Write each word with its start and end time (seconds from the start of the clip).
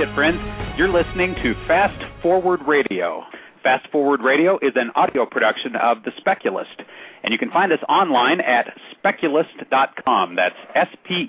it, 0.00 0.14
friends. 0.14 0.38
You're 0.78 0.88
listening 0.88 1.34
to 1.42 1.54
Fast 1.66 2.00
Forward 2.22 2.60
Radio. 2.68 3.24
Fast 3.64 3.90
Forward 3.90 4.20
Radio 4.20 4.56
is 4.62 4.70
an 4.76 4.92
audio 4.94 5.26
production 5.26 5.74
of 5.74 6.04
The 6.04 6.12
Speculist, 6.18 6.82
and 7.24 7.32
you 7.32 7.38
can 7.38 7.50
find 7.50 7.72
us 7.72 7.80
online 7.88 8.40
at 8.40 8.72
speculist.com. 8.92 10.36
That's 10.36 10.54
S-P-E-C-U-L-I-S-T 10.76 11.26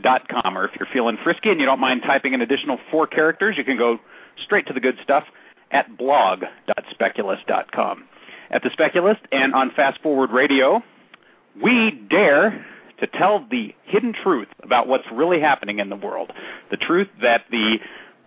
dot 0.00 0.26
com. 0.28 0.56
Or 0.56 0.64
if 0.64 0.70
you're 0.80 0.88
feeling 0.92 1.18
frisky 1.22 1.50
and 1.50 1.60
you 1.60 1.66
don't 1.66 1.80
mind 1.80 2.00
typing 2.06 2.32
an 2.32 2.40
additional 2.40 2.78
four 2.90 3.06
characters, 3.06 3.58
you 3.58 3.64
can 3.64 3.76
go 3.76 3.98
straight 4.42 4.66
to 4.68 4.72
the 4.72 4.80
good 4.80 4.96
stuff 5.02 5.24
at 5.72 5.94
blog.speculist.com. 5.98 8.04
At 8.50 8.62
The 8.62 8.70
Speculist 8.72 9.20
and 9.30 9.54
on 9.54 9.72
Fast 9.72 10.00
Forward 10.00 10.30
Radio, 10.30 10.82
we 11.62 11.90
dare 11.90 12.64
to 13.00 13.06
tell 13.06 13.46
the 13.50 13.74
hidden 13.84 14.12
truth 14.12 14.48
about 14.62 14.86
what's 14.86 15.04
really 15.12 15.40
happening 15.40 15.78
in 15.78 15.88
the 15.88 15.96
world. 15.96 16.32
The 16.70 16.76
truth 16.76 17.08
that 17.22 17.42
the 17.50 17.78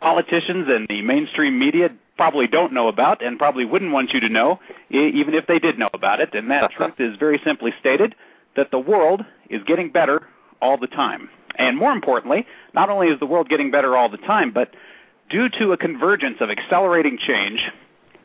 politicians 0.02 0.68
and 0.70 0.88
the 0.88 1.02
mainstream 1.02 1.58
media 1.58 1.90
probably 2.18 2.48
don't 2.48 2.74
know 2.74 2.88
about 2.88 3.24
and 3.24 3.38
probably 3.38 3.66
wouldn't 3.66 3.92
want 3.92 4.12
you 4.12 4.20
to 4.20 4.30
know, 4.30 4.60
even 4.90 5.34
if 5.34 5.48
they 5.48 5.60
did 5.60 5.78
know 5.78 5.90
about 5.94 6.20
it. 6.20 6.34
And 6.34 6.52
that 6.52 6.72
truth 6.78 6.96
is 7.00 7.18
very 7.18 7.40
simply 7.46 7.74
stated 7.80 8.16
that 8.56 8.72
the 8.72 8.80
world 8.80 9.24
is 9.50 9.62
getting 9.66 9.92
better 9.92 10.28
all 10.62 10.78
the 10.78 10.88
time. 10.88 11.30
And 11.58 11.78
more 11.78 11.92
importantly, 11.92 12.46
not 12.74 12.90
only 12.90 13.08
is 13.08 13.20
the 13.20 13.26
world 13.26 13.50
getting 13.50 13.72
better 13.72 13.96
all 13.96 14.10
the 14.10 14.18
time, 14.18 14.52
but 14.52 14.74
due 15.30 15.50
to 15.60 15.72
a 15.72 15.78
convergence 15.78 16.38
of 16.40 16.50
accelerating 16.50 17.18
change, 17.18 17.62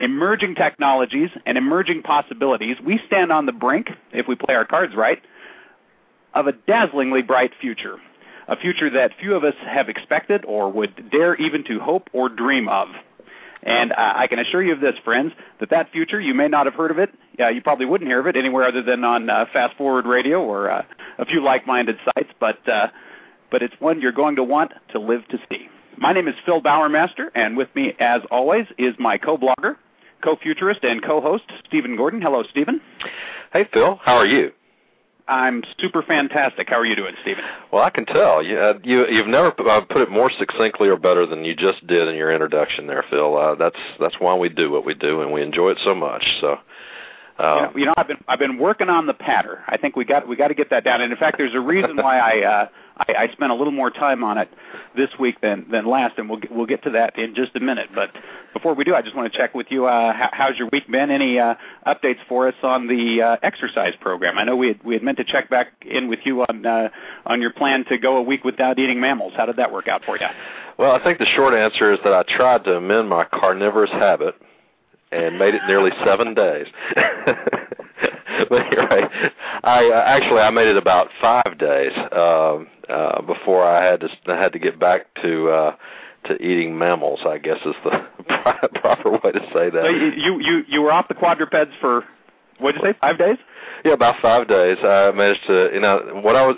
emerging 0.00 0.54
technologies, 0.54 1.30
and 1.46 1.56
emerging 1.56 2.02
possibilities, 2.02 2.76
we 2.84 3.00
stand 3.06 3.32
on 3.32 3.46
the 3.46 3.52
brink, 3.52 3.88
if 4.12 4.26
we 4.26 4.34
play 4.34 4.54
our 4.54 4.64
cards 4.64 4.94
right, 4.94 5.22
of 6.34 6.46
a 6.46 6.52
dazzlingly 6.52 7.22
bright 7.22 7.52
future. 7.60 7.98
A 8.48 8.56
future 8.56 8.90
that 8.90 9.12
few 9.20 9.34
of 9.34 9.44
us 9.44 9.54
have 9.64 9.88
expected 9.88 10.44
or 10.44 10.70
would 10.70 11.10
dare 11.10 11.34
even 11.36 11.64
to 11.64 11.78
hope 11.80 12.10
or 12.12 12.28
dream 12.28 12.68
of. 12.68 12.88
And 13.62 13.92
uh, 13.92 14.12
I 14.16 14.26
can 14.26 14.40
assure 14.40 14.62
you 14.62 14.72
of 14.72 14.80
this, 14.80 14.96
friends, 15.04 15.32
that 15.60 15.70
that 15.70 15.92
future, 15.92 16.20
you 16.20 16.34
may 16.34 16.48
not 16.48 16.66
have 16.66 16.74
heard 16.74 16.90
of 16.90 16.98
it. 16.98 17.10
Yeah, 17.38 17.50
you 17.50 17.62
probably 17.62 17.86
wouldn't 17.86 18.10
hear 18.10 18.18
of 18.18 18.26
it 18.26 18.36
anywhere 18.36 18.66
other 18.66 18.82
than 18.82 19.04
on 19.04 19.30
uh, 19.30 19.46
Fast 19.52 19.76
Forward 19.76 20.04
Radio 20.04 20.42
or 20.42 20.70
uh, 20.70 20.82
a 21.18 21.24
few 21.24 21.42
like-minded 21.42 21.96
sites, 22.04 22.30
but, 22.40 22.68
uh, 22.68 22.88
but 23.50 23.62
it's 23.62 23.74
one 23.78 24.00
you're 24.00 24.10
going 24.10 24.36
to 24.36 24.44
want 24.44 24.72
to 24.90 24.98
live 24.98 25.26
to 25.28 25.38
see. 25.48 25.68
My 25.96 26.12
name 26.12 26.26
is 26.26 26.34
Phil 26.44 26.60
Bowermaster, 26.60 27.28
and 27.34 27.56
with 27.56 27.68
me, 27.76 27.94
as 28.00 28.22
always, 28.30 28.66
is 28.78 28.94
my 28.98 29.18
co-blogger, 29.18 29.76
co-futurist, 30.24 30.82
and 30.82 31.02
co-host, 31.02 31.44
Stephen 31.68 31.96
Gordon. 31.96 32.20
Hello, 32.20 32.42
Stephen. 32.50 32.80
Hey, 33.52 33.68
Phil. 33.72 34.00
How 34.02 34.16
are 34.16 34.26
you? 34.26 34.50
I'm 35.28 35.62
super 35.78 36.02
fantastic. 36.02 36.68
How 36.68 36.76
are 36.76 36.84
you 36.84 36.96
doing, 36.96 37.14
Stephen? 37.22 37.44
Well, 37.72 37.82
I 37.82 37.90
can 37.90 38.04
tell. 38.04 38.42
You, 38.42 38.58
uh, 38.58 38.78
you 38.82 39.06
you've 39.06 39.28
never 39.28 39.48
uh, 39.68 39.80
put 39.84 40.02
it 40.02 40.10
more 40.10 40.30
succinctly 40.38 40.88
or 40.88 40.96
better 40.96 41.26
than 41.26 41.44
you 41.44 41.54
just 41.54 41.86
did 41.86 42.08
in 42.08 42.16
your 42.16 42.32
introduction 42.32 42.86
there, 42.86 43.04
Phil. 43.08 43.36
Uh, 43.36 43.54
that's 43.54 43.78
that's 44.00 44.16
why 44.18 44.36
we 44.36 44.48
do 44.48 44.70
what 44.70 44.84
we 44.84 44.94
do, 44.94 45.22
and 45.22 45.32
we 45.32 45.42
enjoy 45.42 45.70
it 45.70 45.78
so 45.84 45.94
much. 45.94 46.24
So. 46.40 46.58
Uh, 47.38 47.54
you, 47.54 47.62
know, 47.62 47.72
you 47.76 47.86
know, 47.86 47.94
I've 47.96 48.08
been 48.08 48.24
I've 48.28 48.38
been 48.38 48.58
working 48.58 48.88
on 48.88 49.06
the 49.06 49.14
patter. 49.14 49.64
I 49.66 49.76
think 49.78 49.96
we 49.96 50.04
got 50.04 50.28
we 50.28 50.36
got 50.36 50.48
to 50.48 50.54
get 50.54 50.70
that 50.70 50.84
down. 50.84 51.00
And 51.00 51.12
in 51.12 51.18
fact, 51.18 51.38
there's 51.38 51.54
a 51.54 51.60
reason 51.60 51.96
why 51.96 52.18
I 52.18 52.46
uh, 52.46 52.68
I, 52.96 53.14
I 53.14 53.32
spent 53.32 53.52
a 53.52 53.54
little 53.54 53.72
more 53.72 53.90
time 53.90 54.22
on 54.24 54.38
it 54.38 54.48
this 54.96 55.08
week 55.18 55.40
than 55.40 55.66
than 55.70 55.86
last, 55.86 56.18
and 56.18 56.28
we'll 56.28 56.40
get, 56.40 56.52
we'll 56.52 56.66
get 56.66 56.82
to 56.84 56.90
that 56.90 57.18
in 57.18 57.34
just 57.34 57.54
a 57.56 57.60
minute. 57.60 57.90
But 57.94 58.10
before 58.52 58.74
we 58.74 58.84
do, 58.84 58.94
I 58.94 59.02
just 59.02 59.16
want 59.16 59.32
to 59.32 59.38
check 59.38 59.54
with 59.54 59.68
you. 59.70 59.86
Uh, 59.86 60.12
how, 60.12 60.30
how's 60.32 60.58
your 60.58 60.68
week 60.72 60.90
been? 60.90 61.10
Any 61.10 61.38
uh, 61.38 61.54
updates 61.86 62.18
for 62.28 62.48
us 62.48 62.54
on 62.62 62.86
the 62.86 63.22
uh, 63.22 63.36
exercise 63.42 63.94
program? 64.00 64.38
I 64.38 64.44
know 64.44 64.56
we 64.56 64.68
had 64.68 64.84
we 64.84 64.94
had 64.94 65.02
meant 65.02 65.18
to 65.18 65.24
check 65.24 65.48
back 65.50 65.68
in 65.82 66.08
with 66.08 66.20
you 66.24 66.42
on 66.42 66.66
uh, 66.66 66.88
on 67.26 67.40
your 67.40 67.52
plan 67.52 67.84
to 67.86 67.98
go 67.98 68.16
a 68.16 68.22
week 68.22 68.44
without 68.44 68.78
eating 68.78 69.00
mammals. 69.00 69.32
How 69.36 69.46
did 69.46 69.56
that 69.56 69.72
work 69.72 69.88
out 69.88 70.04
for 70.04 70.18
you? 70.18 70.26
Well, 70.78 70.92
I 70.92 71.02
think 71.02 71.18
the 71.18 71.26
short 71.26 71.54
answer 71.54 71.92
is 71.92 72.00
that 72.04 72.12
I 72.12 72.22
tried 72.22 72.64
to 72.64 72.76
amend 72.76 73.08
my 73.08 73.24
carnivorous 73.24 73.90
habit 73.90 74.34
and 75.10 75.38
made 75.38 75.54
it 75.54 75.62
nearly 75.66 75.90
seven 76.04 76.34
days. 76.34 76.66
but 78.48 78.72
you're. 78.72 78.92
I 79.64 79.90
uh, 79.90 80.02
actually 80.06 80.40
I 80.40 80.50
made 80.50 80.68
it 80.68 80.76
about 80.76 81.08
five 81.20 81.58
days 81.58 81.92
um, 82.12 82.68
uh, 82.88 83.22
before 83.22 83.64
I 83.64 83.84
had 83.84 84.00
to 84.00 84.08
I 84.26 84.40
had 84.40 84.52
to 84.52 84.58
get 84.58 84.78
back 84.78 85.06
to 85.22 85.48
uh, 85.50 85.76
to 86.24 86.34
eating 86.42 86.78
mammals. 86.78 87.20
I 87.26 87.38
guess 87.38 87.58
is 87.64 87.74
the 87.84 88.06
proper 88.80 89.10
way 89.10 89.32
to 89.32 89.40
say 89.52 89.70
that. 89.70 89.82
So 89.84 89.90
you 89.90 90.40
you 90.40 90.64
you 90.68 90.82
were 90.82 90.92
off 90.92 91.08
the 91.08 91.14
quadrupeds 91.14 91.72
for 91.80 92.04
what 92.58 92.72
did 92.72 92.82
you 92.82 92.92
say? 92.92 92.98
Five 93.00 93.18
days? 93.18 93.38
Yeah, 93.84 93.92
about 93.94 94.20
five 94.22 94.46
days. 94.46 94.78
I 94.82 95.10
managed 95.12 95.44
to, 95.48 95.70
you 95.74 95.80
know, 95.80 96.20
what 96.22 96.36
I 96.36 96.46
was 96.46 96.56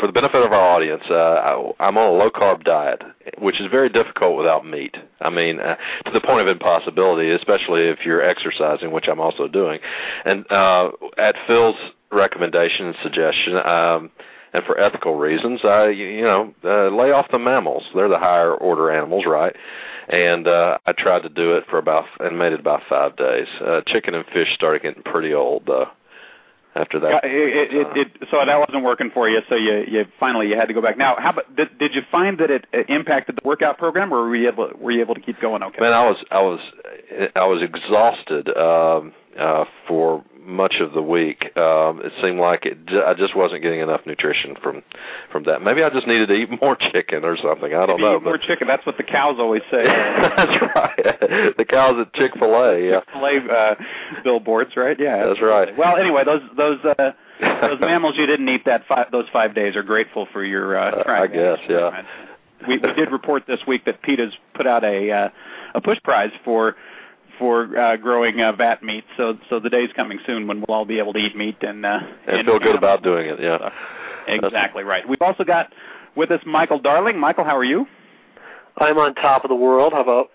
for 0.00 0.06
the 0.08 0.12
benefit 0.12 0.42
of 0.42 0.52
our 0.52 0.76
audience. 0.76 1.04
Uh, 1.08 1.14
I, 1.14 1.72
I'm 1.78 1.96
on 1.96 2.08
a 2.08 2.12
low 2.12 2.30
carb 2.30 2.64
diet, 2.64 3.02
which 3.38 3.60
is 3.60 3.68
very 3.70 3.88
difficult 3.88 4.36
without 4.36 4.66
meat. 4.66 4.96
I 5.20 5.30
mean, 5.30 5.60
uh, 5.60 5.76
to 6.06 6.10
the 6.10 6.20
point 6.20 6.40
of 6.40 6.48
impossibility, 6.48 7.30
especially 7.30 7.82
if 7.82 8.00
you're 8.04 8.22
exercising, 8.22 8.90
which 8.90 9.06
I'm 9.08 9.20
also 9.20 9.46
doing. 9.46 9.78
And 10.24 10.50
uh, 10.50 10.90
at 11.16 11.36
Phil's 11.46 11.76
recommendation 12.10 12.86
and 12.86 12.96
suggestion. 13.02 13.56
Um, 13.56 14.10
and 14.54 14.64
for 14.64 14.78
ethical 14.78 15.16
reasons, 15.16 15.60
I 15.64 15.88
you 15.88 16.22
know 16.22 16.54
uh, 16.64 16.88
lay 16.88 17.10
off 17.10 17.26
the 17.30 17.38
mammals. 17.40 17.82
They're 17.94 18.08
the 18.08 18.18
higher 18.18 18.54
order 18.54 18.90
animals, 18.90 19.24
right? 19.26 19.54
And 20.08 20.46
uh, 20.46 20.78
I 20.86 20.92
tried 20.92 21.22
to 21.22 21.28
do 21.28 21.56
it 21.56 21.64
for 21.68 21.78
about 21.78 22.04
and 22.20 22.38
made 22.38 22.52
it 22.52 22.60
about 22.60 22.82
five 22.88 23.16
days. 23.16 23.48
Uh, 23.60 23.80
chicken 23.86 24.14
and 24.14 24.24
fish 24.32 24.54
started 24.54 24.82
getting 24.82 25.02
pretty 25.02 25.34
old 25.34 25.64
though. 25.66 25.88
After 26.76 26.98
that, 26.98 27.20
yeah, 27.22 27.30
it, 27.30 27.72
it, 27.72 27.96
it, 27.96 28.28
so 28.32 28.44
that 28.44 28.58
wasn't 28.58 28.82
working 28.82 29.08
for 29.14 29.28
you. 29.28 29.40
So 29.48 29.54
you, 29.54 29.84
you 29.86 30.06
finally 30.18 30.48
you 30.48 30.56
had 30.56 30.66
to 30.66 30.74
go 30.74 30.82
back. 30.82 30.98
Now, 30.98 31.14
how 31.16 31.30
about 31.30 31.54
did, 31.54 31.78
did 31.78 31.94
you 31.94 32.02
find 32.10 32.38
that 32.38 32.50
it 32.50 32.66
impacted 32.88 33.36
the 33.36 33.46
workout 33.46 33.78
program, 33.78 34.12
or 34.12 34.26
were 34.28 34.34
you 34.34 34.48
able 34.48 34.72
were 34.76 34.90
you 34.90 35.00
able 35.00 35.14
to 35.14 35.20
keep 35.20 35.40
going? 35.40 35.62
Okay. 35.62 35.80
Man, 35.80 35.92
I 35.92 36.04
was 36.04 36.16
I 36.32 36.42
was 36.42 36.60
I 37.36 37.46
was 37.46 37.62
exhausted 37.62 38.48
um, 38.56 39.12
uh, 39.38 39.64
for 39.88 40.24
much 40.46 40.76
of 40.80 40.92
the 40.92 41.02
week. 41.02 41.56
Um, 41.56 42.00
it 42.04 42.12
seemed 42.22 42.38
like 42.38 42.66
it. 42.66 42.78
I 42.90 43.14
just 43.14 43.34
wasn't 43.34 43.62
getting 43.62 43.80
enough 43.80 44.02
nutrition 44.06 44.56
from 44.62 44.82
from 45.32 45.44
that. 45.44 45.62
Maybe 45.62 45.82
I 45.82 45.90
just 45.90 46.06
needed 46.06 46.28
to 46.28 46.34
eat 46.34 46.48
more 46.62 46.76
chicken 46.76 47.24
or 47.24 47.36
something. 47.36 47.74
I 47.74 47.86
don't 47.86 48.00
Maybe 48.00 48.02
know. 48.02 48.16
Eat 48.16 48.24
more 48.24 48.38
chicken. 48.38 48.68
That's 48.68 48.84
what 48.86 48.96
the 48.96 49.02
cows 49.02 49.36
always 49.38 49.62
say. 49.70 49.84
that's 49.86 50.62
right. 50.74 51.54
The 51.56 51.64
cows 51.64 51.96
at 52.00 52.12
Chick 52.14 52.32
Fil 52.38 52.54
A. 52.54 52.80
Yeah. 52.80 53.00
Chick 53.00 53.08
Fil 53.12 53.24
A 53.24 53.52
uh, 53.52 53.74
billboards, 54.22 54.76
right? 54.76 54.98
Yeah. 54.98 55.26
That's 55.26 55.40
right. 55.40 55.76
Well, 55.76 55.96
anyway, 55.96 56.24
those 56.24 56.42
those. 56.56 56.78
Uh, 56.84 57.12
those 57.40 57.80
mammals 57.80 58.14
you 58.16 58.26
didn't 58.26 58.48
eat 58.48 58.64
that 58.64 58.86
five, 58.86 59.10
those 59.10 59.26
five 59.32 59.56
days 59.56 59.74
are 59.74 59.82
grateful 59.82 60.28
for 60.32 60.44
your 60.44 60.78
uh, 60.78 61.02
uh 61.04 61.10
I 61.10 61.26
guess, 61.26 61.58
yeah. 61.68 62.02
We, 62.66 62.78
we 62.78 62.92
did 62.94 63.10
report 63.10 63.42
this 63.46 63.58
week 63.66 63.84
that 63.86 64.02
PETA's 64.02 64.32
put 64.54 64.68
out 64.68 64.84
a 64.84 65.10
uh, 65.10 65.28
a 65.74 65.80
push 65.80 65.98
prize 66.02 66.30
for 66.44 66.76
for 67.38 67.76
uh, 67.76 67.96
growing 67.96 68.40
uh, 68.40 68.52
vat 68.52 68.82
meat. 68.82 69.04
So 69.16 69.38
so 69.48 69.60
the 69.60 69.70
day's 69.70 69.90
coming 69.94 70.18
soon 70.26 70.46
when 70.46 70.60
we'll 70.66 70.76
all 70.76 70.84
be 70.84 70.98
able 70.98 71.12
to 71.14 71.18
eat 71.18 71.36
meat 71.36 71.56
and 71.62 71.84
uh, 71.84 72.00
and, 72.26 72.38
and 72.38 72.46
feel 72.46 72.58
good 72.58 72.76
about 72.76 73.02
doing 73.02 73.28
it. 73.28 73.40
Yeah, 73.40 73.70
exactly 74.26 74.84
right. 74.84 75.08
We've 75.08 75.22
also 75.22 75.44
got 75.44 75.72
with 76.16 76.30
us 76.30 76.40
Michael 76.46 76.78
Darling. 76.78 77.18
Michael, 77.18 77.44
how 77.44 77.56
are 77.56 77.64
you? 77.64 77.86
I'm 78.78 78.98
on 78.98 79.14
top 79.14 79.44
of 79.44 79.48
the 79.48 79.54
world. 79.54 79.92
How 79.92 80.02
about? 80.02 80.30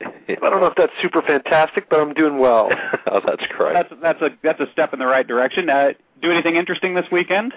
I 0.00 0.34
don't 0.50 0.60
know 0.60 0.66
if 0.66 0.76
that's 0.76 0.92
super 1.02 1.22
fantastic, 1.22 1.90
but 1.90 2.00
I'm 2.00 2.14
doing 2.14 2.38
well. 2.38 2.70
oh, 3.06 3.20
that's 3.26 3.44
great. 3.56 3.74
That's 3.74 3.92
that's 4.00 4.22
a 4.22 4.30
that's 4.42 4.60
a 4.60 4.70
step 4.72 4.92
in 4.92 4.98
the 4.98 5.06
right 5.06 5.26
direction. 5.26 5.68
Uh, 5.68 5.90
do 6.22 6.30
anything 6.30 6.56
interesting 6.56 6.94
this 6.94 7.06
weekend? 7.10 7.54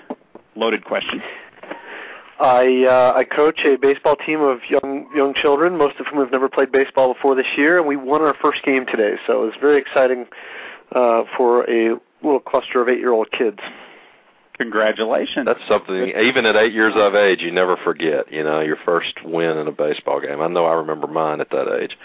Loaded 0.55 0.85
question. 0.85 1.21
I 2.39 2.85
uh, 2.85 3.13
I 3.17 3.23
coach 3.23 3.59
a 3.65 3.75
baseball 3.75 4.15
team 4.15 4.41
of 4.41 4.59
young 4.69 5.09
young 5.15 5.33
children, 5.33 5.77
most 5.77 5.99
of 5.99 6.07
whom 6.07 6.19
have 6.19 6.31
never 6.31 6.49
played 6.49 6.71
baseball 6.71 7.13
before 7.13 7.35
this 7.35 7.45
year, 7.57 7.77
and 7.77 7.87
we 7.87 7.95
won 7.95 8.21
our 8.21 8.35
first 8.41 8.63
game 8.63 8.85
today. 8.85 9.15
So 9.27 9.43
it 9.43 9.45
was 9.45 9.55
very 9.61 9.79
exciting 9.79 10.25
uh, 10.93 11.23
for 11.37 11.69
a 11.69 11.99
little 12.23 12.39
cluster 12.39 12.81
of 12.81 12.89
eight 12.89 12.99
year 12.99 13.11
old 13.11 13.31
kids. 13.31 13.59
Congratulations! 14.57 15.45
That's 15.45 15.67
something. 15.67 15.95
Even 15.95 16.45
at 16.45 16.55
eight 16.55 16.73
years 16.73 16.93
of 16.95 17.15
age, 17.15 17.41
you 17.41 17.51
never 17.51 17.77
forget. 17.77 18.31
You 18.31 18.43
know 18.43 18.61
your 18.61 18.77
first 18.85 19.13
win 19.23 19.57
in 19.57 19.67
a 19.67 19.71
baseball 19.71 20.19
game. 20.19 20.41
I 20.41 20.47
know 20.47 20.65
I 20.65 20.73
remember 20.73 21.07
mine 21.07 21.41
at 21.41 21.49
that 21.51 21.81
age 21.81 21.97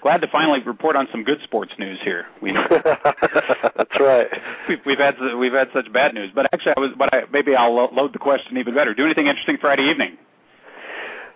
glad 0.00 0.20
to 0.22 0.28
finally 0.28 0.60
report 0.62 0.96
on 0.96 1.08
some 1.10 1.24
good 1.24 1.40
sports 1.42 1.72
news 1.78 1.98
here. 2.02 2.26
We 2.42 2.52
That's 2.70 4.00
right. 4.00 4.28
We've, 4.68 4.78
we've 4.86 4.98
had 4.98 5.14
we've 5.38 5.52
had 5.52 5.68
such 5.72 5.92
bad 5.92 6.14
news, 6.14 6.30
but 6.34 6.46
actually, 6.52 6.74
I 6.76 6.80
was. 6.80 6.90
But 6.96 7.14
I, 7.14 7.22
maybe 7.32 7.54
I'll 7.54 7.74
load 7.74 8.12
the 8.12 8.18
question 8.18 8.58
even 8.58 8.74
better. 8.74 8.94
Do 8.94 9.04
anything 9.04 9.26
interesting 9.26 9.58
Friday 9.60 9.90
evening? 9.90 10.18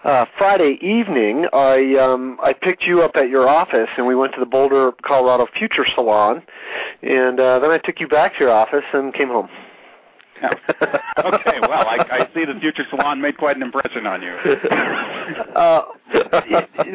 Uh, 0.04 0.26
Friday 0.36 0.78
evening, 0.82 1.46
I 1.52 1.96
um, 1.96 2.38
I 2.42 2.52
picked 2.52 2.82
you 2.82 3.00
up 3.02 3.12
at 3.16 3.30
your 3.30 3.48
office, 3.48 3.88
and 3.96 4.06
we 4.06 4.14
went 4.14 4.34
to 4.34 4.40
the 4.40 4.46
Boulder, 4.46 4.92
Colorado 5.02 5.46
Future 5.58 5.86
Salon, 5.94 6.42
and 7.02 7.40
uh, 7.40 7.58
then 7.60 7.70
I 7.70 7.78
took 7.78 8.00
you 8.00 8.08
back 8.08 8.34
to 8.34 8.40
your 8.40 8.50
office 8.50 8.84
and 8.92 9.14
came 9.14 9.28
home. 9.28 9.48
Okay, 10.42 11.58
well, 11.62 11.86
I, 11.88 11.98
I 12.10 12.28
see 12.34 12.44
the 12.44 12.58
Future 12.60 12.84
Salon 12.90 13.20
made 13.20 13.36
quite 13.36 13.56
an 13.56 13.62
impression 13.62 14.06
on 14.06 14.22
you. 14.22 14.32
uh, 15.56 15.82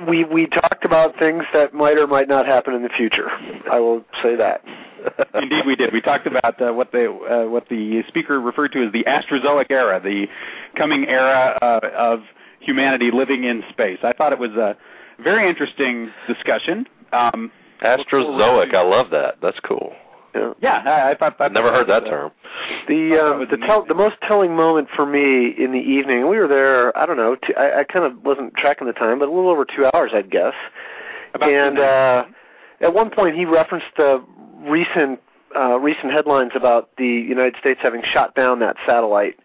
we 0.07 0.23
we 0.25 0.47
talked 0.47 0.85
about 0.85 1.17
things 1.17 1.43
that 1.53 1.73
might 1.73 1.97
or 1.97 2.07
might 2.07 2.27
not 2.27 2.45
happen 2.45 2.73
in 2.73 2.83
the 2.83 2.89
future. 2.89 3.29
I 3.71 3.79
will 3.79 4.03
say 4.21 4.35
that. 4.35 4.63
Indeed, 5.33 5.65
we 5.65 5.75
did. 5.75 5.93
We 5.93 6.01
talked 6.01 6.27
about 6.27 6.61
uh, 6.61 6.73
what 6.73 6.91
the 6.91 7.07
uh, 7.09 7.49
what 7.49 7.67
the 7.69 8.03
speaker 8.07 8.39
referred 8.39 8.71
to 8.73 8.85
as 8.85 8.91
the 8.91 9.03
Astrozoic 9.05 9.67
era, 9.69 9.99
the 10.03 10.27
coming 10.75 11.07
era 11.07 11.57
uh, 11.61 11.79
of 11.97 12.21
humanity 12.59 13.11
living 13.11 13.45
in 13.45 13.63
space. 13.69 13.99
I 14.03 14.13
thought 14.13 14.33
it 14.33 14.39
was 14.39 14.51
a 14.51 14.77
very 15.21 15.49
interesting 15.49 16.11
discussion. 16.27 16.85
Um, 17.11 17.51
Astrozoic, 17.81 18.73
I 18.73 18.81
love 18.81 19.09
that. 19.11 19.35
That's 19.41 19.59
cool. 19.61 19.93
Yeah, 20.35 20.53
yeah 20.61 20.79
I, 20.85 21.11
I 21.11 21.15
thought 21.15 21.35
I've 21.39 21.51
never 21.51 21.71
heard 21.71 21.87
that 21.87 22.05
term. 22.05 22.31
The 22.87 23.17
um, 23.19 23.47
the 23.49 23.57
tell, 23.57 23.85
the 23.85 23.93
most 23.93 24.15
telling 24.27 24.55
moment 24.55 24.89
for 24.95 25.05
me 25.05 25.53
in 25.57 25.71
the 25.71 25.79
evening. 25.79 26.27
We 26.27 26.37
were 26.37 26.47
there. 26.47 26.97
I 26.97 27.05
don't 27.05 27.17
know. 27.17 27.35
Two, 27.35 27.53
I, 27.55 27.79
I 27.79 27.83
kind 27.83 28.05
of 28.05 28.23
wasn't 28.23 28.55
tracking 28.55 28.87
the 28.87 28.93
time, 28.93 29.19
but 29.19 29.29
a 29.29 29.31
little 29.31 29.49
over 29.49 29.65
two 29.65 29.89
hours, 29.93 30.11
I'd 30.13 30.29
guess. 30.29 30.53
About 31.33 31.49
and 31.49 31.79
uh, 31.79 32.25
at 32.81 32.93
one 32.93 33.09
point, 33.09 33.35
he 33.35 33.45
referenced 33.45 33.87
the 33.97 34.23
recent 34.61 35.19
uh, 35.55 35.79
recent 35.79 36.11
headlines 36.11 36.51
about 36.55 36.89
the 36.97 37.07
United 37.07 37.55
States 37.59 37.79
having 37.81 38.03
shot 38.03 38.35
down 38.35 38.59
that 38.59 38.75
satellite, 38.85 39.39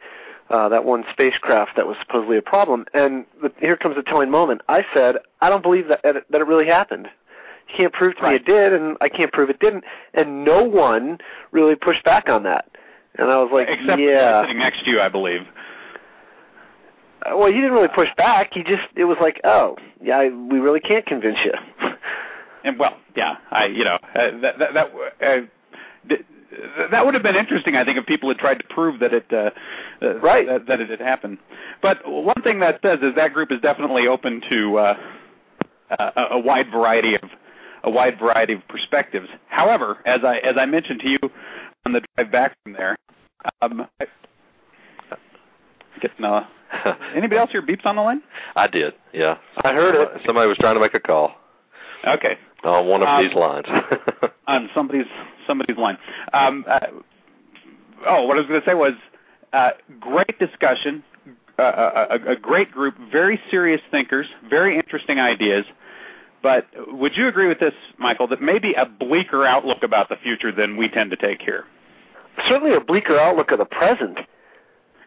uh, 0.51 0.69
that 0.69 0.85
one 0.85 1.05
spacecraft 1.11 1.77
that 1.77 1.87
was 1.87 1.97
supposedly 2.01 2.37
a 2.37 2.43
problem. 2.43 2.85
And 2.93 3.25
the, 3.43 3.51
here 3.59 3.77
comes 3.77 3.97
the 3.97 4.03
telling 4.03 4.31
moment. 4.31 4.61
I 4.69 4.85
said, 4.93 5.17
I 5.41 5.49
don't 5.49 5.63
believe 5.63 5.89
that 5.89 6.03
that 6.03 6.41
it 6.41 6.47
really 6.47 6.67
happened. 6.67 7.09
You 7.69 7.75
can't 7.77 7.93
prove 7.93 8.17
to 8.17 8.23
right. 8.23 8.31
me 8.33 8.37
it 8.37 8.47
did, 8.47 8.73
and 8.73 8.97
I 9.01 9.09
can't 9.09 9.33
prove 9.33 9.51
it 9.51 9.61
didn't. 9.61 9.85
And 10.15 10.45
no 10.45 10.63
one 10.63 11.19
really 11.53 11.75
pushed 11.75 12.05
back 12.05 12.29
on 12.29 12.43
that. 12.45 12.71
And 13.17 13.31
I 13.31 13.39
was 13.39 13.51
like, 13.53 13.69
Except 13.69 14.01
yeah. 14.01 14.43
sitting 14.43 14.59
next 14.59 14.85
to 14.85 14.91
you, 14.91 15.01
I 15.01 15.09
believe. 15.09 15.43
Uh, 17.25 17.37
well, 17.37 17.47
he 17.47 17.55
didn't 17.55 17.73
really 17.73 17.89
push 17.89 18.09
back. 18.17 18.51
He 18.53 18.63
just 18.63 18.83
it 18.97 19.05
was 19.05 19.17
like, 19.21 19.41
oh, 19.45 19.77
yeah, 20.03 20.19
I, 20.19 20.29
we 20.29 20.59
really 20.59 20.81
can't 20.81 21.07
convince 21.07 21.39
you. 21.45 21.53
and 22.65 22.79
well, 22.79 22.97
yeah, 23.17 23.37
I 23.51 23.67
you 23.67 23.85
know 23.85 23.99
uh, 24.15 24.31
that 24.43 24.59
that 24.59 24.75
that. 24.75 24.91
Uh, 25.23 25.41
that 26.91 27.05
would 27.05 27.15
have 27.15 27.23
been 27.23 27.35
interesting, 27.35 27.75
I 27.75 27.85
think, 27.85 27.99
if 27.99 28.07
people 28.07 28.29
had 28.29 28.39
tried 28.39 28.59
to 28.59 28.65
prove 28.69 29.01
that 29.01 29.13
it 29.13 29.27
uh, 29.33 29.51
uh, 30.03 30.21
right 30.21 30.47
that, 30.47 30.67
that 30.69 30.81
it 30.81 30.89
had 30.89 31.01
happened. 31.01 31.39
But 31.83 31.99
one 32.07 32.41
thing 32.43 32.61
that 32.61 32.81
says 32.81 33.01
is 33.03 33.15
that 33.17 33.33
group 33.33 33.51
is 33.51 33.61
definitely 33.61 34.07
open 34.07 34.41
to 34.51 34.79
uh, 34.79 34.95
a, 35.99 36.23
a 36.33 36.39
wide 36.39 36.71
variety 36.71 37.17
of 37.17 37.23
a 37.85 37.91
wide 37.91 38.19
variety 38.19 38.55
of 38.55 38.67
perspectives. 38.69 39.29
However, 39.49 39.99
as 40.07 40.21
I 40.25 40.39
as 40.39 40.57
I 40.59 40.67
mentioned 40.67 41.01
to 41.01 41.09
you 41.09 41.19
on 41.87 41.93
the 41.93 42.03
drive 42.17 42.33
back 42.33 42.57
from 42.63 42.73
there, 42.73 42.97
um, 43.63 43.87
I, 44.01 44.07
getting 46.01 46.25
uh, 46.25 46.45
anybody 47.15 47.39
else 47.39 47.51
here 47.51 47.63
beeps 47.63 47.87
on 47.87 47.97
the 47.97 48.03
line? 48.03 48.23
I 48.57 48.67
did. 48.67 48.95
Yeah, 49.13 49.39
I 49.63 49.73
heard 49.73 49.95
it. 49.95 50.23
Somebody 50.27 50.49
was 50.49 50.59
trying 50.59 50.75
to 50.75 50.81
make 50.81 50.95
a 50.95 51.01
call. 51.01 51.33
Okay. 52.07 52.37
On 52.65 52.87
one 52.87 53.03
of 53.03 53.09
Um, 53.09 53.25
these 53.25 53.35
lines. 53.35 53.67
on 54.47 54.71
somebody's 54.75 55.07
somebody's 55.47 55.77
line. 55.77 55.99
Um, 56.33 56.65
uh, 56.69 56.81
oh, 58.09 58.27
what 58.27 58.37
I 58.37 58.41
was 58.41 58.47
going 58.47 58.61
to 58.61 58.67
say 58.67 58.75
was 58.75 58.93
uh, 59.53 59.71
great 60.01 60.39
discussion, 60.39 61.03
uh, 61.59 61.63
a, 61.63 62.07
a, 62.17 62.33
a 62.33 62.37
great 62.37 62.71
group, 62.71 62.95
very 63.13 63.39
serious 63.51 63.81
thinkers, 63.91 64.27
very 64.49 64.77
interesting 64.77 65.21
ideas. 65.21 65.65
But 66.44 66.67
would 66.88 67.17
you 67.17 67.26
agree 67.26 67.49
with 67.49 67.58
this, 67.58 67.73
Michael, 67.99 68.26
that 68.29 68.43
maybe 68.43 68.75
a 68.75 68.85
bleaker 68.85 69.46
outlook 69.46 69.82
about 69.82 70.11
the 70.11 70.17
future 70.17 70.52
than 70.52 70.76
we 70.76 70.88
tend 70.91 71.11
to 71.12 71.17
take 71.17 71.41
here? 71.41 71.64
Certainly 72.46 72.76
a 72.76 72.81
bleaker 72.81 73.19
outlook 73.19 73.50
of 73.50 73.58
the 73.58 73.64
present. 73.64 74.19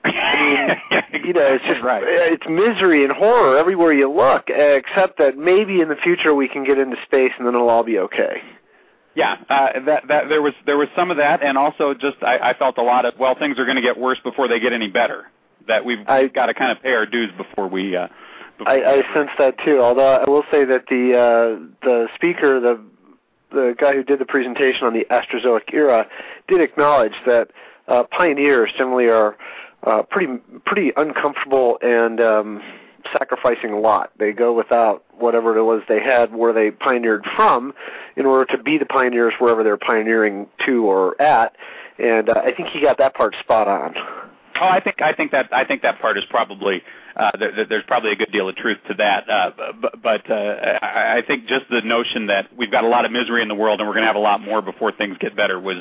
I 0.03 0.79
mean, 0.91 1.23
you 1.25 1.33
know, 1.33 1.53
it's 1.53 1.63
just 1.65 1.83
right. 1.83 2.01
it's 2.03 2.43
misery 2.49 3.03
and 3.03 3.13
horror 3.13 3.55
everywhere 3.55 3.93
you 3.93 4.11
look. 4.11 4.45
Except 4.47 5.19
that 5.19 5.37
maybe 5.37 5.79
in 5.79 5.89
the 5.89 5.95
future 5.97 6.33
we 6.33 6.47
can 6.47 6.63
get 6.63 6.79
into 6.79 6.97
space 7.05 7.31
and 7.37 7.45
then 7.45 7.53
it'll 7.53 7.69
all 7.69 7.83
be 7.83 7.99
okay. 7.99 8.41
Yeah, 9.13 9.37
uh, 9.47 9.79
that 9.85 10.07
that 10.07 10.29
there 10.29 10.41
was 10.41 10.53
there 10.65 10.77
was 10.77 10.87
some 10.95 11.11
of 11.11 11.17
that, 11.17 11.43
and 11.43 11.55
also 11.57 11.93
just 11.93 12.17
I, 12.21 12.37
I 12.37 12.53
felt 12.57 12.79
a 12.79 12.83
lot 12.83 13.05
of 13.05 13.13
well, 13.19 13.35
things 13.37 13.59
are 13.59 13.65
going 13.65 13.75
to 13.75 13.81
get 13.81 13.97
worse 13.97 14.19
before 14.23 14.47
they 14.47 14.59
get 14.59 14.73
any 14.73 14.89
better. 14.89 15.25
That 15.67 15.85
we've, 15.85 15.99
I- 16.07 16.23
we've 16.23 16.33
got 16.33 16.47
to 16.47 16.55
kind 16.55 16.71
of 16.71 16.81
pay 16.81 16.93
our 16.93 17.05
dues 17.05 17.29
before 17.37 17.67
we. 17.67 17.95
Uh, 17.95 18.07
I, 18.65 18.81
I 18.83 19.13
sense 19.13 19.29
that 19.37 19.55
too. 19.63 19.79
Although 19.79 20.15
I 20.15 20.29
will 20.29 20.43
say 20.51 20.65
that 20.65 20.85
the 20.89 21.13
uh, 21.13 21.65
the 21.83 22.07
speaker, 22.15 22.59
the 22.59 22.81
the 23.51 23.75
guy 23.77 23.93
who 23.93 24.03
did 24.03 24.19
the 24.19 24.25
presentation 24.25 24.85
on 24.85 24.93
the 24.93 25.05
Astrozoic 25.09 25.73
era, 25.73 26.07
did 26.47 26.61
acknowledge 26.61 27.13
that 27.25 27.49
uh, 27.87 28.03
pioneers 28.11 28.71
generally 28.77 29.07
are 29.07 29.37
uh, 29.83 30.03
pretty 30.03 30.33
pretty 30.65 30.91
uncomfortable 30.97 31.77
and 31.81 32.19
um, 32.19 32.61
sacrificing 33.13 33.71
a 33.71 33.79
lot. 33.79 34.11
They 34.17 34.31
go 34.31 34.53
without 34.53 35.03
whatever 35.17 35.55
it 35.57 35.63
was 35.63 35.81
they 35.87 36.01
had 36.01 36.33
where 36.33 36.53
they 36.53 36.71
pioneered 36.71 37.25
from 37.35 37.73
in 38.15 38.25
order 38.25 38.57
to 38.57 38.61
be 38.61 38.77
the 38.77 38.85
pioneers 38.85 39.33
wherever 39.39 39.63
they're 39.63 39.77
pioneering 39.77 40.47
to 40.65 40.85
or 40.85 41.19
at. 41.21 41.55
And 41.99 42.29
uh, 42.29 42.41
I 42.43 42.53
think 42.53 42.69
he 42.69 42.81
got 42.81 42.97
that 42.97 43.15
part 43.15 43.35
spot 43.39 43.67
on. 43.67 43.95
Oh, 44.59 44.67
I 44.67 44.79
think 44.79 45.01
I 45.01 45.13
think 45.13 45.31
that 45.31 45.49
I 45.51 45.63
think 45.65 45.83
that 45.83 45.99
part 45.99 46.17
is 46.17 46.25
probably 46.29 46.81
there's 47.69 47.83
probably 47.87 48.11
a 48.11 48.15
good 48.15 48.31
deal 48.31 48.47
of 48.47 48.55
truth 48.55 48.77
to 48.87 48.93
that. 48.95 49.29
Uh, 49.29 49.51
but 50.01 50.29
uh, 50.29 50.79
I 50.81 51.23
think 51.25 51.47
just 51.47 51.65
the 51.69 51.81
notion 51.81 52.27
that 52.27 52.49
we've 52.55 52.71
got 52.71 52.83
a 52.83 52.87
lot 52.87 53.05
of 53.05 53.11
misery 53.11 53.41
in 53.41 53.47
the 53.47 53.55
world 53.55 53.79
and 53.79 53.87
we're 53.87 53.95
going 53.95 54.03
to 54.03 54.07
have 54.07 54.15
a 54.15 54.19
lot 54.19 54.41
more 54.41 54.61
before 54.61 54.91
things 54.91 55.17
get 55.19 55.35
better 55.35 55.59
was 55.59 55.77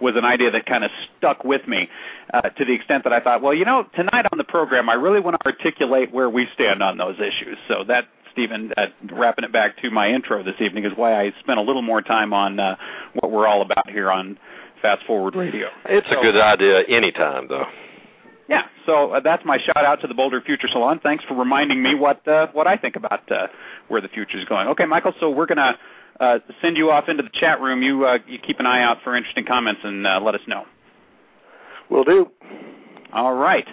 was 0.00 0.14
an 0.14 0.24
idea 0.24 0.48
that 0.52 0.64
kind 0.64 0.84
of 0.84 0.92
stuck 1.18 1.42
with 1.42 1.66
me 1.66 1.88
uh, 2.32 2.42
to 2.42 2.64
the 2.64 2.72
extent 2.72 3.02
that 3.02 3.12
I 3.12 3.18
thought, 3.18 3.42
well, 3.42 3.52
you 3.52 3.64
know, 3.64 3.84
tonight 3.96 4.26
on 4.30 4.38
the 4.38 4.44
program, 4.44 4.88
I 4.88 4.94
really 4.94 5.18
want 5.18 5.36
to 5.40 5.46
articulate 5.46 6.12
where 6.12 6.30
we 6.30 6.46
stand 6.54 6.84
on 6.84 6.98
those 6.98 7.16
issues. 7.16 7.58
So 7.68 7.84
that. 7.88 8.06
Stephen, 8.30 8.72
uh, 8.76 8.86
wrapping 9.10 9.44
it 9.44 9.52
back 9.52 9.82
to 9.82 9.90
my 9.90 10.10
intro 10.10 10.44
this 10.44 10.54
evening 10.60 10.84
is 10.84 10.92
why 10.94 11.20
I 11.20 11.32
spent 11.40 11.58
a 11.58 11.62
little 11.62 11.82
more 11.82 12.00
time 12.00 12.32
on 12.32 12.60
uh, 12.60 12.76
what 13.14 13.32
we're 13.32 13.48
all 13.48 13.62
about 13.62 13.90
here 13.90 14.12
on 14.12 14.38
Fast 14.80 15.04
Forward 15.06 15.34
Radio. 15.34 15.66
it's 15.86 16.06
a 16.08 16.22
good 16.22 16.36
idea 16.36 16.82
anytime, 16.82 17.48
though. 17.48 17.66
Yeah, 18.48 18.62
so 18.86 19.12
uh, 19.12 19.20
that's 19.20 19.44
my 19.44 19.58
shout 19.58 19.84
out 19.84 20.00
to 20.00 20.06
the 20.06 20.14
Boulder 20.14 20.40
Future 20.40 20.68
Salon. 20.68 21.00
Thanks 21.02 21.24
for 21.24 21.34
reminding 21.34 21.82
me 21.82 21.94
what 21.94 22.26
uh, 22.26 22.48
what 22.52 22.66
I 22.66 22.76
think 22.76 22.96
about 22.96 23.30
uh, 23.30 23.48
where 23.88 24.00
the 24.00 24.08
future 24.08 24.38
is 24.38 24.44
going. 24.46 24.68
Okay, 24.68 24.86
Michael, 24.86 25.12
so 25.20 25.30
we're 25.30 25.46
gonna 25.46 25.78
uh, 26.18 26.38
send 26.62 26.76
you 26.76 26.90
off 26.90 27.08
into 27.08 27.22
the 27.22 27.30
chat 27.32 27.60
room. 27.60 27.82
You 27.82 28.06
uh, 28.06 28.18
you 28.26 28.38
keep 28.38 28.58
an 28.60 28.66
eye 28.66 28.82
out 28.82 28.98
for 29.04 29.16
interesting 29.16 29.44
comments 29.44 29.82
and 29.84 30.06
uh, 30.06 30.20
let 30.22 30.34
us 30.34 30.40
know. 30.46 30.64
Will 31.90 32.04
do. 32.04 32.30
All 33.12 33.34
right. 33.34 33.66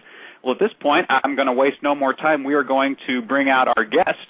Well, 0.44 0.54
at 0.54 0.60
this 0.60 0.72
point, 0.80 1.08
I'm 1.10 1.36
going 1.36 1.48
to 1.48 1.54
waste 1.54 1.78
no 1.82 1.96
more 1.96 2.14
time. 2.14 2.44
We 2.44 2.54
are 2.54 2.64
going 2.64 2.98
to 3.08 3.22
bring 3.22 3.50
out 3.50 3.68
our 3.76 3.84
guest. 3.84 4.28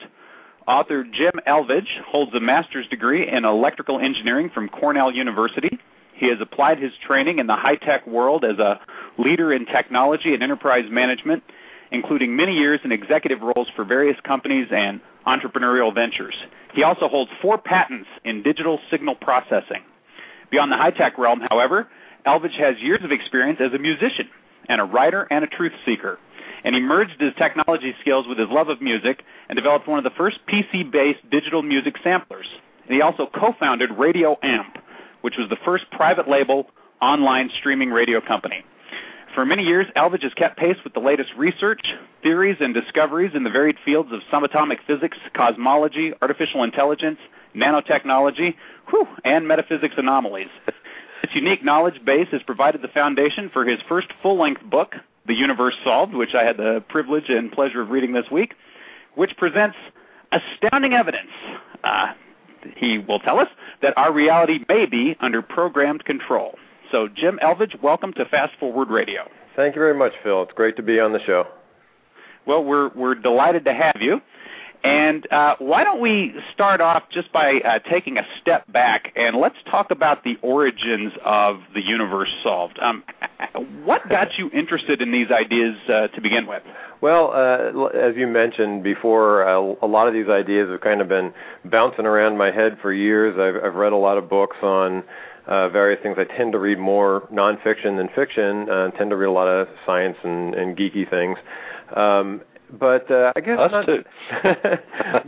Author 0.67 1.03
Jim 1.03 1.33
Elvidge 1.45 2.01
holds 2.07 2.33
a 2.33 2.39
master's 2.39 2.87
degree 2.87 3.29
in 3.29 3.45
electrical 3.45 3.99
engineering 3.99 4.49
from 4.53 4.69
Cornell 4.69 5.11
University. 5.11 5.77
He 6.15 6.27
has 6.29 6.37
applied 6.39 6.79
his 6.79 6.93
training 7.05 7.39
in 7.39 7.47
the 7.47 7.55
high-tech 7.55 8.07
world 8.07 8.45
as 8.45 8.57
a 8.57 8.79
leader 9.17 9.53
in 9.53 9.65
technology 9.65 10.33
and 10.33 10.41
enterprise 10.41 10.85
management, 10.89 11.43
including 11.91 12.35
many 12.35 12.53
years 12.53 12.79
in 12.83 12.91
executive 12.91 13.41
roles 13.41 13.67
for 13.75 13.83
various 13.83 14.17
companies 14.23 14.67
and 14.71 15.01
entrepreneurial 15.27 15.93
ventures. 15.93 16.35
He 16.73 16.83
also 16.83 17.07
holds 17.07 17.31
four 17.41 17.57
patents 17.57 18.07
in 18.23 18.43
digital 18.43 18.79
signal 18.89 19.15
processing. 19.15 19.83
Beyond 20.51 20.71
the 20.71 20.77
high-tech 20.77 21.17
realm, 21.17 21.41
however, 21.49 21.87
Elvidge 22.25 22.57
has 22.57 22.79
years 22.79 23.03
of 23.03 23.11
experience 23.11 23.59
as 23.61 23.73
a 23.73 23.79
musician 23.79 24.29
and 24.67 24.79
a 24.79 24.85
writer 24.85 25.27
and 25.29 25.43
a 25.43 25.47
truth 25.47 25.73
seeker. 25.85 26.17
And 26.63 26.73
he 26.73 26.81
merged 26.81 27.19
his 27.21 27.33
technology 27.37 27.93
skills 28.01 28.25
with 28.27 28.39
his 28.39 28.47
love 28.49 28.69
of 28.69 28.81
music 28.81 29.23
and 29.49 29.55
developed 29.55 29.87
one 29.87 29.99
of 29.99 30.03
the 30.03 30.17
first 30.17 30.39
PC-based 30.47 31.29
digital 31.29 31.61
music 31.61 31.95
samplers. 32.03 32.47
And 32.85 32.95
he 32.95 33.01
also 33.01 33.27
co-founded 33.27 33.91
Radio 33.91 34.37
Amp, 34.41 34.77
which 35.25 35.37
was 35.37 35.49
the 35.49 35.57
first 35.65 35.89
private 35.89 36.29
label 36.29 36.67
online 37.01 37.49
streaming 37.57 37.89
radio 37.89 38.21
company. 38.21 38.63
For 39.33 39.43
many 39.43 39.63
years, 39.63 39.87
Elvidge 39.95 40.21
has 40.21 40.35
kept 40.35 40.55
pace 40.55 40.77
with 40.83 40.93
the 40.93 40.99
latest 40.99 41.31
research, 41.35 41.81
theories, 42.21 42.57
and 42.59 42.75
discoveries 42.75 43.31
in 43.33 43.43
the 43.43 43.49
varied 43.49 43.77
fields 43.83 44.11
of 44.11 44.19
subatomic 44.31 44.77
physics, 44.85 45.17
cosmology, 45.33 46.13
artificial 46.21 46.61
intelligence, 46.61 47.17
nanotechnology, 47.55 48.53
whew, 48.91 49.07
and 49.23 49.47
metaphysics 49.47 49.95
anomalies. 49.97 50.49
This 51.23 51.33
unique 51.33 51.65
knowledge 51.65 52.05
base 52.05 52.27
has 52.31 52.43
provided 52.43 52.83
the 52.83 52.87
foundation 52.89 53.49
for 53.51 53.65
his 53.65 53.79
first 53.89 54.09
full-length 54.21 54.61
book, 54.61 54.93
The 55.25 55.33
Universe 55.33 55.73
Solved, 55.83 56.13
which 56.13 56.35
I 56.35 56.43
had 56.43 56.57
the 56.57 56.83
privilege 56.87 57.29
and 57.29 57.51
pleasure 57.51 57.81
of 57.81 57.89
reading 57.89 58.13
this 58.13 58.29
week, 58.31 58.53
which 59.15 59.35
presents 59.37 59.75
astounding 60.31 60.93
evidence, 60.93 61.31
uh, 61.83 62.13
he 62.75 62.97
will 62.97 63.19
tell 63.19 63.39
us, 63.39 63.47
that 63.81 63.97
our 63.97 64.11
reality 64.11 64.59
may 64.67 64.85
be 64.85 65.15
under 65.19 65.41
programmed 65.41 66.05
control. 66.05 66.57
So, 66.91 67.07
Jim 67.07 67.39
Elvidge, 67.41 67.81
welcome 67.81 68.13
to 68.13 68.25
Fast 68.25 68.53
Forward 68.59 68.89
Radio. 68.89 69.29
Thank 69.55 69.75
you 69.75 69.81
very 69.81 69.97
much, 69.97 70.13
Phil. 70.23 70.43
It's 70.43 70.53
great 70.53 70.75
to 70.77 70.83
be 70.83 70.99
on 70.99 71.13
the 71.13 71.23
show. 71.23 71.47
Well, 72.45 72.63
we're 72.63 72.89
we're 72.89 73.15
delighted 73.15 73.65
to 73.65 73.73
have 73.73 73.97
you. 74.01 74.21
And 74.83 75.31
uh, 75.31 75.55
why 75.59 75.83
don't 75.83 76.01
we 76.01 76.33
start 76.53 76.81
off 76.81 77.03
just 77.11 77.31
by 77.31 77.59
uh, 77.59 77.79
taking 77.89 78.17
a 78.17 78.23
step 78.41 78.71
back 78.71 79.13
and 79.15 79.37
let's 79.37 79.55
talk 79.69 79.91
about 79.91 80.23
the 80.23 80.37
origins 80.41 81.13
of 81.23 81.59
the 81.73 81.81
universe 81.81 82.29
solved. 82.43 82.77
Um, 82.79 83.03
what 83.83 84.07
got 84.09 84.37
you 84.37 84.49
interested 84.51 85.01
in 85.01 85.11
these 85.11 85.31
ideas 85.31 85.75
uh, 85.87 86.07
to 86.09 86.21
begin 86.21 86.47
with? 86.47 86.63
Well, 87.01 87.31
uh, 87.33 87.87
as 87.87 88.15
you 88.15 88.27
mentioned 88.27 88.83
before, 88.83 89.47
uh, 89.47 89.75
a 89.81 89.87
lot 89.87 90.07
of 90.07 90.13
these 90.13 90.27
ideas 90.29 90.69
have 90.69 90.81
kind 90.81 91.01
of 91.01 91.07
been 91.07 91.33
bouncing 91.65 92.05
around 92.05 92.37
my 92.37 92.51
head 92.51 92.77
for 92.81 92.93
years. 92.93 93.35
I've, 93.37 93.63
I've 93.63 93.75
read 93.75 93.93
a 93.93 93.97
lot 93.97 94.17
of 94.17 94.29
books 94.29 94.57
on 94.61 95.03
uh, 95.47 95.69
various 95.69 96.01
things. 96.01 96.17
I 96.17 96.23
tend 96.23 96.53
to 96.53 96.59
read 96.59 96.79
more 96.79 97.27
nonfiction 97.31 97.97
than 97.97 98.09
fiction. 98.15 98.69
Uh, 98.69 98.89
tend 98.91 99.09
to 99.11 99.15
read 99.15 99.27
a 99.27 99.31
lot 99.31 99.47
of 99.47 99.67
science 99.85 100.17
and, 100.23 100.55
and 100.55 100.77
geeky 100.77 101.09
things. 101.09 101.37
Um, 101.95 102.41
but 102.79 103.09
uh, 103.11 103.33
I 103.35 103.39
guess 103.39 103.59
Us 103.59 103.71
not, 103.71 103.85
too. 103.85 104.03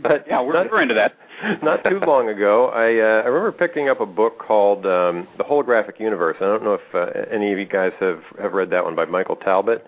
but 0.02 0.24
Yeah, 0.26 0.40
we're, 0.42 0.52
not, 0.52 0.70
we're 0.70 0.82
into 0.82 0.94
that. 0.94 1.14
not 1.62 1.84
too 1.84 2.00
long 2.00 2.28
ago, 2.28 2.68
I 2.68 2.98
uh, 2.98 3.22
I 3.22 3.26
remember 3.28 3.52
picking 3.52 3.88
up 3.88 4.00
a 4.00 4.06
book 4.06 4.38
called 4.38 4.86
um, 4.86 5.28
The 5.38 5.44
Holographic 5.44 6.00
Universe. 6.00 6.36
I 6.40 6.44
don't 6.44 6.64
know 6.64 6.74
if 6.74 6.94
uh, 6.94 7.20
any 7.32 7.52
of 7.52 7.58
you 7.58 7.66
guys 7.66 7.92
have 8.00 8.22
have 8.40 8.52
read 8.52 8.70
that 8.70 8.84
one 8.84 8.96
by 8.96 9.04
Michael 9.04 9.36
Talbot. 9.36 9.84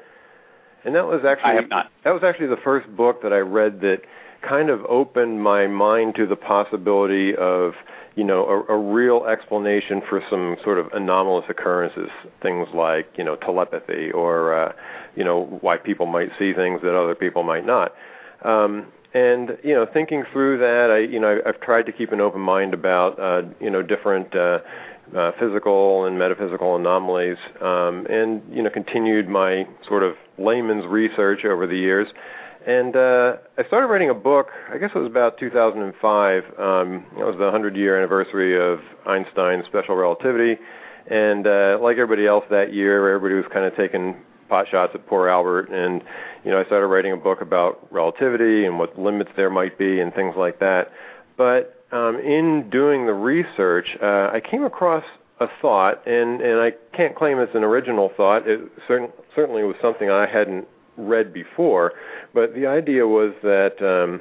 And 0.84 0.94
that 0.94 1.06
was 1.06 1.24
actually 1.26 1.50
I 1.50 1.54
have 1.54 1.68
not. 1.68 1.90
that 2.04 2.10
was 2.10 2.22
actually 2.22 2.46
the 2.46 2.60
first 2.62 2.88
book 2.96 3.22
that 3.22 3.32
I 3.32 3.38
read 3.38 3.80
that 3.80 4.02
kind 4.48 4.70
of 4.70 4.84
opened 4.86 5.42
my 5.42 5.66
mind 5.66 6.14
to 6.16 6.26
the 6.26 6.36
possibility 6.36 7.34
of 7.36 7.72
you 8.20 8.26
know 8.26 8.44
a, 8.68 8.74
a 8.74 8.78
real 8.78 9.24
explanation 9.24 10.02
for 10.06 10.22
some 10.28 10.56
sort 10.62 10.78
of 10.78 10.92
anomalous 10.92 11.46
occurrences, 11.48 12.10
things 12.42 12.68
like 12.74 13.08
you 13.16 13.24
know 13.24 13.34
telepathy 13.36 14.10
or 14.10 14.52
uh, 14.52 14.72
you 15.16 15.24
know 15.24 15.58
why 15.62 15.78
people 15.78 16.04
might 16.04 16.28
see 16.38 16.52
things 16.52 16.82
that 16.82 16.94
other 16.94 17.14
people 17.14 17.42
might 17.42 17.64
not. 17.64 17.94
Um, 18.44 18.88
and 19.14 19.56
you 19.64 19.72
know, 19.72 19.86
thinking 19.90 20.24
through 20.34 20.58
that, 20.58 20.90
I 20.90 20.98
you 20.98 21.18
know 21.18 21.40
I've 21.46 21.62
tried 21.62 21.86
to 21.86 21.92
keep 21.92 22.12
an 22.12 22.20
open 22.20 22.42
mind 22.42 22.74
about 22.74 23.18
uh, 23.18 23.40
you 23.58 23.70
know 23.70 23.80
different 23.82 24.36
uh, 24.36 24.58
uh, 25.16 25.32
physical 25.40 26.04
and 26.04 26.18
metaphysical 26.18 26.76
anomalies, 26.76 27.38
um, 27.62 28.06
and 28.10 28.42
you 28.52 28.62
know 28.62 28.68
continued 28.68 29.30
my 29.30 29.66
sort 29.88 30.02
of 30.02 30.14
layman's 30.36 30.84
research 30.84 31.46
over 31.46 31.66
the 31.66 31.78
years. 31.78 32.08
And 32.66 32.94
uh, 32.94 33.36
I 33.56 33.64
started 33.64 33.86
writing 33.86 34.10
a 34.10 34.14
book. 34.14 34.48
I 34.70 34.78
guess 34.78 34.90
it 34.94 34.98
was 34.98 35.06
about 35.06 35.38
2005. 35.38 36.44
Um, 36.58 37.06
it 37.18 37.24
was 37.24 37.36
the 37.36 37.44
100 37.44 37.76
year 37.76 37.96
anniversary 37.96 38.60
of 38.60 38.80
Einstein's 39.06 39.64
special 39.66 39.96
relativity. 39.96 40.58
And 41.06 41.46
uh, 41.46 41.78
like 41.80 41.96
everybody 41.96 42.26
else 42.26 42.44
that 42.50 42.72
year, 42.74 43.14
everybody 43.14 43.34
was 43.34 43.50
kind 43.52 43.64
of 43.64 43.74
taking 43.76 44.16
pot 44.48 44.66
shots 44.70 44.92
at 44.94 45.06
poor 45.06 45.28
Albert. 45.28 45.70
And 45.70 46.02
you 46.44 46.50
know, 46.50 46.60
I 46.60 46.64
started 46.64 46.88
writing 46.88 47.12
a 47.12 47.16
book 47.16 47.40
about 47.40 47.86
relativity 47.90 48.66
and 48.66 48.78
what 48.78 48.98
limits 48.98 49.30
there 49.36 49.50
might 49.50 49.78
be 49.78 50.00
and 50.00 50.14
things 50.14 50.34
like 50.36 50.58
that. 50.60 50.92
But 51.36 51.82
um, 51.92 52.18
in 52.20 52.68
doing 52.68 53.06
the 53.06 53.14
research, 53.14 53.96
uh, 54.02 54.30
I 54.32 54.40
came 54.40 54.64
across 54.64 55.04
a 55.40 55.48
thought, 55.62 56.06
and 56.06 56.40
and 56.42 56.60
I 56.60 56.72
can't 56.94 57.16
claim 57.16 57.38
it's 57.38 57.54
an 57.54 57.64
original 57.64 58.12
thought. 58.16 58.46
It 58.46 58.60
certain, 58.86 59.08
certainly 59.34 59.62
was 59.64 59.76
something 59.80 60.10
I 60.10 60.26
hadn't 60.26 60.68
read 61.06 61.32
before, 61.32 61.92
but 62.34 62.54
the 62.54 62.66
idea 62.66 63.06
was 63.06 63.32
that 63.42 63.80
um, 63.82 64.20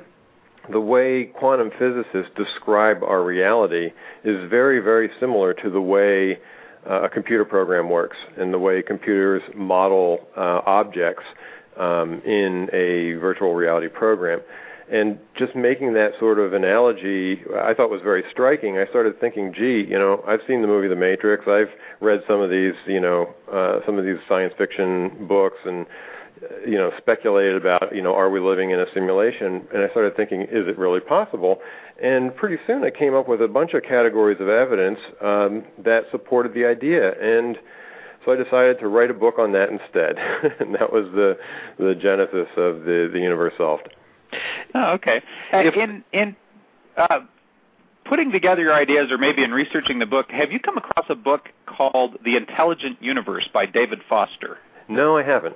the 0.71 0.79
way 0.79 1.25
quantum 1.25 1.71
physicists 1.77 2.31
describe 2.36 3.03
our 3.03 3.24
reality 3.24 3.91
is 4.24 4.50
very, 4.50 4.79
very 4.79 5.09
similar 5.19 5.53
to 5.53 5.69
the 5.69 5.81
way 5.81 6.39
uh, 6.89 7.03
a 7.03 7.09
computer 7.09 7.45
program 7.45 7.89
works 7.89 8.17
and 8.38 8.53
the 8.53 8.59
way 8.59 8.81
computers 8.81 9.41
model 9.55 10.27
uh, 10.38 10.62
objects 10.65 11.24
um, 11.77 12.21
in 12.25 12.69
a 12.74 13.13
virtual 13.19 13.53
reality 13.53 13.88
program. 13.88 14.41
And 14.91 15.19
just 15.36 15.55
making 15.55 15.93
that 15.93 16.13
sort 16.19 16.39
of 16.39 16.53
analogy, 16.53 17.43
I 17.55 17.75
thought 17.75 17.91
was 17.91 18.01
very 18.01 18.24
striking. 18.31 18.79
I 18.79 18.88
started 18.88 19.19
thinking, 19.19 19.53
gee, 19.53 19.86
you 19.88 20.00
know, 20.00 20.24
I've 20.27 20.39
seen 20.48 20.62
the 20.62 20.67
movie 20.67 20.88
The 20.88 20.95
Matrix. 20.95 21.48
I've 21.48 21.69
read 22.01 22.24
some 22.27 22.41
of 22.41 22.50
these, 22.50 22.74
you 22.88 23.00
know, 23.00 23.29
uh, 23.51 23.79
some 23.86 24.00
of 24.00 24.05
these 24.05 24.17
science 24.27 24.53
fiction 24.57 25.27
books, 25.27 25.59
and 25.63 25.86
you 26.65 26.77
know, 26.77 26.91
speculated 26.98 27.55
about, 27.55 27.96
you 27.96 28.01
know, 28.01 28.15
are 28.15 28.29
we 28.29 28.39
living 28.39 28.72
in 28.72 28.79
a 28.79 28.86
simulation? 28.93 29.67
And 29.74 29.84
I 29.84 29.89
started 29.89 30.15
thinking, 30.15 30.41
is 30.43 30.67
it 30.67 30.77
really 30.77 31.00
possible? 31.00 31.60
And 32.01 32.36
pretty 32.36 32.58
soon 32.65 32.84
I 32.84 32.91
came 32.91 33.13
up 33.13 33.27
with 33.27 33.41
a 33.41 33.48
bunch 33.48 33.74
of 33.74 33.84
categories 33.84 34.38
of 34.39 34.48
evidence 34.48 35.00
um, 35.22 35.63
that 35.84 36.05
supported 36.12 36.53
the 36.53 36.65
idea. 36.65 37.13
And 37.19 37.58
so 38.25 38.34
I 38.34 38.36
decided 38.36 38.79
to 38.79 38.88
write 38.88 39.10
a 39.10 39.13
book 39.13 39.39
on 39.39 39.51
that 39.53 39.69
instead, 39.69 40.17
and 40.60 40.75
that 40.75 40.91
was 40.91 41.05
the 41.13 41.38
the 41.77 41.96
genesis 41.96 42.48
of 42.58 42.84
the 42.84 43.10
the 43.12 43.19
universe 43.19 43.53
solved. 43.58 43.89
Oh, 44.75 44.91
okay. 44.91 45.22
Uh, 45.53 45.60
in 45.60 46.03
in 46.12 46.36
uh, 46.98 47.22
putting 48.05 48.31
together 48.31 48.62
your 48.62 48.74
ideas, 48.74 49.12
or 49.12 49.17
maybe 49.17 49.43
in 49.43 49.51
researching 49.51 50.00
the 50.00 50.05
book, 50.05 50.29
have 50.31 50.51
you 50.51 50.60
come 50.60 50.77
across 50.77 51.05
a 51.10 51.15
book 51.15 51.50
called 51.65 52.17
The 52.25 52.36
Intelligent 52.36 53.01
Universe 53.01 53.48
by 53.53 53.65
David 53.65 54.01
Foster? 54.10 54.58
No, 54.89 55.15
I 55.15 55.24
haven't. 55.24 55.55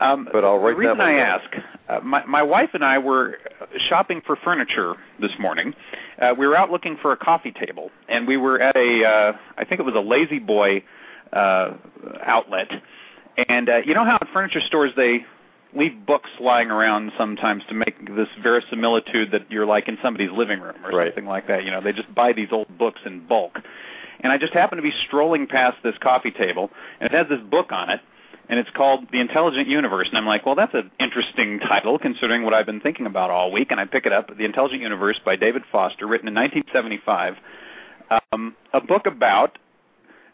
Um, 0.00 0.28
but 0.32 0.44
I'll 0.44 0.58
write 0.58 0.72
the 0.72 0.78
reason 0.78 1.00
I 1.00 1.12
ask, 1.18 1.44
uh, 1.88 2.00
my, 2.00 2.24
my 2.24 2.42
wife 2.42 2.70
and 2.72 2.84
I 2.84 2.98
were 2.98 3.36
shopping 3.88 4.22
for 4.26 4.36
furniture 4.36 4.94
this 5.20 5.32
morning. 5.38 5.74
Uh, 6.20 6.34
we 6.36 6.46
were 6.46 6.56
out 6.56 6.70
looking 6.70 6.96
for 7.02 7.12
a 7.12 7.16
coffee 7.16 7.52
table, 7.52 7.90
and 8.08 8.26
we 8.26 8.36
were 8.36 8.60
at 8.60 8.76
a, 8.76 9.04
uh, 9.04 9.32
I 9.58 9.64
think 9.64 9.80
it 9.80 9.84
was 9.84 9.94
a 9.94 10.00
La-Z-Boy 10.00 10.82
uh, 11.32 11.72
outlet. 12.24 12.70
And 13.48 13.68
uh, 13.68 13.78
you 13.84 13.94
know 13.94 14.04
how 14.04 14.16
at 14.16 14.28
furniture 14.32 14.60
stores 14.60 14.92
they 14.96 15.24
leave 15.74 16.04
books 16.04 16.30
lying 16.40 16.70
around 16.70 17.12
sometimes 17.16 17.62
to 17.68 17.74
make 17.74 18.16
this 18.16 18.28
verisimilitude 18.42 19.30
that 19.32 19.50
you're 19.50 19.66
like 19.66 19.86
in 19.86 19.98
somebody's 20.02 20.32
living 20.32 20.60
room 20.60 20.74
or 20.84 20.90
Right. 20.90 21.08
something 21.08 21.26
like 21.26 21.46
that. 21.46 21.64
You 21.64 21.70
know, 21.70 21.80
they 21.80 21.92
just 21.92 22.12
buy 22.14 22.32
these 22.32 22.48
old 22.50 22.76
books 22.76 23.00
in 23.04 23.26
bulk. 23.26 23.58
And 24.20 24.32
I 24.32 24.38
just 24.38 24.52
happened 24.52 24.78
to 24.78 24.82
be 24.82 24.92
strolling 25.06 25.46
past 25.46 25.76
this 25.82 25.94
coffee 25.98 26.32
table, 26.32 26.70
and 27.00 27.10
it 27.12 27.16
has 27.16 27.28
this 27.28 27.40
book 27.50 27.72
on 27.72 27.88
it, 27.90 28.00
and 28.50 28.58
it's 28.58 28.68
called 28.70 29.06
The 29.12 29.20
Intelligent 29.20 29.68
Universe. 29.68 30.08
And 30.08 30.18
I'm 30.18 30.26
like, 30.26 30.44
well, 30.44 30.56
that's 30.56 30.74
an 30.74 30.90
interesting 30.98 31.60
title 31.60 32.00
considering 32.00 32.42
what 32.42 32.52
I've 32.52 32.66
been 32.66 32.80
thinking 32.80 33.06
about 33.06 33.30
all 33.30 33.52
week. 33.52 33.70
And 33.70 33.78
I 33.78 33.84
pick 33.84 34.06
it 34.06 34.12
up, 34.12 34.36
The 34.36 34.44
Intelligent 34.44 34.82
Universe 34.82 35.20
by 35.24 35.36
David 35.36 35.62
Foster, 35.70 36.04
written 36.04 36.26
in 36.26 36.34
1975, 36.34 37.36
um, 38.32 38.56
a 38.72 38.80
book 38.80 39.06
about 39.06 39.56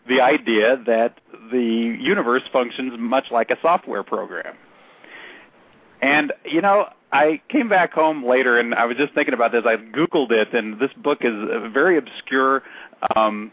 the 0.09 0.23
idea 0.23 0.83
that 0.87 1.19
the 1.53 1.99
universe 2.01 2.43
functions 2.51 2.95
much 2.99 3.27
like 3.31 3.51
a 3.51 3.59
software 3.61 4.03
program. 4.03 4.57
And 6.01 6.33
you 6.47 6.63
know, 6.63 6.89
I 7.13 7.43
came 7.51 7.69
back 7.69 7.93
home 7.93 8.25
later 8.25 8.59
and 8.59 8.75
I 8.75 8.87
was 8.87 8.97
just 8.97 9.13
thinking 9.13 9.35
about 9.35 9.53
this. 9.53 9.65
I 9.67 9.77
googled 9.77 10.31
it, 10.31 10.55
and 10.55 10.79
this 10.81 10.93
book 10.97 11.19
is 11.21 11.35
uh, 11.35 11.69
very 11.69 11.99
obscure, 11.99 12.63
um, 13.15 13.53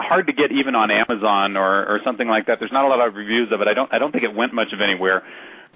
hard 0.00 0.26
to 0.26 0.32
get 0.32 0.52
even 0.52 0.74
on 0.74 0.90
Amazon 0.90 1.56
or 1.56 1.86
or 1.86 2.00
something 2.04 2.28
like 2.28 2.46
that. 2.46 2.58
There's 2.58 2.72
not 2.72 2.84
a 2.84 2.88
lot 2.88 3.06
of 3.06 3.14
reviews 3.14 3.50
of 3.52 3.60
it. 3.60 3.68
I 3.68 3.74
don't 3.74 3.92
I 3.92 3.98
don't 3.98 4.12
think 4.12 4.24
it 4.24 4.34
went 4.34 4.54
much 4.54 4.72
of 4.72 4.80
anywhere. 4.80 5.22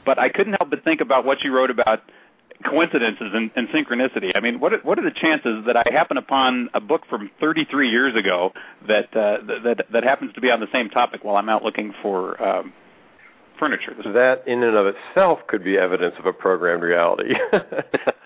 But 0.04 0.18
I 0.18 0.28
couldn't 0.28 0.54
help 0.54 0.70
but 0.70 0.82
think 0.84 1.00
about 1.00 1.24
what 1.24 1.42
you 1.42 1.54
wrote 1.54 1.70
about 1.70 2.02
coincidences 2.64 3.30
and, 3.32 3.50
and 3.56 3.68
synchronicity. 3.68 4.32
I 4.34 4.40
mean, 4.40 4.60
what 4.60 4.72
are, 4.72 4.78
what 4.78 4.98
are 4.98 5.02
the 5.02 5.14
chances 5.14 5.64
that 5.66 5.76
I 5.76 5.84
happen 5.90 6.16
upon 6.16 6.70
a 6.74 6.80
book 6.80 7.02
from 7.08 7.30
33 7.40 7.90
years 7.90 8.14
ago 8.16 8.52
that 8.88 9.14
uh, 9.16 9.38
that 9.64 9.86
that 9.92 10.04
happens 10.04 10.32
to 10.34 10.40
be 10.40 10.50
on 10.50 10.60
the 10.60 10.68
same 10.72 10.88
topic 10.88 11.24
while 11.24 11.36
I'm 11.36 11.48
out 11.48 11.62
looking 11.62 11.92
for 12.02 12.42
um, 12.42 12.72
furniture? 13.58 13.94
That 14.12 14.46
in 14.46 14.62
and 14.62 14.76
of 14.76 14.94
itself 14.94 15.40
could 15.46 15.64
be 15.64 15.76
evidence 15.76 16.14
of 16.18 16.26
a 16.26 16.32
programmed 16.32 16.82
reality. 16.82 17.34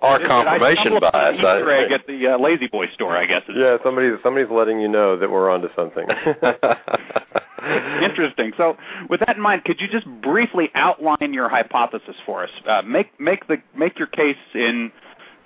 Or 0.00 0.18
Did 0.18 0.30
I 0.30 0.42
confirmation 0.44 0.98
bias. 1.00 1.12
an 1.14 1.34
Easter 1.36 1.70
I- 1.70 1.82
egg 1.84 1.92
at 1.92 2.06
the 2.06 2.28
uh, 2.28 2.38
La-Z-Boy 2.38 2.86
store, 2.94 3.16
I 3.16 3.26
guess. 3.26 3.42
yeah, 3.54 3.76
somebody's 3.84 4.14
somebody's 4.22 4.50
letting 4.50 4.80
you 4.80 4.88
know 4.88 5.16
that 5.16 5.30
we're 5.30 5.50
onto 5.50 5.68
something. 5.76 6.06
Interesting. 8.02 8.52
So, 8.56 8.76
with 9.08 9.20
that 9.20 9.36
in 9.36 9.42
mind, 9.42 9.64
could 9.64 9.80
you 9.80 9.86
just 9.88 10.06
briefly 10.20 10.70
outline 10.74 11.32
your 11.32 11.48
hypothesis 11.48 12.16
for 12.26 12.42
us? 12.44 12.50
Uh, 12.66 12.82
make 12.82 13.18
make 13.20 13.46
the 13.46 13.58
make 13.76 13.98
your 13.98 14.08
case 14.08 14.36
in, 14.54 14.90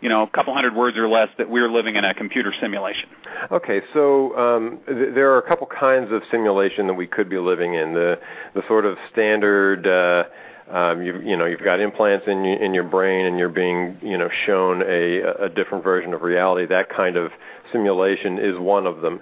you 0.00 0.08
know, 0.08 0.22
a 0.22 0.26
couple 0.30 0.54
hundred 0.54 0.74
words 0.74 0.96
or 0.96 1.08
less 1.08 1.28
that 1.36 1.50
we're 1.50 1.70
living 1.70 1.96
in 1.96 2.04
a 2.04 2.14
computer 2.14 2.54
simulation. 2.58 3.08
Okay, 3.52 3.82
so 3.92 4.34
um, 4.38 4.78
th- 4.86 5.14
there 5.14 5.30
are 5.32 5.38
a 5.38 5.46
couple 5.46 5.66
kinds 5.66 6.10
of 6.10 6.22
simulation 6.30 6.86
that 6.86 6.94
we 6.94 7.06
could 7.06 7.28
be 7.28 7.36
living 7.38 7.74
in. 7.74 7.92
The 7.92 8.18
the 8.54 8.62
sort 8.66 8.86
of 8.86 8.96
standard, 9.12 9.86
uh, 9.86 10.24
um, 10.70 11.02
you, 11.02 11.20
you 11.20 11.36
know, 11.36 11.46
you've 11.46 11.62
got 11.62 11.80
implants 11.80 12.26
in 12.26 12.42
y- 12.42 12.58
in 12.60 12.74
your 12.74 12.84
brain, 12.84 13.26
and 13.26 13.38
you're 13.38 13.48
being 13.48 13.98
you 14.02 14.18
know 14.18 14.28
shown 14.46 14.82
a 14.82 15.20
a 15.44 15.48
different 15.48 15.84
version 15.84 16.12
of 16.12 16.22
reality. 16.22 16.66
That 16.66 16.88
kind 16.88 17.16
of 17.16 17.32
simulation 17.72 18.38
is 18.38 18.58
one 18.58 18.86
of 18.86 19.00
them, 19.00 19.20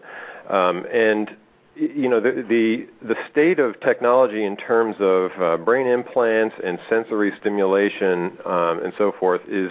um, 0.49 0.87
and 0.93 1.37
you 1.77 2.09
know 2.09 2.21
the, 2.21 2.45
the 2.49 2.87
the 3.07 3.17
state 3.31 3.59
of 3.59 3.79
technology 3.81 4.45
in 4.45 4.57
terms 4.57 4.97
of 5.01 5.31
uh, 5.41 5.57
brain 5.59 5.87
implants 5.87 6.57
and 6.65 6.79
sensory 6.89 7.33
stimulation 7.41 8.39
um, 8.47 8.83
and 8.83 8.93
so 8.97 9.13
forth 9.19 9.43
is 9.49 9.71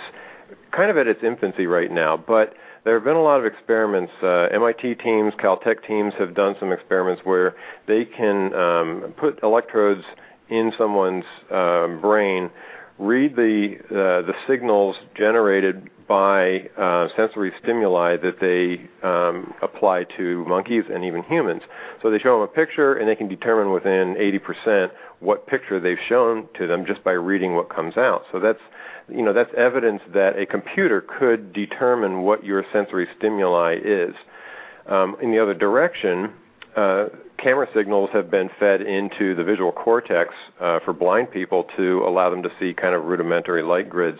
kind 0.71 0.91
of 0.91 0.97
at 0.97 1.07
its 1.07 1.23
infancy 1.23 1.65
right 1.67 1.91
now, 1.91 2.17
but 2.17 2.55
there 2.83 2.95
have 2.95 3.03
been 3.03 3.15
a 3.15 3.21
lot 3.21 3.39
of 3.39 3.45
experiments. 3.45 4.11
Uh, 4.21 4.47
MIT 4.51 4.95
teams, 4.95 5.33
Caltech 5.35 5.85
teams 5.87 6.13
have 6.19 6.33
done 6.35 6.55
some 6.59 6.71
experiments 6.71 7.21
where 7.23 7.55
they 7.87 8.03
can 8.03 8.53
um, 8.53 9.13
put 9.17 9.41
electrodes 9.41 10.03
in 10.53 10.71
someone's 10.77 11.25
um, 11.51 11.99
brain, 11.99 12.51
read 12.99 13.35
the 13.35 13.77
uh, 13.89 14.21
the 14.25 14.33
signals 14.47 14.95
generated 15.15 15.89
by 16.07 16.69
uh, 16.77 17.07
sensory 17.15 17.51
stimuli 17.61 18.17
that 18.17 18.39
they 18.39 18.87
um, 19.07 19.53
apply 19.61 20.03
to 20.17 20.45
monkeys 20.45 20.83
and 20.93 21.03
even 21.03 21.23
humans. 21.23 21.63
So 22.01 22.11
they 22.11 22.19
show 22.19 22.39
them 22.39 22.41
a 22.41 22.53
picture, 22.53 22.93
and 22.93 23.07
they 23.07 23.15
can 23.15 23.27
determine 23.27 23.73
within 23.73 24.15
80% 24.15 24.91
what 25.21 25.47
picture 25.47 25.79
they've 25.79 25.97
shown 26.07 26.47
to 26.57 26.67
them 26.67 26.85
just 26.85 27.03
by 27.03 27.13
reading 27.13 27.55
what 27.55 27.73
comes 27.73 27.97
out. 27.97 28.23
So 28.31 28.39
that's 28.39 28.59
you 29.09 29.23
know 29.23 29.33
that's 29.33 29.51
evidence 29.57 30.01
that 30.13 30.37
a 30.37 30.45
computer 30.45 31.01
could 31.01 31.51
determine 31.51 32.21
what 32.21 32.45
your 32.45 32.63
sensory 32.71 33.07
stimuli 33.17 33.79
is. 33.83 34.13
Um, 34.85 35.15
in 35.21 35.31
the 35.31 35.39
other 35.39 35.53
direction, 35.53 36.33
uh, 36.75 37.05
camera 37.37 37.67
signals 37.73 38.09
have 38.13 38.31
been 38.31 38.49
fed 38.59 38.81
into 38.81 39.35
the 39.35 39.43
visual 39.43 39.71
cortex 39.71 40.33
uh, 40.59 40.79
for 40.79 40.93
blind 40.93 41.29
people 41.29 41.65
to 41.75 42.03
allow 42.05 42.29
them 42.29 42.41
to 42.43 42.51
see 42.59 42.73
kind 42.73 42.95
of 42.95 43.03
rudimentary 43.03 43.61
light 43.61 43.89
grids, 43.89 44.19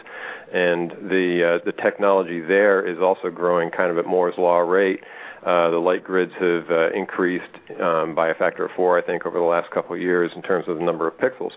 and 0.54 0.92
the 1.10 1.60
uh, 1.62 1.66
the 1.66 1.72
technology 1.72 2.42
there 2.42 2.86
is 2.86 3.00
also 3.00 3.30
growing 3.30 3.72
kind 3.72 3.92
of 3.92 3.98
at 3.98 4.06
Moore's 4.06 4.38
law 4.38 4.60
rate. 4.60 5.02
Uh, 5.46 5.70
the 5.70 5.78
light 5.78 6.06
grids 6.06 6.32
have 6.40 6.72
uh, 6.72 6.90
increased 6.92 7.44
um, 7.82 8.16
by 8.16 8.30
a 8.30 8.34
factor 8.34 8.64
of 8.64 8.72
four, 8.78 8.98
I 8.98 9.02
think, 9.02 9.26
over 9.26 9.38
the 9.38 9.44
last 9.44 9.70
couple 9.72 9.94
of 9.94 10.02
years 10.02 10.32
in 10.36 10.42
terms 10.42 10.70
of 10.70 10.78
the 10.78 10.84
number 10.84 11.06
of 11.06 11.18
pixels. 11.18 11.52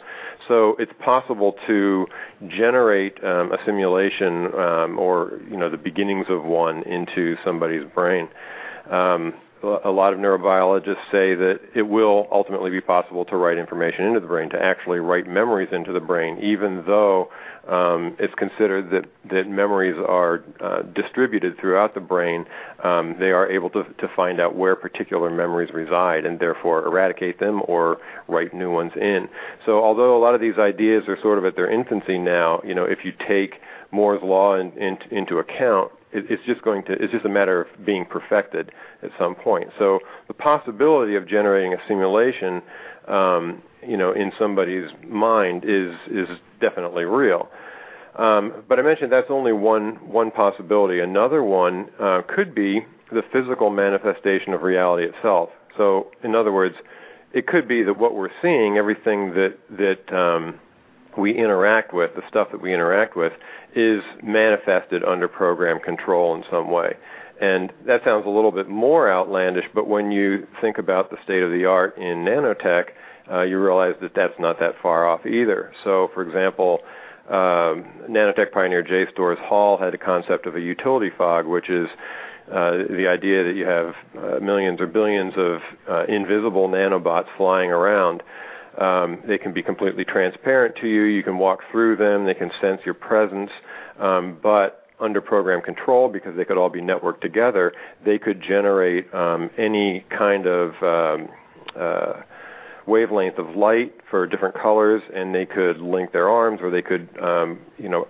So 0.49 0.75
it's 0.81 0.93
possible 0.99 1.55
to 1.69 2.09
generate 2.49 3.23
um, 3.23 3.53
a 3.53 3.59
simulation 3.65 4.53
um, 4.55 4.99
or 4.99 5.41
you 5.49 5.57
know 5.57 5.69
the 5.69 5.77
beginnings 5.77 6.27
of 6.29 6.45
one 6.45 6.83
into 6.83 7.37
somebody's 7.45 7.85
brain. 7.95 8.29
Um, 8.91 9.35
a 9.63 9.91
lot 9.91 10.13
of 10.13 10.19
neurobiologists 10.19 11.11
say 11.11 11.35
that 11.35 11.61
it 11.75 11.83
will 11.83 12.29
ultimately 12.31 12.71
be 12.71 12.81
possible 12.81 13.25
to 13.25 13.37
write 13.37 13.59
information 13.59 14.05
into 14.05 14.21
the 14.21 14.27
brain, 14.27 14.51
to 14.51 14.63
actually 14.63 14.99
write 15.01 15.27
memories 15.27 15.69
into 15.73 15.93
the 15.93 16.01
brain, 16.01 16.39
even 16.41 16.85
though 16.87 17.31
um, 17.69 18.15
it's 18.19 18.35
considered 18.35 18.91
that, 18.91 19.07
that 19.31 19.49
memories 19.49 19.97
are 20.07 20.45
uh, 20.61 20.83
distributed 20.83 21.59
throughout 21.59 21.95
the 21.95 22.01
brain. 22.01 22.45
Um, 22.85 23.17
they 23.19 23.33
are 23.33 23.51
able 23.51 23.71
to, 23.71 23.85
to 23.85 24.09
find 24.15 24.41
out 24.41 24.55
where 24.55 24.77
particular 24.77 25.31
memories 25.31 25.73
reside 25.73 26.27
and 26.27 26.39
therefore 26.39 26.87
eradicate 26.87 27.41
them 27.41 27.63
or 27.67 27.99
write 28.29 28.55
new 28.55 28.71
ones 28.71 28.93
in. 28.95 29.29
So, 29.65 29.83
although 29.83 30.17
a 30.17 30.21
lot 30.21 30.35
of 30.35 30.41
these 30.41 30.59
ideas 30.59 31.05
are 31.09 31.19
sort 31.21 31.39
of 31.39 31.45
at 31.45 31.57
their 31.57 31.71
infancy 31.71 32.19
now, 32.19 32.61
you 32.65 32.75
know, 32.75 32.85
if 32.85 33.05
you 33.05 33.13
take 33.27 33.61
Moore's 33.91 34.23
law 34.23 34.55
in, 34.57 34.73
in, 34.73 34.99
into 35.11 35.39
account, 35.39 35.91
it's 36.13 36.43
just 36.47 36.63
going 36.63 36.83
to 36.85 36.93
it's 36.93 37.13
just 37.13 37.25
a 37.25 37.31
matter 37.31 37.63
of 37.63 37.85
being 37.85 38.05
perfected 38.05 38.73
at 39.03 39.11
some 39.19 39.35
point. 39.35 39.71
So 39.79 40.01
the 40.29 40.35
possibility 40.35 41.15
of 41.17 41.27
generating 41.27 41.75
a 41.75 41.79
simulation, 41.89 42.63
um, 43.09 43.63
you 43.87 43.97
know, 43.97 44.13
in 44.13 44.33
somebody's 44.39 44.91
mind 45.07 45.65
is 45.67 45.95
is 46.11 46.29
definitely 46.61 47.05
real. 47.05 47.49
Um, 48.17 48.65
but 48.69 48.79
I 48.79 48.83
mentioned 48.83 49.13
that's 49.13 49.31
only 49.31 49.53
one 49.53 49.97
one 50.09 50.31
possibility. 50.31 51.01
Another 51.01 51.43
one 51.43 51.91
uh, 52.01 52.23
could 52.27 52.55
be 52.55 52.87
the 53.13 53.23
physical 53.33 53.71
manifestation 53.71 54.53
of 54.53 54.63
reality 54.63 55.05
itself. 55.05 55.51
So, 55.77 56.11
in 56.25 56.35
other 56.35 56.53
words, 56.53 56.77
it 57.33 57.47
could 57.47 57.69
be 57.69 57.83
that 57.83 57.99
what 57.99 58.15
we're 58.15 58.31
seeing, 58.41 58.79
everything 58.79 59.35
that 59.35 59.59
that 59.71 60.13
um, 60.17 60.59
we 61.17 61.37
interact 61.37 61.93
with, 61.93 62.15
the 62.15 62.23
stuff 62.29 62.49
that 62.53 62.61
we 62.61 62.73
interact 62.73 63.17
with, 63.17 63.33
is 63.75 64.03
manifested 64.23 65.05
under 65.05 65.29
program 65.29 65.81
control 65.81 66.35
in 66.35 66.45
some 66.51 66.71
way. 66.71 66.95
And 67.41 67.73
that 67.87 68.03
sounds 68.05 68.25
a 68.27 68.31
little 68.31 68.53
bit 68.53 68.69
more 68.69 69.11
outlandish, 69.11 69.67
but 69.75 69.87
when 69.87 70.11
you 70.11 70.47
think 70.61 70.79
about 70.79 71.11
the 71.11 71.19
state 71.23 71.43
of 71.43 71.51
the 71.51 71.67
art 71.67 71.99
in 71.99 72.25
nanotech, 72.25 72.87
uh, 73.31 73.43
you 73.43 73.61
realize 73.61 73.95
that 74.01 74.15
that's 74.15 74.39
not 74.39 74.59
that 74.61 74.75
far 74.81 75.07
off 75.07 75.27
either. 75.27 75.73
So, 75.85 76.11
for 76.15 76.23
example, 76.23 76.81
um, 77.29 77.85
nanotech 78.09 78.53
pioneer 78.53 78.83
J. 78.83 79.11
Storrs 79.13 79.39
Hall 79.41 79.77
had 79.77 79.93
a 79.93 79.99
concept 79.99 80.47
of 80.47 80.57
a 80.57 80.61
utility 80.61 81.11
fog, 81.11 81.45
which 81.45 81.69
is 81.69 81.89
uh, 82.51 82.85
the 82.89 83.09
idea 83.09 83.43
that 83.43 83.57
you 83.57 83.67
have 83.67 83.95
uh, 84.17 84.39
millions 84.41 84.81
or 84.81 84.87
billions 84.87 85.35
of 85.37 85.61
uh, 85.91 86.05
invisible 86.05 86.69
nanobots 86.69 87.27
flying 87.37 87.71
around 87.71 88.23
um, 88.79 89.23
they 89.27 89.39
can 89.39 89.53
be 89.53 89.63
completely 89.63 90.05
transparent 90.05 90.77
to 90.77 90.89
you. 90.89 91.03
You 91.03 91.23
can 91.23 91.39
walk 91.39 91.61
through 91.71 91.97
them. 91.97 92.27
They 92.27 92.35
can 92.35 92.51
sense 92.61 92.81
your 92.85 92.95
presence. 92.95 93.51
Um, 93.99 94.39
but 94.43 94.87
under 94.99 95.21
program 95.21 95.61
control, 95.61 96.09
because 96.09 96.37
they 96.37 96.45
could 96.45 96.57
all 96.57 96.71
be 96.71 96.81
networked 96.81 97.21
together, 97.21 97.73
they 98.05 98.19
could 98.19 98.41
generate 98.41 99.13
um, 99.15 99.51
any 99.59 100.05
kind 100.11 100.47
of 100.47 100.83
um, 100.83 101.29
uh, 101.79 102.23
wavelength 102.87 103.39
of 103.39 103.57
light 103.57 103.95
for 104.11 104.27
different 104.27 104.55
colors, 104.55 105.03
and 105.15 105.35
they 105.35 105.45
could 105.45 105.79
link 105.79 106.13
their 106.13 106.29
arms, 106.29 106.61
or 106.63 106.71
they 106.71 106.83
could, 106.83 107.09
um, 107.21 107.59
you 107.79 107.89
know, 107.89 108.09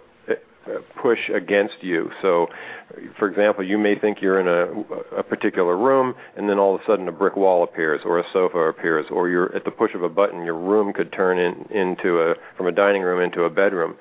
push 1.01 1.29
against 1.35 1.77
you. 1.81 2.11
So, 2.23 2.49
for 3.19 3.29
example, 3.29 3.65
you 3.65 3.79
may 3.79 3.99
think 3.99 4.21
you're 4.21 4.41
in 4.41 4.49
a, 4.49 5.19
a 5.19 5.23
particular 5.23 5.77
room, 5.77 6.15
and 6.37 6.49
then 6.49 6.59
all 6.59 6.75
of 6.75 6.81
a 6.81 6.85
sudden 6.85 7.09
a 7.09 7.13
brick 7.13 7.37
wall 7.37 7.63
appears, 7.65 8.03
or 8.05 8.19
a 8.19 8.25
sofa 8.33 8.59
appears, 8.59 9.07
or 9.11 9.29
you're 9.29 9.55
at 9.55 9.65
the 9.65 9.71
push 9.71 9.95
of 9.95 10.03
a 10.03 10.09
button, 10.09 10.45
your 10.45 10.59
room 10.59 10.93
could 10.93 11.13
turn 11.13 11.39
in, 11.39 11.67
into 11.71 12.21
a 12.21 12.35
from 12.57 12.67
a 12.67 12.73
dining 12.73 13.03
room 13.03 13.21
into 13.21 13.43
a 13.45 13.51
bedroom. 13.51 13.97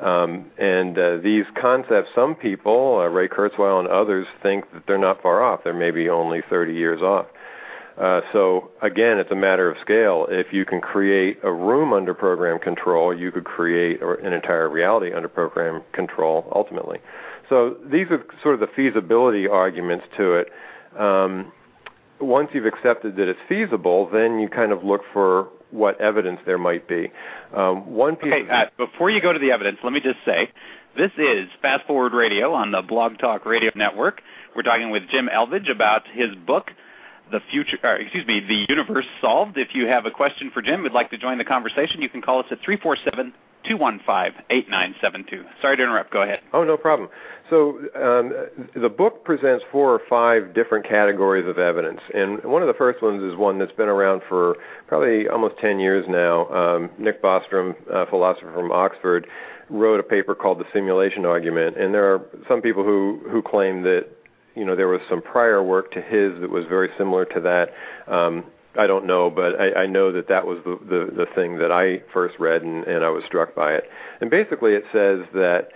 Um, 0.00 0.50
and 0.58 0.98
uh, 0.98 1.18
these 1.18 1.44
concepts, 1.60 2.10
some 2.14 2.34
people, 2.34 2.98
uh, 3.00 3.06
Ray 3.06 3.28
Kurzweil 3.28 3.78
and 3.78 3.88
others, 3.88 4.26
think 4.42 4.64
that 4.72 4.82
they're 4.86 4.98
not 4.98 5.22
far 5.22 5.42
off. 5.42 5.60
They're 5.62 5.74
maybe 5.74 6.08
only 6.08 6.42
30 6.50 6.74
years 6.74 7.02
off. 7.02 7.26
Uh, 7.98 8.22
so 8.32 8.70
again, 8.80 9.18
it's 9.18 9.30
a 9.30 9.36
matter 9.36 9.70
of 9.70 9.76
scale. 9.80 10.26
If 10.30 10.52
you 10.52 10.64
can 10.64 10.80
create 10.80 11.38
a 11.42 11.52
room 11.52 11.92
under 11.92 12.14
program 12.14 12.58
control, 12.58 13.16
you 13.16 13.30
could 13.30 13.44
create 13.44 14.00
an 14.02 14.32
entire 14.32 14.68
reality 14.68 15.12
under 15.12 15.28
program 15.28 15.82
control 15.92 16.50
ultimately. 16.54 16.98
So 17.48 17.76
these 17.84 18.06
are 18.10 18.24
sort 18.42 18.54
of 18.54 18.60
the 18.60 18.68
feasibility 18.74 19.46
arguments 19.46 20.06
to 20.16 20.34
it. 20.34 20.48
Um, 20.98 21.52
once 22.20 22.50
you've 22.54 22.66
accepted 22.66 23.16
that 23.16 23.28
it's 23.28 23.40
feasible, 23.48 24.08
then 24.10 24.38
you 24.38 24.48
kind 24.48 24.72
of 24.72 24.84
look 24.84 25.02
for 25.12 25.48
what 25.70 26.00
evidence 26.00 26.40
there 26.46 26.58
might 26.58 26.86
be. 26.86 27.10
Um, 27.54 27.92
one 27.92 28.16
piece. 28.16 28.32
Okay, 28.32 28.48
uh, 28.48 28.66
before 28.76 29.10
you 29.10 29.20
go 29.20 29.32
to 29.32 29.38
the 29.38 29.50
evidence, 29.50 29.78
let 29.82 29.92
me 29.92 30.00
just 30.00 30.18
say, 30.24 30.50
this 30.96 31.10
is 31.18 31.48
Fast 31.60 31.86
Forward 31.86 32.12
Radio 32.12 32.52
on 32.52 32.70
the 32.70 32.82
Blog 32.82 33.18
Talk 33.18 33.46
Radio 33.46 33.70
Network. 33.74 34.22
We're 34.54 34.62
talking 34.62 34.90
with 34.90 35.08
Jim 35.10 35.28
Elvidge 35.32 35.70
about 35.70 36.02
his 36.12 36.34
book, 36.46 36.70
the 37.30 37.40
future, 37.50 37.78
or 37.82 37.96
excuse 37.96 38.26
me, 38.26 38.40
the 38.40 38.66
universe 38.68 39.06
solved. 39.20 39.56
If 39.56 39.74
you 39.74 39.86
have 39.86 40.06
a 40.06 40.10
question 40.10 40.50
for 40.52 40.62
Jim, 40.62 40.82
would 40.82 40.92
like 40.92 41.10
to 41.10 41.18
join 41.18 41.38
the 41.38 41.44
conversation, 41.44 42.02
you 42.02 42.08
can 42.08 42.22
call 42.22 42.40
us 42.40 42.46
at 42.50 42.60
347 42.60 43.32
215 43.68 44.44
8972. 44.50 45.44
Sorry 45.60 45.76
to 45.76 45.82
interrupt. 45.82 46.12
Go 46.12 46.22
ahead. 46.22 46.40
Oh, 46.52 46.64
no 46.64 46.76
problem. 46.76 47.08
So 47.50 47.78
um, 47.94 48.32
the 48.74 48.88
book 48.88 49.24
presents 49.24 49.64
four 49.70 49.92
or 49.92 50.00
five 50.08 50.54
different 50.54 50.88
categories 50.88 51.46
of 51.46 51.58
evidence, 51.58 52.00
and 52.14 52.42
one 52.44 52.62
of 52.62 52.68
the 52.68 52.74
first 52.74 53.02
ones 53.02 53.22
is 53.22 53.36
one 53.36 53.58
that's 53.58 53.72
been 53.72 53.88
around 53.88 54.22
for 54.28 54.56
probably 54.86 55.28
almost 55.28 55.58
10 55.58 55.78
years 55.78 56.06
now. 56.08 56.48
Um, 56.48 56.90
Nick 56.98 57.22
Bostrom, 57.22 57.74
a 57.90 58.06
philosopher 58.06 58.52
from 58.54 58.72
Oxford, 58.72 59.26
wrote 59.68 60.00
a 60.00 60.02
paper 60.02 60.34
called 60.34 60.60
The 60.60 60.64
Simulation 60.72 61.26
Argument, 61.26 61.76
and 61.76 61.92
there 61.92 62.14
are 62.14 62.22
some 62.48 62.62
people 62.62 62.84
who, 62.84 63.20
who 63.30 63.42
claim 63.42 63.82
that 63.82 64.06
you 64.54 64.64
know 64.64 64.76
there 64.76 64.88
was 64.88 65.00
some 65.08 65.22
prior 65.22 65.62
work 65.62 65.90
to 65.92 66.00
his 66.00 66.40
that 66.40 66.50
was 66.50 66.64
very 66.66 66.90
similar 66.98 67.24
to 67.26 67.40
that. 67.40 67.70
Um, 68.12 68.44
I 68.74 68.86
don't 68.86 69.06
know, 69.06 69.28
but 69.28 69.60
I, 69.60 69.82
I 69.82 69.86
know 69.86 70.12
that 70.12 70.28
that 70.28 70.46
was 70.46 70.58
the, 70.64 70.78
the 70.84 71.12
the 71.14 71.26
thing 71.34 71.58
that 71.58 71.70
I 71.70 72.02
first 72.12 72.36
read, 72.38 72.62
and, 72.62 72.84
and 72.84 73.04
I 73.04 73.10
was 73.10 73.22
struck 73.24 73.54
by 73.54 73.74
it. 73.74 73.84
And 74.20 74.30
basically, 74.30 74.72
it 74.72 74.84
says 74.92 75.20
that 75.34 75.68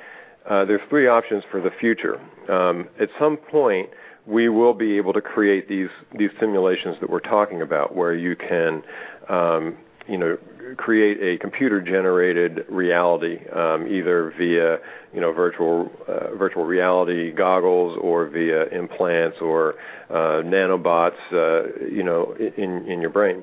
uh, 0.49 0.65
there's 0.65 0.81
three 0.89 1.07
options 1.07 1.45
for 1.51 1.61
the 1.61 1.71
future. 1.71 2.21
Um, 2.49 2.89
at 2.99 3.11
some 3.19 3.37
point, 3.37 3.91
we 4.27 4.49
will 4.49 4.75
be 4.75 4.97
able 4.97 5.13
to 5.13 5.21
create 5.21 5.69
these 5.69 5.91
these 6.19 6.31
simulations 6.41 6.97
that 7.01 7.11
we're 7.11 7.21
talking 7.21 7.61
about, 7.61 7.95
where 7.95 8.15
you 8.15 8.35
can, 8.35 8.83
um, 9.29 9.77
you 10.09 10.17
know, 10.17 10.39
create 10.77 11.23
a 11.23 11.39
computer-generated 11.39 12.67
reality, 12.69 13.47
um, 13.51 13.87
either 13.87 14.33
via 14.37 14.79
you 15.13 15.21
know 15.21 15.33
virtual 15.33 15.91
uh, 16.09 16.35
virtual 16.37 16.65
reality 16.65 17.33
goggles 17.33 17.97
or 18.01 18.27
via 18.27 18.67
implants 18.69 19.39
or 19.41 19.77
uh, 20.11 20.43
nanobots, 20.43 21.17
uh, 21.33 21.85
you 21.87 22.03
know, 22.03 22.35
in 22.57 22.87
in 22.87 23.01
your 23.01 23.11
brain. 23.11 23.43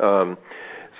Um, 0.00 0.36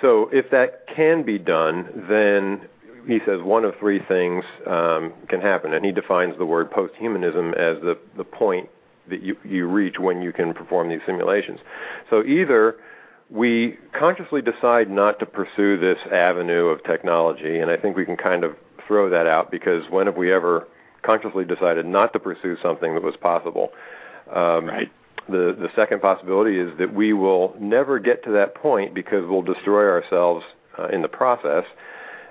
so 0.01 0.29
if 0.31 0.49
that 0.51 0.87
can 0.87 1.23
be 1.23 1.37
done, 1.39 2.05
then 2.09 2.61
he 3.07 3.19
says 3.25 3.41
one 3.41 3.65
of 3.65 3.75
three 3.79 3.99
things 3.99 4.43
um, 4.65 5.13
can 5.27 5.41
happen, 5.41 5.73
and 5.73 5.85
he 5.85 5.91
defines 5.91 6.37
the 6.37 6.45
word 6.45 6.71
posthumanism 6.71 7.53
as 7.57 7.81
the 7.81 7.97
the 8.17 8.23
point 8.23 8.69
that 9.09 9.21
you 9.21 9.35
you 9.43 9.67
reach 9.67 9.99
when 9.99 10.21
you 10.21 10.31
can 10.31 10.53
perform 10.53 10.89
these 10.89 11.01
simulations. 11.05 11.59
So 12.09 12.23
either 12.23 12.77
we 13.29 13.77
consciously 13.97 14.41
decide 14.41 14.89
not 14.89 15.19
to 15.19 15.25
pursue 15.25 15.77
this 15.77 15.97
avenue 16.11 16.67
of 16.67 16.83
technology, 16.83 17.59
and 17.59 17.71
I 17.71 17.77
think 17.77 17.95
we 17.95 18.05
can 18.05 18.17
kind 18.17 18.43
of 18.43 18.55
throw 18.87 19.09
that 19.09 19.27
out 19.27 19.49
because 19.49 19.83
when 19.89 20.07
have 20.07 20.17
we 20.17 20.31
ever 20.31 20.67
consciously 21.03 21.45
decided 21.45 21.85
not 21.85 22.13
to 22.13 22.19
pursue 22.19 22.57
something 22.61 22.93
that 22.93 23.03
was 23.03 23.15
possible? 23.17 23.69
Um, 24.33 24.65
right. 24.65 24.91
The 25.29 25.55
the 25.57 25.69
second 25.75 26.01
possibility 26.01 26.59
is 26.59 26.77
that 26.79 26.93
we 26.93 27.13
will 27.13 27.55
never 27.59 27.97
get 27.97 28.23
to 28.25 28.31
that 28.31 28.55
point 28.55 28.93
because 28.93 29.25
we'll 29.27 29.41
destroy 29.41 29.87
ourselves 29.89 30.45
uh, 30.77 30.87
in 30.87 31.01
the 31.01 31.07
process. 31.07 31.63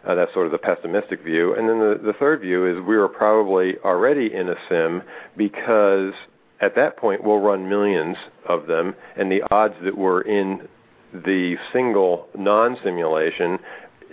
Uh, 0.05 0.15
that's 0.15 0.33
sort 0.35 0.47
of 0.47 0.53
the 0.53 0.59
pessimistic 0.59 1.23
view. 1.23 1.55
And 1.55 1.69
then 1.69 1.79
the, 1.79 2.01
the 2.05 2.13
third 2.13 2.41
view 2.41 2.67
is 2.67 2.85
we 2.85 2.97
are 2.97 3.09
probably 3.09 3.79
already 3.85 4.35
in 4.35 4.49
a 4.49 4.57
sim 4.69 5.03
because 5.37 6.13
at 6.61 6.75
that 6.75 6.97
point 6.97 7.23
we'll 7.23 7.39
run 7.39 7.69
millions 7.69 8.17
of 8.49 8.67
them, 8.67 8.95
and 9.17 9.31
the 9.31 9.43
odds 9.51 9.75
that 9.85 9.97
we're 9.97 10.23
in 10.23 10.69
the 11.13 11.57
single 11.73 12.29
non-simulation 12.37 13.59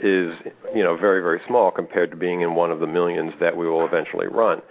is 0.02 0.34
you 0.74 0.82
know 0.84 0.96
very 0.96 1.22
very 1.22 1.42
small 1.46 1.72
compared 1.72 2.10
to 2.12 2.18
being 2.18 2.42
in 2.42 2.56
one 2.56 2.72
of 2.72 2.80
the 2.80 2.88
millions 2.88 3.34
that 3.40 3.56
we 3.56 3.68
will 3.68 3.86
eventually 3.86 4.28
run. 4.28 4.62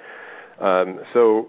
Um, 0.60 1.00
so 1.12 1.48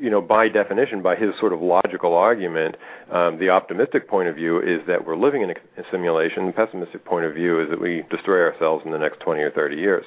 you 0.00 0.08
know, 0.08 0.22
by 0.22 0.48
definition, 0.48 1.02
by 1.02 1.14
his 1.14 1.30
sort 1.38 1.52
of 1.52 1.60
logical 1.60 2.14
argument, 2.14 2.76
um, 3.12 3.38
the 3.38 3.50
optimistic 3.50 4.08
point 4.08 4.28
of 4.28 4.34
view 4.34 4.58
is 4.58 4.80
that 4.86 5.06
we're 5.06 5.16
living 5.16 5.42
in 5.42 5.50
a, 5.50 5.54
simulation. 5.90 6.46
The 6.46 6.52
pessimistic 6.52 7.04
point 7.04 7.26
of 7.26 7.34
view 7.34 7.60
is 7.60 7.68
that 7.68 7.78
we 7.78 8.04
destroy 8.10 8.42
ourselves 8.42 8.82
in 8.86 8.92
the 8.92 8.98
next 8.98 9.20
20 9.20 9.42
or 9.42 9.50
30 9.50 9.76
years. 9.76 10.04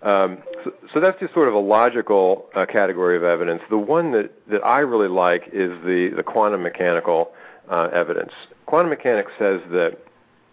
Um, 0.00 0.38
so, 0.64 0.72
so, 0.94 1.00
that's 1.00 1.20
just 1.20 1.32
sort 1.32 1.46
of 1.46 1.54
a 1.54 1.60
logical 1.60 2.46
uh, 2.56 2.66
category 2.66 3.16
of 3.16 3.22
evidence. 3.22 3.62
The 3.70 3.78
one 3.78 4.10
that, 4.12 4.32
that 4.50 4.64
I 4.64 4.80
really 4.80 5.08
like 5.08 5.42
is 5.52 5.70
the, 5.84 6.10
the 6.16 6.24
quantum 6.24 6.62
mechanical 6.62 7.30
uh, 7.70 7.88
evidence. 7.92 8.32
Quantum 8.66 8.90
mechanics 8.90 9.32
says 9.38 9.60
that 9.70 9.98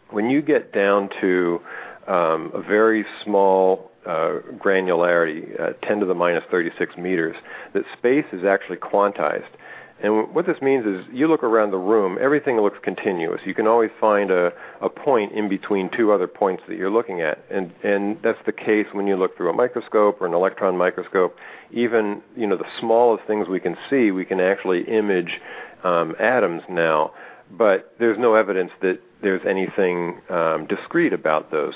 when 0.09 0.29
you 0.29 0.41
get 0.41 0.73
down 0.73 1.09
to 1.21 1.61
um, 2.07 2.51
a 2.53 2.61
very 2.61 3.05
small 3.23 3.91
uh, 4.05 4.39
granularity, 4.57 5.59
uh, 5.59 5.73
10 5.85 5.99
to 5.99 6.05
the 6.05 6.15
minus 6.15 6.43
36 6.49 6.97
meters, 6.97 7.35
that 7.73 7.83
space 7.97 8.25
is 8.31 8.43
actually 8.43 8.77
quantized. 8.77 9.49
And 10.01 10.33
what 10.33 10.45
this 10.45 10.61
means 10.61 10.85
is 10.85 11.05
you 11.11 11.27
look 11.27 11.43
around 11.43 11.71
the 11.71 11.77
room, 11.77 12.17
everything 12.21 12.57
looks 12.57 12.77
continuous. 12.81 13.41
You 13.45 13.53
can 13.53 13.67
always 13.67 13.89
find 13.99 14.31
a, 14.31 14.53
a 14.81 14.89
point 14.89 15.33
in 15.33 15.49
between 15.49 15.89
two 15.89 16.13
other 16.13 16.27
points 16.27 16.63
that 16.69 16.77
you're 16.77 16.89
looking 16.89 17.19
at. 17.21 17.43
And, 17.51 17.73
and 17.83 18.17
that's 18.23 18.39
the 18.45 18.53
case 18.53 18.87
when 18.93 19.07
you 19.07 19.17
look 19.17 19.35
through 19.35 19.49
a 19.49 19.53
microscope 19.53 20.21
or 20.21 20.25
an 20.25 20.33
electron 20.33 20.77
microscope. 20.77 21.35
Even, 21.71 22.21
you 22.37 22.47
know, 22.47 22.55
the 22.55 22.69
smallest 22.79 23.25
things 23.27 23.49
we 23.49 23.59
can 23.59 23.75
see, 23.89 24.11
we 24.11 24.23
can 24.23 24.39
actually 24.39 24.83
image 24.83 25.41
um, 25.83 26.15
atoms 26.19 26.63
now. 26.69 27.11
But 27.51 27.95
there's 27.99 28.17
no 28.19 28.35
evidence 28.35 28.71
that 28.81 28.99
there's 29.21 29.41
anything 29.45 30.21
um, 30.29 30.67
discrete 30.67 31.13
about 31.13 31.51
those. 31.51 31.73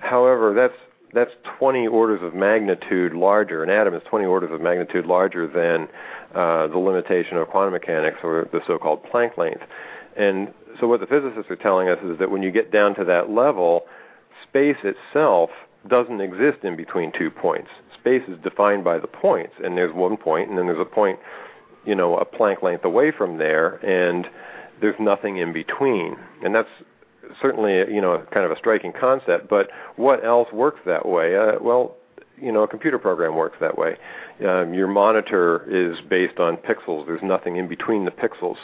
However, 0.00 0.54
that's 0.54 0.74
that's 1.14 1.32
20 1.58 1.86
orders 1.86 2.22
of 2.22 2.34
magnitude 2.34 3.14
larger. 3.14 3.62
An 3.62 3.70
atom 3.70 3.94
is 3.94 4.02
20 4.08 4.26
orders 4.26 4.50
of 4.52 4.60
magnitude 4.60 5.06
larger 5.06 5.46
than 5.46 5.88
uh, 6.34 6.66
the 6.66 6.78
limitation 6.78 7.38
of 7.38 7.48
quantum 7.48 7.72
mechanics, 7.72 8.18
or 8.22 8.46
the 8.52 8.60
so-called 8.66 9.02
Planck 9.04 9.38
length. 9.38 9.62
And 10.16 10.52
so, 10.78 10.86
what 10.86 11.00
the 11.00 11.06
physicists 11.06 11.50
are 11.50 11.56
telling 11.56 11.88
us 11.88 11.98
is 12.04 12.18
that 12.18 12.30
when 12.30 12.42
you 12.42 12.50
get 12.50 12.70
down 12.70 12.94
to 12.96 13.04
that 13.04 13.30
level, 13.30 13.86
space 14.42 14.76
itself 14.84 15.50
doesn't 15.88 16.20
exist 16.20 16.58
in 16.62 16.76
between 16.76 17.12
two 17.12 17.30
points. 17.30 17.68
Space 17.98 18.22
is 18.28 18.38
defined 18.42 18.84
by 18.84 18.98
the 18.98 19.06
points, 19.06 19.54
and 19.64 19.76
there's 19.76 19.94
one 19.94 20.16
point, 20.16 20.48
and 20.48 20.58
then 20.58 20.66
there's 20.66 20.80
a 20.80 20.84
point, 20.84 21.18
you 21.88 21.94
know, 21.94 22.18
a 22.18 22.26
Planck 22.26 22.62
length 22.62 22.84
away 22.84 23.10
from 23.10 23.38
there, 23.38 23.76
and 23.76 24.28
there's 24.78 25.00
nothing 25.00 25.38
in 25.38 25.54
between. 25.54 26.16
And 26.44 26.54
that's 26.54 26.68
certainly 27.40 27.78
you 27.92 28.02
know 28.02 28.22
kind 28.30 28.44
of 28.44 28.52
a 28.52 28.58
striking 28.58 28.92
concept. 28.92 29.48
But 29.48 29.70
what 29.96 30.22
else 30.22 30.52
works 30.52 30.80
that 30.84 31.06
way? 31.08 31.34
Uh, 31.34 31.52
well, 31.62 31.96
you 32.36 32.52
know, 32.52 32.62
a 32.62 32.68
computer 32.68 32.98
program 32.98 33.34
works 33.34 33.56
that 33.60 33.78
way. 33.78 33.96
Um, 34.46 34.74
your 34.74 34.86
monitor 34.86 35.64
is 35.66 35.98
based 36.08 36.38
on 36.38 36.58
pixels. 36.58 37.06
There's 37.06 37.22
nothing 37.22 37.56
in 37.56 37.68
between 37.68 38.04
the 38.04 38.10
pixels. 38.10 38.56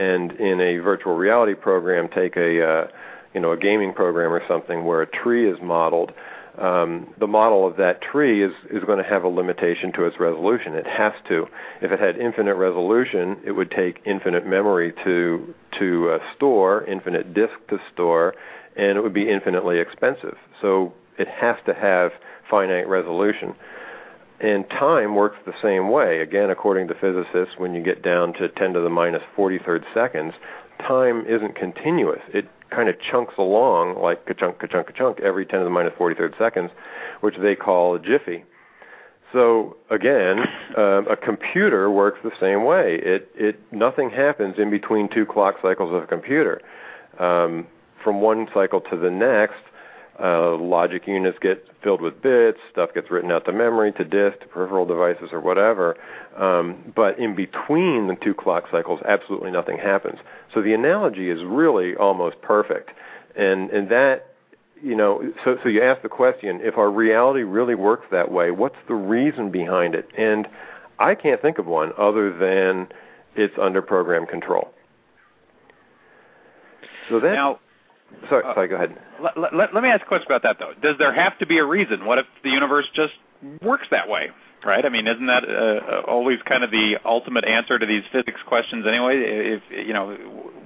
And 0.00 0.32
in 0.32 0.60
a 0.60 0.78
virtual 0.78 1.14
reality 1.14 1.54
program, 1.54 2.08
take 2.08 2.34
a 2.38 2.66
uh, 2.66 2.86
you 3.34 3.40
know 3.40 3.52
a 3.52 3.58
gaming 3.58 3.92
program 3.92 4.32
or 4.32 4.42
something 4.48 4.86
where 4.86 5.02
a 5.02 5.06
tree 5.06 5.48
is 5.50 5.58
modeled 5.62 6.12
um, 6.58 7.12
the 7.18 7.26
model 7.26 7.66
of 7.66 7.76
that 7.78 8.00
tree 8.00 8.42
is, 8.42 8.52
is 8.70 8.84
going 8.84 9.02
to 9.02 9.08
have 9.08 9.24
a 9.24 9.28
limitation 9.28 9.92
to 9.94 10.04
its 10.04 10.20
resolution. 10.20 10.74
It 10.74 10.86
has 10.86 11.12
to. 11.28 11.48
If 11.82 11.90
it 11.90 11.98
had 11.98 12.16
infinite 12.16 12.54
resolution, 12.54 13.38
it 13.44 13.52
would 13.52 13.70
take 13.70 14.00
infinite 14.04 14.46
memory 14.46 14.92
to 15.04 15.54
to 15.78 16.10
uh, 16.10 16.18
store, 16.36 16.84
infinite 16.84 17.34
disk 17.34 17.54
to 17.70 17.78
store, 17.92 18.34
and 18.76 18.96
it 18.96 19.02
would 19.02 19.12
be 19.12 19.28
infinitely 19.28 19.80
expensive. 19.80 20.36
So 20.60 20.92
it 21.18 21.26
has 21.26 21.56
to 21.66 21.74
have 21.74 22.12
finite 22.48 22.88
resolution. 22.88 23.54
And 24.40 24.68
time 24.68 25.14
works 25.14 25.38
the 25.46 25.54
same 25.62 25.90
way. 25.90 26.20
Again, 26.20 26.50
according 26.50 26.88
to 26.88 26.94
physicists, 26.94 27.58
when 27.58 27.74
you 27.74 27.82
get 27.82 28.02
down 28.02 28.32
to 28.34 28.48
10 28.48 28.74
to 28.74 28.80
the 28.80 28.90
minus 28.90 29.22
43rd 29.36 29.84
seconds, 29.94 30.34
time 30.80 31.24
isn't 31.26 31.56
continuous. 31.56 32.20
It 32.32 32.46
kind 32.70 32.88
of 32.88 32.96
chunks 33.00 33.34
along 33.38 34.00
like 34.00 34.26
ka-chunk, 34.26 34.58
ka-chunk, 34.58 34.88
ka-chunk 34.88 35.20
every 35.20 35.46
10 35.46 35.60
to 35.60 35.64
the 35.64 35.70
minus 35.70 35.92
43rd 35.94 36.36
seconds, 36.38 36.70
which 37.20 37.36
they 37.36 37.54
call 37.54 37.94
a 37.94 37.98
jiffy. 37.98 38.44
So 39.32 39.76
again, 39.90 40.46
um, 40.76 41.08
a 41.08 41.16
computer 41.16 41.90
works 41.90 42.20
the 42.22 42.30
same 42.38 42.64
way. 42.64 43.00
It 43.02 43.28
it 43.34 43.60
nothing 43.72 44.10
happens 44.10 44.58
in 44.58 44.70
between 44.70 45.08
two 45.08 45.26
clock 45.26 45.56
cycles 45.60 45.92
of 45.92 46.04
a 46.04 46.06
computer. 46.06 46.60
Um, 47.18 47.66
from 48.02 48.20
one 48.20 48.48
cycle 48.54 48.80
to 48.82 48.96
the 48.96 49.10
next, 49.10 49.62
uh, 50.20 50.56
logic 50.56 51.06
units 51.06 51.38
get 51.40 51.66
filled 51.82 52.00
with 52.00 52.22
bits, 52.22 52.58
stuff 52.70 52.94
gets 52.94 53.10
written 53.10 53.30
out 53.32 53.44
to 53.46 53.52
memory, 53.52 53.92
to 53.92 54.04
disk, 54.04 54.40
to 54.40 54.46
peripheral 54.46 54.86
devices, 54.86 55.30
or 55.32 55.40
whatever. 55.40 55.96
Um, 56.36 56.92
but 56.94 57.18
in 57.18 57.34
between 57.34 58.06
the 58.06 58.16
two 58.16 58.34
clock 58.34 58.64
cycles, 58.70 59.00
absolutely 59.06 59.50
nothing 59.50 59.78
happens. 59.78 60.20
So 60.52 60.62
the 60.62 60.72
analogy 60.72 61.30
is 61.30 61.42
really 61.44 61.96
almost 61.96 62.40
perfect. 62.42 62.90
And, 63.36 63.70
and 63.70 63.88
that, 63.90 64.34
you 64.82 64.94
know, 64.94 65.32
so, 65.44 65.58
so 65.62 65.68
you 65.68 65.82
ask 65.82 66.02
the 66.02 66.08
question 66.08 66.60
if 66.62 66.78
our 66.78 66.90
reality 66.90 67.42
really 67.42 67.74
works 67.74 68.06
that 68.12 68.30
way, 68.30 68.50
what's 68.50 68.76
the 68.86 68.94
reason 68.94 69.50
behind 69.50 69.94
it? 69.94 70.08
And 70.16 70.46
I 70.98 71.16
can't 71.16 71.42
think 71.42 71.58
of 71.58 71.66
one 71.66 71.92
other 71.98 72.36
than 72.36 72.88
it's 73.34 73.54
under 73.60 73.82
program 73.82 74.26
control. 74.26 74.72
So 77.08 77.18
that. 77.20 77.34
Now, 77.34 77.58
sorry, 78.28 78.44
sorry, 78.54 78.68
go 78.68 78.76
ahead. 78.76 78.96
Let, 79.22 79.54
let, 79.54 79.74
let 79.74 79.82
me 79.82 79.88
ask 79.88 80.02
a 80.02 80.06
question 80.06 80.26
about 80.26 80.42
that, 80.42 80.58
though. 80.58 80.72
Does 80.82 80.98
there 80.98 81.12
have 81.12 81.38
to 81.38 81.46
be 81.46 81.58
a 81.58 81.64
reason? 81.64 82.04
What 82.04 82.18
if 82.18 82.26
the 82.42 82.50
universe 82.50 82.86
just 82.94 83.14
works 83.62 83.86
that 83.90 84.08
way? 84.08 84.30
Right? 84.64 84.84
I 84.86 84.88
mean, 84.88 85.06
isn't 85.06 85.26
that 85.26 85.44
uh, 85.46 86.02
always 86.06 86.38
kind 86.48 86.64
of 86.64 86.70
the 86.70 86.96
ultimate 87.04 87.44
answer 87.44 87.78
to 87.78 87.84
these 87.84 88.02
physics 88.10 88.40
questions 88.46 88.86
anyway? 88.86 89.16
If 89.18 89.86
you 89.86 89.92
know, 89.92 90.16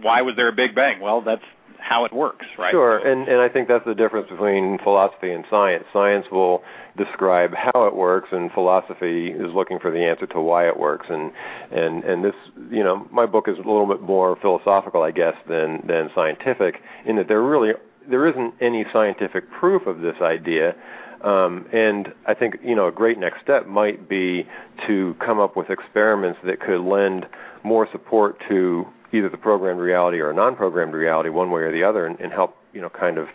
why 0.01 0.23
was 0.23 0.37
there 0.37 0.47
a 0.49 0.53
Big 0.53 0.75
Bang? 0.75 1.01
Well, 1.01 1.21
that's 1.21 1.43
how 1.79 2.05
it 2.05 2.13
works, 2.13 2.47
right? 2.59 2.71
Sure, 2.71 2.99
and 2.99 3.29
and 3.29 3.41
I 3.41 3.49
think 3.49 3.69
that's 3.69 3.85
the 3.85 3.95
difference 3.95 4.29
between 4.29 4.79
philosophy 4.79 5.33
and 5.33 5.45
science. 5.51 5.85
Science 5.93 6.27
will 6.31 6.63
describe 6.97 7.55
how 7.55 7.87
it 7.87 7.95
works, 7.95 8.29
and 8.33 8.51
philosophy 8.53 9.29
is 9.31 9.53
looking 9.55 9.79
for 9.79 9.91
the 9.91 10.05
answer 10.05 10.27
to 10.27 10.41
why 10.41 10.67
it 10.69 10.79
works. 10.79 11.07
And 11.09 11.33
and 11.71 12.05
and 12.05 12.25
this, 12.25 12.35
you 12.71 12.83
know, 12.83 13.07
my 13.11 13.27
book 13.27 13.49
is 13.49 13.55
a 13.55 13.63
little 13.63 13.87
bit 13.87 14.03
more 14.03 14.37
philosophical, 14.37 15.03
I 15.03 15.13
guess, 15.13 15.37
than 15.49 15.87
than 15.87 16.11
scientific, 16.15 16.83
in 17.07 17.17
that 17.17 17.29
there 17.29 17.43
really 17.43 17.73
there 18.09 18.27
isn't 18.27 18.55
any 18.61 18.85
scientific 18.93 19.51
proof 19.51 19.87
of 19.87 20.01
this 20.01 20.17
idea. 20.21 20.75
Um, 21.23 21.67
and 21.73 22.13
I 22.27 22.35
think 22.35 22.59
you 22.63 22.75
know 22.75 22.87
a 22.87 22.93
great 22.93 23.19
next 23.19 23.43
step 23.43 23.67
might 23.67 24.09
be 24.09 24.47
to 24.87 25.17
come 25.19 25.41
up 25.41 25.57
with 25.57 25.71
experiments 25.71 26.39
that 26.45 26.61
could 26.61 26.81
lend 26.81 27.27
more 27.65 27.89
support 27.91 28.41
to 28.49 28.87
either 29.13 29.29
the 29.29 29.37
programmed 29.37 29.81
reality 29.81 30.19
or 30.19 30.31
a 30.31 30.35
non-programmed 30.35 30.95
reality, 30.95 31.29
one 31.29 31.51
way 31.51 31.63
or 31.63 31.73
the 31.73 31.85
other, 31.85 32.07
and, 32.07 32.19
and 32.21 32.33
help 32.33 32.57
you 32.73 32.81
know 32.81 32.91
kind 32.91 33.19
of 33.19 33.29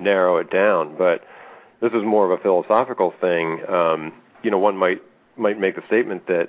narrow 0.00 0.36
it 0.38 0.50
down. 0.50 0.96
But 0.96 1.22
this 1.80 1.92
is 1.92 2.02
more 2.02 2.30
of 2.30 2.38
a 2.38 2.42
philosophical 2.42 3.12
thing. 3.20 3.60
Um, 3.68 4.12
you 4.42 4.50
know, 4.50 4.58
one 4.58 4.76
might 4.76 5.02
might 5.36 5.58
make 5.58 5.76
the 5.76 5.82
statement 5.86 6.26
that 6.26 6.48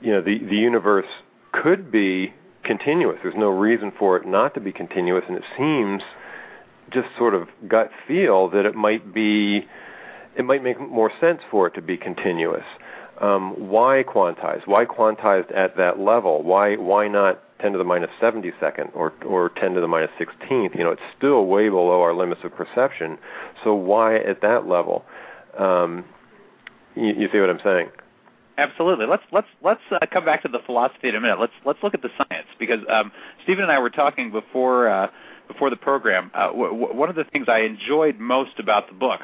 you 0.00 0.12
know 0.12 0.20
the 0.20 0.38
the 0.38 0.56
universe 0.56 1.06
could 1.52 1.90
be 1.90 2.34
continuous. 2.64 3.18
There's 3.22 3.34
no 3.36 3.50
reason 3.50 3.92
for 3.98 4.16
it 4.16 4.26
not 4.26 4.54
to 4.54 4.60
be 4.60 4.72
continuous, 4.72 5.24
and 5.28 5.36
it 5.36 5.44
seems 5.56 6.02
just 6.90 7.08
sort 7.16 7.34
of 7.34 7.48
gut 7.68 7.90
feel 8.06 8.48
that 8.50 8.66
it 8.66 8.74
might 8.74 9.14
be 9.14 9.66
it 10.36 10.44
might 10.44 10.62
make 10.62 10.80
more 10.80 11.12
sense 11.20 11.40
for 11.50 11.66
it 11.66 11.74
to 11.74 11.82
be 11.82 11.96
continuous. 11.96 12.64
Um, 13.20 13.68
why 13.68 14.04
quantized? 14.06 14.66
Why 14.66 14.84
quantized 14.84 15.56
at 15.56 15.76
that 15.76 16.00
level? 16.00 16.42
Why 16.42 16.76
why 16.76 17.08
not 17.08 17.40
10 17.60 17.72
to 17.72 17.78
the 17.78 17.84
minus 17.84 18.10
72nd 18.20 18.90
or 18.94 19.12
or 19.24 19.50
10 19.50 19.74
to 19.74 19.80
the 19.80 19.88
minus 19.88 20.10
16th? 20.18 20.76
You 20.76 20.84
know, 20.84 20.90
it's 20.90 21.02
still 21.16 21.46
way 21.46 21.68
below 21.68 22.02
our 22.02 22.12
limits 22.12 22.42
of 22.44 22.54
perception. 22.54 23.18
So 23.62 23.74
why 23.74 24.16
at 24.16 24.40
that 24.42 24.66
level? 24.66 25.04
Um, 25.56 26.04
you, 26.96 27.14
you 27.14 27.28
see 27.32 27.38
what 27.38 27.50
I'm 27.50 27.60
saying? 27.62 27.90
Absolutely. 28.56 29.06
Let's 29.06 29.24
let's 29.32 29.48
let's 29.62 29.80
uh, 29.90 29.98
come 30.12 30.24
back 30.24 30.42
to 30.42 30.48
the 30.48 30.60
philosophy 30.60 31.08
in 31.08 31.16
a 31.16 31.20
minute. 31.20 31.40
Let's 31.40 31.52
let's 31.64 31.82
look 31.82 31.94
at 31.94 32.02
the 32.02 32.10
science 32.16 32.46
because 32.58 32.80
um, 32.88 33.10
Stephen 33.42 33.64
and 33.64 33.72
I 33.72 33.78
were 33.78 33.90
talking 33.90 34.30
before 34.30 34.88
uh, 34.88 35.08
before 35.48 35.70
the 35.70 35.76
program. 35.76 36.30
Uh, 36.34 36.48
w- 36.48 36.70
w- 36.70 36.94
one 36.94 37.08
of 37.08 37.16
the 37.16 37.24
things 37.24 37.46
I 37.48 37.60
enjoyed 37.60 38.18
most 38.18 38.58
about 38.58 38.88
the 38.88 38.94
book 38.94 39.20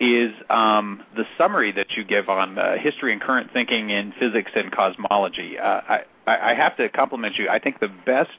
is 0.00 0.32
um, 0.50 1.02
the 1.16 1.24
summary 1.38 1.72
that 1.72 1.92
you 1.96 2.04
give 2.04 2.28
on 2.28 2.58
uh, 2.58 2.76
history 2.76 3.12
and 3.12 3.22
current 3.22 3.50
thinking 3.52 3.90
in 3.90 4.12
physics 4.18 4.50
and 4.54 4.72
cosmology. 4.72 5.58
Uh, 5.58 5.80
I, 5.88 6.04
I 6.26 6.54
have 6.54 6.76
to 6.78 6.88
compliment 6.88 7.36
you. 7.36 7.48
I 7.48 7.58
think 7.58 7.80
the 7.80 7.92
best 8.04 8.30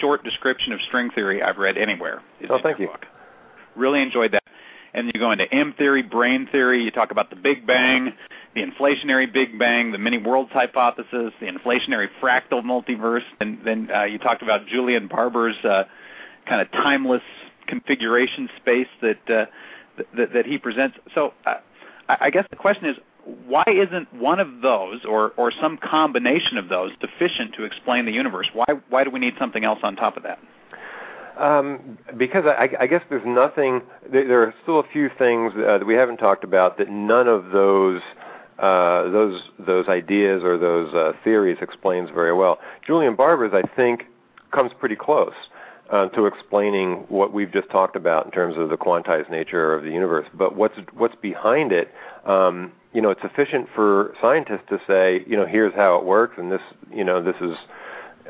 short 0.00 0.24
description 0.24 0.72
of 0.72 0.80
string 0.82 1.10
theory 1.10 1.42
I've 1.42 1.58
read 1.58 1.76
anywhere 1.76 2.22
is 2.40 2.48
oh, 2.50 2.56
in 2.56 2.62
thank 2.62 2.78
your 2.78 2.88
you. 2.88 2.92
book. 2.92 3.06
Really 3.76 4.02
enjoyed 4.02 4.32
that. 4.32 4.42
And 4.94 5.10
you 5.12 5.20
go 5.20 5.30
into 5.30 5.52
M 5.52 5.74
theory, 5.76 6.02
brane 6.02 6.48
theory. 6.50 6.82
You 6.82 6.90
talk 6.90 7.10
about 7.10 7.28
the 7.28 7.36
Big 7.36 7.66
Bang, 7.66 8.14
the 8.54 8.62
inflationary 8.62 9.30
Big 9.30 9.58
Bang, 9.58 9.92
the 9.92 9.98
many 9.98 10.16
worlds 10.16 10.50
hypothesis, 10.52 11.32
the 11.38 11.46
inflationary 11.46 12.08
fractal 12.20 12.62
multiverse, 12.62 13.24
and 13.38 13.58
then 13.64 13.90
uh, 13.94 14.04
you 14.04 14.18
talked 14.18 14.42
about 14.42 14.66
Julian 14.66 15.06
Barbour's 15.06 15.56
uh, 15.64 15.84
kind 16.48 16.62
of 16.62 16.72
timeless 16.72 17.22
configuration 17.66 18.48
space 18.56 18.88
that 19.02 19.30
uh, 19.30 19.44
that, 20.16 20.32
that 20.32 20.46
he 20.46 20.58
presents. 20.58 20.96
So 21.14 21.32
uh, 21.44 21.54
I 22.08 22.30
guess 22.30 22.46
the 22.50 22.56
question 22.56 22.86
is, 22.86 22.96
why 23.46 23.64
isn't 23.66 24.12
one 24.14 24.38
of 24.38 24.60
those, 24.62 25.04
or 25.04 25.32
or 25.36 25.50
some 25.60 25.78
combination 25.78 26.58
of 26.58 26.68
those, 26.68 26.92
sufficient 27.00 27.54
to 27.54 27.64
explain 27.64 28.06
the 28.06 28.12
universe? 28.12 28.48
Why 28.52 28.66
why 28.88 29.04
do 29.04 29.10
we 29.10 29.18
need 29.18 29.34
something 29.38 29.64
else 29.64 29.80
on 29.82 29.96
top 29.96 30.16
of 30.16 30.22
that? 30.22 30.38
Um, 31.36 31.98
because 32.16 32.44
I, 32.46 32.68
I 32.80 32.86
guess 32.86 33.02
there's 33.10 33.26
nothing. 33.26 33.82
There, 34.10 34.26
there 34.26 34.42
are 34.42 34.54
still 34.62 34.80
a 34.80 34.86
few 34.92 35.10
things 35.18 35.52
uh, 35.56 35.78
that 35.78 35.86
we 35.86 35.94
haven't 35.94 36.18
talked 36.18 36.44
about 36.44 36.78
that 36.78 36.88
none 36.88 37.26
of 37.26 37.50
those 37.50 38.00
uh, 38.58 39.10
those 39.10 39.42
those 39.58 39.88
ideas 39.88 40.44
or 40.44 40.56
those 40.56 40.94
uh, 40.94 41.12
theories 41.24 41.58
explains 41.60 42.10
very 42.10 42.32
well. 42.32 42.58
Julian 42.86 43.16
Barbour's, 43.16 43.52
I 43.52 43.62
think, 43.74 44.04
comes 44.52 44.70
pretty 44.78 44.96
close 44.96 45.34
uh, 45.90 46.08
to 46.08 46.26
explaining 46.26 47.04
what 47.08 47.32
we've 47.32 47.52
just 47.52 47.70
talked 47.70 47.96
about 47.96 48.26
in 48.26 48.32
terms 48.32 48.56
of 48.56 48.68
the 48.68 48.76
quantized 48.76 49.30
nature 49.30 49.74
of 49.74 49.84
the 49.84 49.90
universe. 49.90 50.26
But 50.34 50.56
what's 50.56 50.76
what's 50.94 51.14
behind 51.16 51.72
it? 51.72 51.92
Um, 52.24 52.72
you 52.92 53.00
know, 53.00 53.10
it's 53.10 53.22
sufficient 53.22 53.68
for 53.74 54.14
scientists 54.20 54.64
to 54.70 54.80
say, 54.86 55.24
you 55.26 55.36
know, 55.36 55.46
here's 55.46 55.74
how 55.74 55.96
it 55.96 56.04
works, 56.04 56.36
and 56.38 56.50
this, 56.50 56.62
you 56.92 57.04
know, 57.04 57.22
this 57.22 57.36
is 57.40 57.56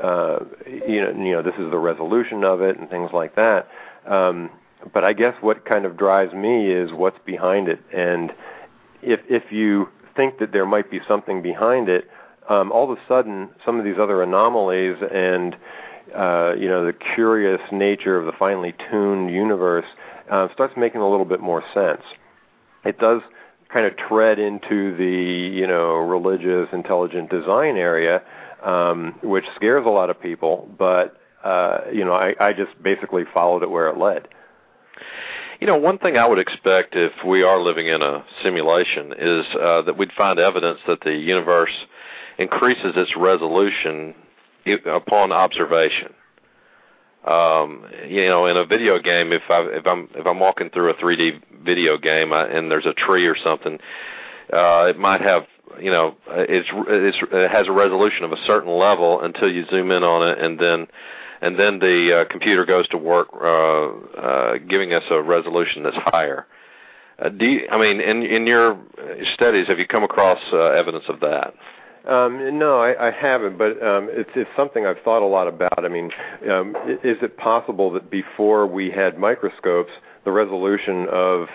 uh, 0.02 0.40
you 0.66 1.00
know, 1.00 1.10
you 1.10 1.32
know, 1.32 1.42
this 1.42 1.54
is 1.58 1.70
the 1.70 1.78
resolution 1.78 2.44
of 2.44 2.60
it 2.60 2.78
and 2.78 2.90
things 2.90 3.10
like 3.12 3.34
that. 3.36 3.68
Um, 4.06 4.50
but 4.92 5.04
I 5.04 5.12
guess 5.12 5.34
what 5.40 5.64
kind 5.64 5.86
of 5.86 5.96
drives 5.96 6.34
me 6.34 6.70
is 6.70 6.92
what's 6.92 7.18
behind 7.24 7.68
it, 7.68 7.80
and 7.92 8.32
if 9.02 9.20
if 9.28 9.50
you 9.50 9.88
think 10.14 10.38
that 10.38 10.52
there 10.52 10.66
might 10.66 10.90
be 10.90 11.00
something 11.06 11.42
behind 11.42 11.88
it, 11.88 12.10
um, 12.48 12.72
all 12.72 12.90
of 12.90 12.98
a 12.98 13.00
sudden 13.08 13.48
some 13.64 13.78
of 13.78 13.84
these 13.84 13.98
other 13.98 14.22
anomalies 14.22 14.96
and 15.12 15.56
uh, 16.14 16.54
you 16.58 16.68
know 16.68 16.84
the 16.84 16.92
curious 17.14 17.60
nature 17.72 18.18
of 18.18 18.26
the 18.26 18.32
finely 18.38 18.74
tuned 18.90 19.30
universe 19.30 19.86
uh, 20.30 20.48
starts 20.52 20.74
making 20.76 21.00
a 21.00 21.08
little 21.08 21.26
bit 21.26 21.40
more 21.40 21.62
sense. 21.72 22.02
It 22.84 22.98
does 22.98 23.22
kind 23.72 23.86
of 23.86 23.96
tread 23.96 24.38
into 24.38 24.96
the 24.96 25.56
you 25.56 25.66
know 25.66 25.96
religious 25.96 26.68
intelligent 26.72 27.30
design 27.30 27.76
area 27.76 28.22
um, 28.66 29.14
which 29.22 29.44
scares 29.54 29.84
a 29.86 29.90
lot 29.90 30.10
of 30.10 30.20
people. 30.20 30.68
But 30.78 31.16
uh, 31.44 31.80
you 31.92 32.04
know, 32.04 32.12
I, 32.12 32.34
I 32.40 32.52
just 32.52 32.80
basically 32.82 33.22
followed 33.32 33.62
it 33.62 33.70
where 33.70 33.88
it 33.88 33.96
led. 33.96 34.28
You 35.60 35.66
know, 35.66 35.76
one 35.76 35.98
thing 35.98 36.18
I 36.18 36.26
would 36.26 36.38
expect 36.38 36.96
if 36.96 37.12
we 37.24 37.42
are 37.42 37.60
living 37.60 37.86
in 37.86 38.02
a 38.02 38.24
simulation 38.42 39.14
is 39.16 39.46
uh, 39.54 39.82
that 39.82 39.96
we'd 39.96 40.12
find 40.12 40.38
evidence 40.38 40.80
that 40.86 41.00
the 41.00 41.14
universe 41.14 41.72
increases 42.38 42.92
its 42.96 43.16
resolution 43.16 44.14
upon 44.86 45.32
observation. 45.32 46.14
Um, 47.26 47.84
you 48.06 48.26
know, 48.26 48.46
in 48.46 48.56
a 48.56 48.64
video 48.64 49.00
game, 49.00 49.32
if 49.32 49.42
I 49.50 49.62
if 49.62 49.86
I'm 49.86 50.08
if 50.14 50.26
I'm 50.26 50.38
walking 50.38 50.70
through 50.70 50.90
a 50.90 50.94
3D 50.94 51.64
video 51.64 51.98
game 51.98 52.32
I, 52.32 52.46
and 52.46 52.70
there's 52.70 52.86
a 52.86 52.94
tree 52.94 53.26
or 53.26 53.36
something, 53.36 53.78
uh, 54.52 54.86
it 54.88 54.98
might 54.98 55.20
have 55.20 55.42
you 55.80 55.90
know 55.90 56.14
it's, 56.28 56.68
it's 56.72 57.18
it 57.32 57.50
has 57.50 57.66
a 57.66 57.72
resolution 57.72 58.24
of 58.24 58.32
a 58.32 58.36
certain 58.46 58.70
level 58.70 59.20
until 59.22 59.50
you 59.50 59.66
zoom 59.70 59.90
in 59.90 60.04
on 60.04 60.28
it 60.28 60.38
and 60.38 60.58
then 60.58 60.86
and 61.42 61.58
then 61.58 61.80
the 61.80 62.20
uh, 62.20 62.32
computer 62.32 62.64
goes 62.64 62.86
to 62.88 62.96
work 62.96 63.28
uh, 63.34 64.18
uh, 64.18 64.58
giving 64.68 64.94
us 64.94 65.02
a 65.10 65.20
resolution 65.20 65.82
that's 65.82 65.96
higher. 65.96 66.46
Uh, 67.18 67.28
do 67.28 67.44
you, 67.44 67.68
I 67.70 67.78
mean 67.80 68.00
in 68.00 68.22
in 68.22 68.46
your 68.46 68.78
studies 69.34 69.66
have 69.66 69.80
you 69.80 69.86
come 69.86 70.04
across 70.04 70.38
uh, 70.52 70.66
evidence 70.66 71.04
of 71.08 71.18
that? 71.20 71.54
Um, 72.06 72.58
no, 72.58 72.78
I, 72.78 73.08
I 73.08 73.10
haven't, 73.10 73.58
but 73.58 73.82
um, 73.82 74.08
it's, 74.12 74.30
it's 74.36 74.50
something 74.56 74.86
I've 74.86 75.00
thought 75.04 75.22
a 75.22 75.26
lot 75.26 75.48
about. 75.48 75.84
I 75.84 75.88
mean, 75.88 76.10
um, 76.50 76.76
is 77.02 77.16
it 77.20 77.36
possible 77.36 77.90
that 77.92 78.10
before 78.10 78.66
we 78.66 78.90
had 78.90 79.18
microscopes, 79.18 79.90
the 80.24 80.30
resolution 80.30 81.06
of 81.10 81.48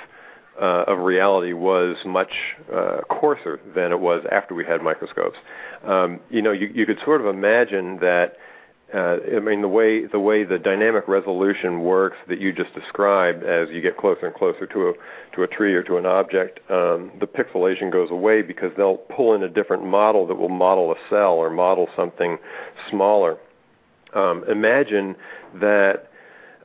uh, 0.62 0.84
of 0.88 1.00
reality 1.00 1.54
was 1.54 1.96
much 2.06 2.32
uh, 2.76 2.98
coarser 3.10 3.60
than 3.74 3.92
it 3.92 4.00
was 4.00 4.24
after 4.32 4.54
we 4.54 4.66
had 4.66 4.82
microscopes. 4.82 5.38
Um, 5.86 6.20
you 6.30 6.42
know, 6.42 6.52
you, 6.52 6.70
you 6.74 6.86
could 6.86 7.00
sort 7.06 7.22
of 7.22 7.28
imagine 7.28 7.98
that. 8.02 8.36
Uh, 8.94 9.18
I 9.38 9.40
mean, 9.40 9.62
the 9.62 9.70
way 9.70 10.06
the 10.06 10.20
way 10.20 10.44
the 10.44 10.60
dynamic 10.60 11.08
resolution 11.08 11.82
works 11.82 12.18
that 12.28 12.42
you 12.42 12.52
just 12.52 12.74
described, 12.74 13.44
as 13.44 13.70
you 13.70 13.80
get 13.80 13.98
closer 13.98 14.26
and 14.26 14.36
closer 14.36 14.68
to 14.68 14.90
a 14.90 14.94
to 15.36 15.44
a 15.44 15.48
tree 15.48 15.74
or 15.74 15.84
to 15.84 15.98
an 15.98 16.06
object, 16.06 16.60
um, 16.70 17.12
the 17.20 17.28
pixelation 17.28 17.90
goes 17.90 18.12
away 18.12 18.42
because 18.42 18.72
they'll 18.76 18.98
pull 18.98 19.34
in 19.34 19.44
a 19.44 19.50
different 19.50 19.86
model 19.86 20.28
that 20.28 20.36
will 20.36 20.50
model 20.50 20.92
a 20.92 20.96
cell 21.10 21.34
or 21.34 21.50
model 21.50 21.88
something 21.96 22.38
smaller. 22.90 23.38
Um, 24.14 24.44
imagine 24.50 25.16
that 25.56 26.12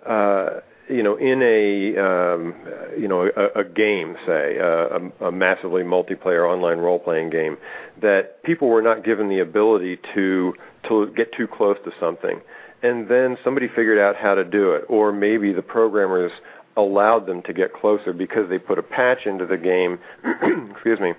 uh, 0.04 0.60
you 0.88 1.02
know, 1.02 1.16
in 1.16 1.42
a 1.42 1.96
um, 1.98 2.54
you 2.98 3.08
know 3.08 3.30
a, 3.36 3.60
a 3.60 3.64
game, 3.64 4.16
say 4.24 4.56
a, 4.56 5.00
a 5.20 5.32
massively 5.32 5.82
multiplayer 5.82 6.48
online 6.48 6.78
role-playing 6.78 7.30
game, 7.30 7.56
that 8.00 8.42
people 8.44 8.68
were 8.68 8.82
not 8.82 9.04
given 9.04 9.28
the 9.28 9.40
ability 9.40 9.98
to 10.14 10.54
to 10.88 11.06
get 11.16 11.32
too 11.32 11.46
close 11.46 11.76
to 11.84 11.92
something, 11.98 12.40
and 12.82 13.08
then 13.08 13.36
somebody 13.42 13.68
figured 13.68 13.98
out 13.98 14.16
how 14.16 14.34
to 14.34 14.44
do 14.44 14.72
it, 14.72 14.84
or 14.88 15.12
maybe 15.12 15.52
the 15.52 15.62
programmers 15.62 16.32
allowed 16.76 17.26
them 17.26 17.42
to 17.42 17.52
get 17.52 17.72
closer 17.72 18.12
because 18.12 18.48
they 18.48 18.58
put 18.58 18.78
a 18.78 18.82
patch 18.82 19.26
into 19.26 19.46
the 19.46 19.56
game. 19.56 19.98
excuse 20.70 21.00
me. 21.00 21.14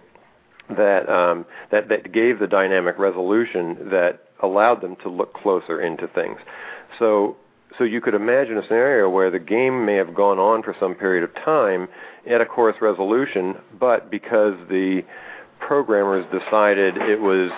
That 0.69 1.07
um, 1.07 1.45
that 1.71 1.87
that 1.87 2.11
gave 2.11 2.39
the 2.39 2.47
dynamic 2.47 2.99
resolution 2.99 3.89
that 3.89 4.23
allowed 4.41 4.81
them 4.81 4.97
to 4.97 5.09
look 5.09 5.33
closer 5.33 5.81
into 5.81 6.07
things. 6.07 6.39
So 6.99 7.37
so 7.77 7.83
you 7.83 8.01
could 8.01 8.13
imagine 8.13 8.57
a 8.57 8.63
scenario 8.63 9.09
where 9.09 9.29
the 9.29 9.39
game 9.39 9.85
may 9.85 9.95
have 9.95 10.13
gone 10.13 10.39
on 10.39 10.63
for 10.63 10.75
some 10.79 10.95
period 10.95 11.23
of 11.23 11.33
time 11.35 11.87
at 12.29 12.41
a 12.41 12.45
coarse 12.45 12.75
resolution, 12.81 13.55
but 13.79 14.09
because 14.09 14.55
the 14.69 15.03
programmers 15.59 16.25
decided 16.31 16.97
it 16.97 17.21
was 17.21 17.51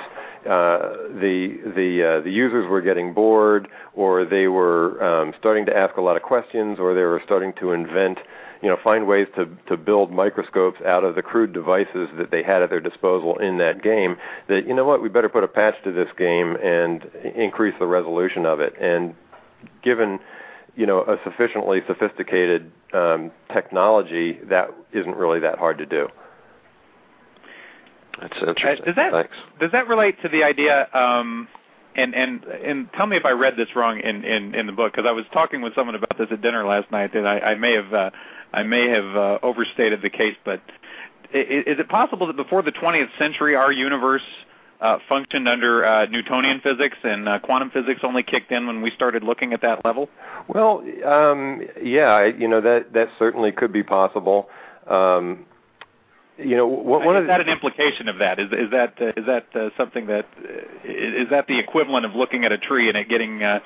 uh, 0.49 0.97
the 1.21 1.59
the 1.75 2.03
uh, 2.03 2.21
the 2.21 2.31
users 2.31 2.67
were 2.67 2.81
getting 2.81 3.13
bored, 3.13 3.67
or 3.93 4.25
they 4.25 4.47
were 4.47 5.01
um, 5.03 5.31
starting 5.37 5.63
to 5.67 5.77
ask 5.77 5.95
a 5.97 6.01
lot 6.01 6.17
of 6.17 6.23
questions, 6.23 6.79
or 6.79 6.95
they 6.95 7.03
were 7.03 7.21
starting 7.23 7.53
to 7.59 7.71
invent, 7.71 8.17
you 8.63 8.67
know, 8.67 8.75
find 8.83 9.05
ways 9.05 9.27
to 9.35 9.47
to 9.67 9.77
build 9.77 10.11
microscopes 10.11 10.81
out 10.81 11.03
of 11.03 11.13
the 11.13 11.21
crude 11.21 11.53
devices 11.53 12.09
that 12.17 12.31
they 12.31 12.41
had 12.41 12.63
at 12.63 12.71
their 12.71 12.79
disposal 12.81 13.37
in 13.37 13.59
that 13.59 13.83
game. 13.83 14.17
That 14.47 14.65
you 14.67 14.73
know 14.73 14.85
what, 14.85 15.03
we 15.03 15.09
better 15.09 15.29
put 15.29 15.43
a 15.43 15.47
patch 15.47 15.75
to 15.83 15.91
this 15.91 16.09
game 16.17 16.55
and 16.63 17.03
increase 17.35 17.75
the 17.77 17.85
resolution 17.85 18.47
of 18.47 18.59
it. 18.59 18.73
And 18.81 19.13
given 19.83 20.19
you 20.75 20.87
know 20.87 21.01
a 21.01 21.19
sufficiently 21.23 21.83
sophisticated 21.85 22.71
um, 22.93 23.31
technology, 23.53 24.39
that 24.45 24.71
isn't 24.93 25.15
really 25.15 25.41
that 25.41 25.59
hard 25.59 25.77
to 25.77 25.85
do. 25.85 26.09
That's 28.21 28.37
interesting. 28.45 28.83
Uh, 28.83 28.85
does 28.85 28.95
that 28.95 29.11
Thanks. 29.11 29.35
does 29.59 29.71
that 29.71 29.87
relate 29.87 30.21
to 30.23 30.29
the 30.29 30.43
idea? 30.43 30.87
Um, 30.93 31.47
and 31.95 32.13
and 32.13 32.43
and 32.43 32.89
tell 32.93 33.07
me 33.07 33.17
if 33.17 33.25
I 33.25 33.31
read 33.31 33.55
this 33.57 33.69
wrong 33.75 33.99
in 33.99 34.23
in, 34.23 34.55
in 34.55 34.65
the 34.67 34.71
book 34.71 34.93
because 34.93 35.07
I 35.07 35.11
was 35.11 35.25
talking 35.33 35.61
with 35.61 35.73
someone 35.75 35.95
about 35.95 36.17
this 36.17 36.27
at 36.31 36.41
dinner 36.41 36.65
last 36.65 36.91
night 36.91 37.15
and 37.15 37.27
I, 37.27 37.39
I 37.39 37.55
may 37.55 37.73
have 37.73 37.93
uh, 37.93 38.09
I 38.53 38.63
may 38.63 38.89
have 38.89 39.15
uh, 39.15 39.39
overstated 39.43 40.01
the 40.01 40.09
case, 40.09 40.35
but 40.43 40.61
is, 41.33 41.63
is 41.67 41.79
it 41.79 41.89
possible 41.89 42.27
that 42.27 42.35
before 42.35 42.61
the 42.61 42.71
20th 42.71 43.09
century 43.17 43.55
our 43.55 43.71
universe 43.71 44.23
uh, 44.81 44.97
functioned 45.07 45.47
under 45.47 45.85
uh, 45.85 46.05
Newtonian 46.05 46.61
physics, 46.61 46.97
and 47.03 47.27
uh, 47.27 47.39
quantum 47.39 47.69
physics 47.69 47.99
only 48.03 48.23
kicked 48.23 48.51
in 48.51 48.65
when 48.65 48.81
we 48.81 48.91
started 48.91 49.23
looking 49.23 49.51
at 49.51 49.61
that 49.61 49.83
level? 49.83 50.09
Well, 50.47 50.83
um, 51.05 51.61
yeah, 51.81 52.25
you 52.25 52.47
know 52.47 52.61
that 52.61 52.93
that 52.93 53.09
certainly 53.19 53.51
could 53.51 53.73
be 53.73 53.83
possible. 53.83 54.47
Um, 54.87 55.45
you 56.39 56.55
know, 56.55 56.67
what, 56.67 57.03
one 57.03 57.15
is 57.17 57.21
of 57.21 57.27
that 57.27 57.41
an 57.41 57.49
implication 57.49 58.07
of 58.07 58.19
that? 58.19 58.39
Is 58.39 58.47
is 58.51 58.71
that 58.71 58.93
uh, 59.01 59.07
is 59.17 59.25
that 59.25 59.45
uh, 59.55 59.69
something 59.77 60.07
that 60.07 60.25
uh, 60.37 60.87
is 60.87 61.29
that 61.29 61.47
the 61.47 61.59
equivalent 61.59 62.05
of 62.05 62.15
looking 62.15 62.45
at 62.45 62.51
a 62.51 62.57
tree 62.57 62.87
and 62.87 62.97
it 62.97 63.09
getting 63.09 63.43
uh, 63.43 63.59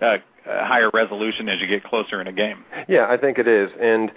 uh, 0.00 0.18
higher 0.46 0.90
resolution 0.92 1.48
as 1.48 1.60
you 1.60 1.66
get 1.66 1.84
closer 1.84 2.20
in 2.20 2.26
a 2.26 2.32
game? 2.32 2.64
Yeah, 2.88 3.06
I 3.08 3.16
think 3.16 3.38
it 3.38 3.48
is, 3.48 3.70
and. 3.80 4.10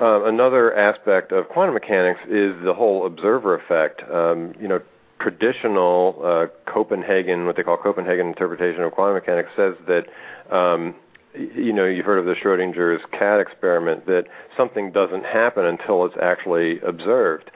Uh, 0.00 0.26
another 0.26 0.76
aspect 0.76 1.32
of 1.32 1.48
quantum 1.48 1.74
mechanics 1.74 2.20
is 2.28 2.54
the 2.62 2.72
whole 2.72 3.04
observer 3.04 3.56
effect. 3.56 4.00
Um, 4.08 4.54
you 4.60 4.68
know, 4.68 4.80
traditional 5.18 6.20
uh, 6.22 6.46
Copenhagen, 6.70 7.46
what 7.46 7.56
they 7.56 7.64
call 7.64 7.76
Copenhagen 7.76 8.28
interpretation 8.28 8.82
of 8.82 8.92
quantum 8.92 9.14
mechanics, 9.14 9.50
says 9.56 9.74
that 9.88 10.06
um, 10.54 10.94
you 11.38 11.72
know 11.72 11.84
you've 11.84 12.06
heard 12.06 12.18
of 12.18 12.24
the 12.24 12.34
Schrodinger's 12.34 13.02
cat 13.12 13.40
experiment 13.40 14.06
that 14.06 14.26
something 14.56 14.92
doesn't 14.92 15.24
happen 15.24 15.64
until 15.64 16.04
it's 16.04 16.16
actually 16.20 16.80
observed. 16.80 17.50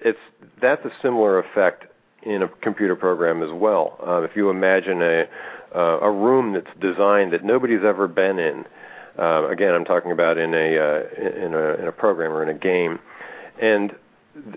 It's 0.00 0.18
that's 0.60 0.84
a 0.84 0.90
similar 1.02 1.38
effect 1.38 1.86
in 2.22 2.42
a 2.42 2.48
computer 2.48 2.96
program 2.96 3.42
as 3.42 3.50
well. 3.52 3.98
Uh, 4.06 4.22
if 4.22 4.36
you 4.36 4.50
imagine 4.50 5.02
a 5.02 5.28
uh, 5.74 5.98
a 6.00 6.10
room 6.10 6.54
that's 6.54 6.70
designed 6.80 7.32
that 7.32 7.44
nobody's 7.44 7.84
ever 7.84 8.08
been 8.08 8.38
in, 8.38 8.64
uh, 9.18 9.48
again 9.48 9.74
I'm 9.74 9.84
talking 9.84 10.12
about 10.12 10.38
in 10.38 10.54
a 10.54 10.78
uh, 10.78 11.02
in 11.44 11.54
a 11.54 11.74
in 11.74 11.88
a 11.88 11.92
program 11.92 12.32
or 12.32 12.42
in 12.42 12.48
a 12.48 12.58
game, 12.58 12.98
and 13.60 13.94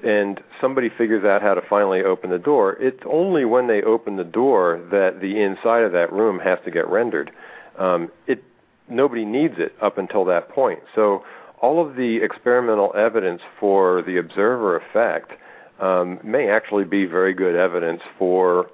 and 0.04 0.42
somebody 0.60 0.90
figures 0.90 1.26
out 1.26 1.42
how 1.42 1.54
to 1.54 1.62
finally 1.62 2.04
open 2.04 2.30
the 2.30 2.40
door, 2.40 2.74
it's 2.80 3.02
only 3.06 3.46
when 3.46 3.68
they 3.68 3.82
open 3.82 4.16
the 4.16 4.24
door 4.24 4.82
that 4.92 5.22
the 5.22 5.42
inside 5.42 5.84
of 5.84 5.92
that 5.92 6.12
room 6.12 6.40
has 6.40 6.60
to 6.66 6.72
get 6.72 6.88
rendered. 6.88 7.32
Um, 7.78 8.12
it 8.28 8.44
nobody 8.92 9.26
needs 9.26 9.56
it 9.58 9.74
up 9.82 9.98
until 9.98 10.26
that 10.26 10.50
point. 10.50 10.80
So 10.94 11.24
all 11.62 11.86
of 11.86 11.96
the 11.96 12.18
experimental 12.18 12.94
evidence 12.96 13.42
for 13.60 14.02
the 14.02 14.18
observer 14.18 14.76
effect 14.78 15.32
um, 15.80 16.20
may 16.24 16.50
actually 16.50 16.86
be 16.86 17.06
very 17.06 17.34
good 17.34 17.56
evidence 17.56 18.02
for 18.20 18.70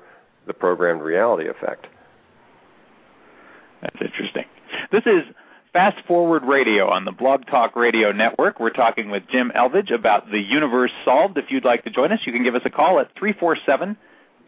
the 0.46 0.54
programmed 0.54 1.02
reality 1.02 1.48
effect. 1.48 1.88
That's 3.82 4.02
interesting. 4.02 4.46
This 4.92 5.04
is 5.06 5.24
Fast 5.74 6.04
Forward 6.08 6.44
Radio 6.44 6.90
on 6.90 7.06
the 7.06 7.12
Blog 7.12 7.46
Talk 7.46 7.76
Radio 7.76 8.12
Network. 8.12 8.60
We're 8.60 8.72
talking 8.72 9.12
with 9.12 9.24
Jim 9.30 9.52
Elvidge 9.56 9.92
about 9.92 10.32
the 10.32 10.40
universe 10.40 10.92
solved. 11.06 11.38
If 11.38 11.52
you'd 11.52 11.66
like 11.66 11.84
to 11.84 11.90
join 11.90 12.12
us, 12.12 12.20
you 12.26 12.32
can 12.32 12.44
give 12.44 12.56
us 12.56 12.64
a 12.66 12.70
call 12.70 13.00
at 13.00 13.14
347 13.18 13.98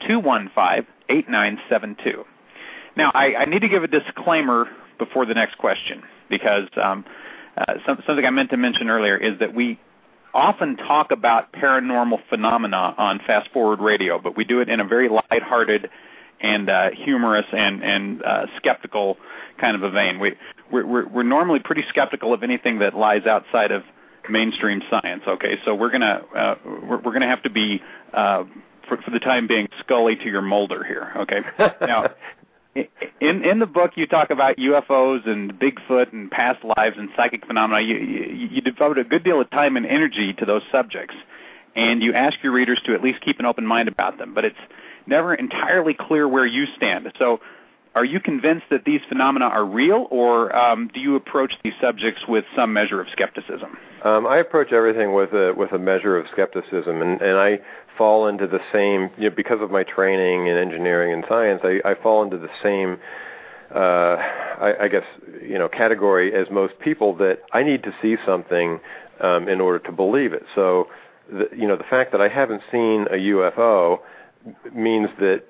215 0.08 0.88
8972. 1.10 2.26
Now, 2.96 3.12
I, 3.14 3.36
I, 3.36 3.46
need 3.46 3.62
to 3.62 3.70
give 3.70 3.84
a 3.84 3.88
disclaimer 3.88 4.68
before 5.00 5.26
the 5.26 5.34
next 5.34 5.58
question 5.58 6.04
because 6.30 6.68
um, 6.82 7.06
uh, 7.58 7.76
some, 7.86 8.02
something 8.06 8.26
I 8.26 8.30
meant 8.30 8.52
to 8.52 8.58
mention 8.58 8.90
earlier 8.90 9.18
is 9.18 9.40
that 9.40 9.54
we 9.56 9.80
often 10.34 10.78
talk 10.78 11.12
about 11.12 11.52
paranormal 11.52 12.20
phenomena 12.30 12.94
on 12.98 13.20
Fast 13.26 13.50
Forward 13.52 13.80
Radio, 13.80 14.20
but 14.20 14.38
we 14.38 14.44
do 14.44 14.62
it 14.62 14.70
in 14.70 14.80
a 14.80 14.86
very 14.86 15.10
lighthearted 15.10 15.90
and 16.42 16.70
uh, 16.70 16.90
humorous 16.92 17.46
and 17.52 17.84
and 17.84 18.24
uh, 18.24 18.46
skeptical 18.58 19.18
kind 19.60 19.76
of 19.76 19.84
a 19.84 19.92
vein. 19.92 20.20
We 20.20 20.36
we're, 20.72 21.08
we're 21.08 21.24
normally 21.24 21.60
pretty 21.60 21.84
skeptical 21.90 22.34
of 22.34 22.44
anything 22.44 22.80
that 22.80 22.96
lies 22.96 23.26
outside 23.26 23.72
of 23.72 23.84
mainstream 24.30 24.82
science. 24.90 25.24
Okay, 25.28 25.58
so 25.66 25.76
we're 25.76 25.92
gonna 25.92 26.22
uh, 26.36 26.56
we're, 26.66 27.00
we're 27.00 27.14
gonna 27.14 27.28
have 27.28 27.44
to 27.44 27.50
be 27.50 27.82
uh, 28.14 28.44
for, 28.88 28.98
for 28.98 29.12
the 29.12 29.20
time 29.20 29.48
being 29.48 29.68
Scully 29.80 30.16
to 30.16 30.26
your 30.26 30.42
Mulder 30.42 30.84
here. 30.84 31.12
Okay, 31.18 31.42
now. 31.82 32.10
In 33.22 33.44
in 33.44 33.60
the 33.60 33.66
book, 33.66 33.92
you 33.96 34.08
talk 34.08 34.30
about 34.30 34.58
UFOs 34.58 35.28
and 35.28 35.54
Bigfoot 35.54 36.14
and 36.14 36.30
past 36.32 36.64
lives 36.64 36.96
and 36.98 37.10
psychic 37.16 37.46
phenomena. 37.46 37.82
You, 37.82 37.96
you, 37.98 38.48
you 38.52 38.62
devote 38.62 38.98
a 38.98 39.04
good 39.04 39.24
deal 39.24 39.42
of 39.42 39.50
time 39.50 39.78
and 39.78 39.86
energy 39.86 40.34
to 40.34 40.46
those 40.46 40.62
subjects, 40.72 41.16
and 41.76 42.02
you 42.02 42.14
ask 42.14 42.38
your 42.44 42.54
readers 42.54 42.80
to 42.86 42.94
at 42.94 43.02
least 43.02 43.22
keep 43.22 43.40
an 43.40 43.46
open 43.46 43.66
mind 43.66 43.88
about 43.88 44.18
them. 44.18 44.34
But 44.34 44.46
it's 44.46 44.60
never 45.06 45.34
entirely 45.34 45.94
clear 45.94 46.28
where 46.28 46.46
you 46.46 46.66
stand. 46.76 47.12
So, 47.18 47.40
are 47.96 48.06
you 48.06 48.20
convinced 48.20 48.66
that 48.70 48.86
these 48.86 49.02
phenomena 49.10 49.46
are 49.46 49.66
real, 49.66 50.08
or 50.12 50.56
um, 50.56 50.90
do 50.94 51.00
you 51.00 51.16
approach 51.16 51.54
these 51.64 51.74
subjects 51.82 52.22
with 52.28 52.46
some 52.56 52.72
measure 52.74 53.02
of 53.02 53.08
skepticism? 53.12 53.78
Um, 54.04 54.26
I 54.26 54.38
approach 54.38 54.72
everything 54.72 55.14
with 55.14 55.34
a 55.34 55.54
with 55.56 55.74
a 55.74 55.80
measure 55.80 56.18
of 56.18 56.28
skepticism, 56.32 57.02
and, 57.02 57.22
and 57.22 57.38
I 57.38 57.60
fall 57.98 58.28
into 58.28 58.48
the 58.48 58.60
same 58.72 59.10
you 59.18 59.30
know, 59.30 59.36
because 59.36 59.62
of 59.62 59.72
my 59.72 59.84
training 59.84 60.48
in 60.48 60.58
engineering 60.58 61.14
and 61.14 61.26
science. 61.28 61.62
I, 61.64 61.82
I 61.84 61.96
fall 61.96 62.24
into 62.24 62.38
the 62.38 62.50
same, 62.64 62.98
uh, 63.76 64.16
I, 64.62 64.84
I 64.84 64.88
guess 64.88 65.04
you 65.42 65.58
know, 65.58 65.68
category 65.68 66.34
as 66.34 66.50
most 66.50 66.80
people 66.80 67.14
that 67.18 67.42
I 67.52 67.62
need 67.62 67.84
to 67.84 67.94
see 68.02 68.16
something 68.26 68.80
um, 69.20 69.50
in 69.50 69.60
order 69.60 69.80
to 69.80 69.92
believe 69.92 70.32
it. 70.32 70.46
So, 70.56 70.88
the, 71.30 71.50
you 71.56 71.68
know, 71.68 71.76
the 71.76 71.84
fact 71.84 72.14
that 72.14 72.22
I 72.22 72.30
haven't 72.30 72.62
seen 72.72 73.02
a 73.12 73.18
UFO 73.18 74.00
means 74.74 75.10
that 75.20 75.44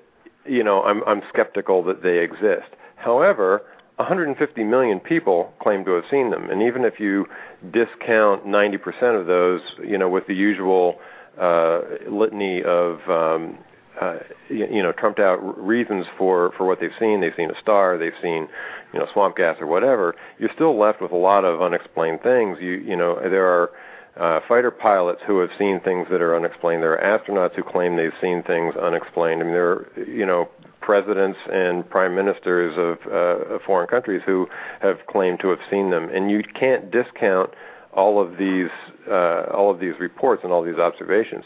you 0.44 0.64
know 0.64 0.82
I'm 0.82 1.04
I'm 1.06 1.22
skeptical 1.32 1.84
that 1.84 2.02
they 2.02 2.18
exist. 2.18 2.68
However, 2.96 3.62
150 4.00 4.64
million 4.64 5.00
people 5.00 5.52
claim 5.60 5.84
to 5.84 5.92
have 5.92 6.04
seen 6.10 6.30
them, 6.30 6.50
and 6.50 6.62
even 6.62 6.84
if 6.84 6.98
you 6.98 7.26
discount 7.70 8.46
90% 8.46 9.20
of 9.20 9.26
those, 9.26 9.60
you 9.86 9.98
know, 9.98 10.08
with 10.08 10.26
the 10.26 10.34
usual 10.34 10.98
uh, 11.38 11.80
litany 12.08 12.62
of 12.62 13.00
um, 13.08 13.58
uh, 14.00 14.18
you, 14.48 14.66
you 14.66 14.82
know 14.82 14.92
trumped 14.92 15.20
out 15.20 15.36
reasons 15.58 16.06
for 16.16 16.52
for 16.56 16.66
what 16.66 16.80
they've 16.80 16.90
seen. 16.98 17.20
They've 17.20 17.34
seen 17.36 17.50
a 17.50 17.60
star. 17.60 17.98
They've 17.98 18.12
seen 18.22 18.48
you 18.92 18.98
know 18.98 19.06
swamp 19.12 19.36
gas 19.36 19.56
or 19.60 19.66
whatever. 19.66 20.16
You're 20.38 20.52
still 20.54 20.78
left 20.78 21.00
with 21.00 21.12
a 21.12 21.16
lot 21.16 21.44
of 21.44 21.60
unexplained 21.60 22.22
things. 22.22 22.58
You 22.60 22.72
you 22.72 22.96
know 22.96 23.16
there 23.20 23.46
are 23.46 23.70
uh, 24.16 24.40
fighter 24.48 24.70
pilots 24.70 25.20
who 25.26 25.38
have 25.38 25.50
seen 25.58 25.80
things 25.80 26.06
that 26.10 26.20
are 26.20 26.36
unexplained. 26.36 26.82
There 26.82 26.98
are 26.98 27.18
astronauts 27.18 27.54
who 27.54 27.62
claim 27.62 27.96
they've 27.96 28.12
seen 28.20 28.42
things 28.42 28.74
unexplained. 28.76 29.40
I 29.40 29.44
mean, 29.44 29.54
there 29.54 29.70
are, 29.70 29.88
you 29.96 30.26
know, 30.26 30.48
presidents 30.90 31.38
and 31.52 31.88
prime 31.88 32.16
ministers 32.16 32.74
of, 32.76 32.98
uh, 33.12 33.60
foreign 33.64 33.86
countries 33.86 34.20
who 34.26 34.48
have 34.80 34.98
claimed 35.06 35.38
to 35.38 35.48
have 35.48 35.60
seen 35.70 35.90
them, 35.90 36.08
and 36.12 36.32
you 36.32 36.42
can't 36.42 36.90
discount 36.90 37.48
all 37.92 38.20
of 38.20 38.36
these 38.38 38.70
uh, 39.08 39.42
all 39.54 39.70
of 39.70 39.78
these 39.78 39.94
reports 40.00 40.42
and 40.42 40.52
all 40.52 40.64
these 40.64 40.80
observations. 40.80 41.44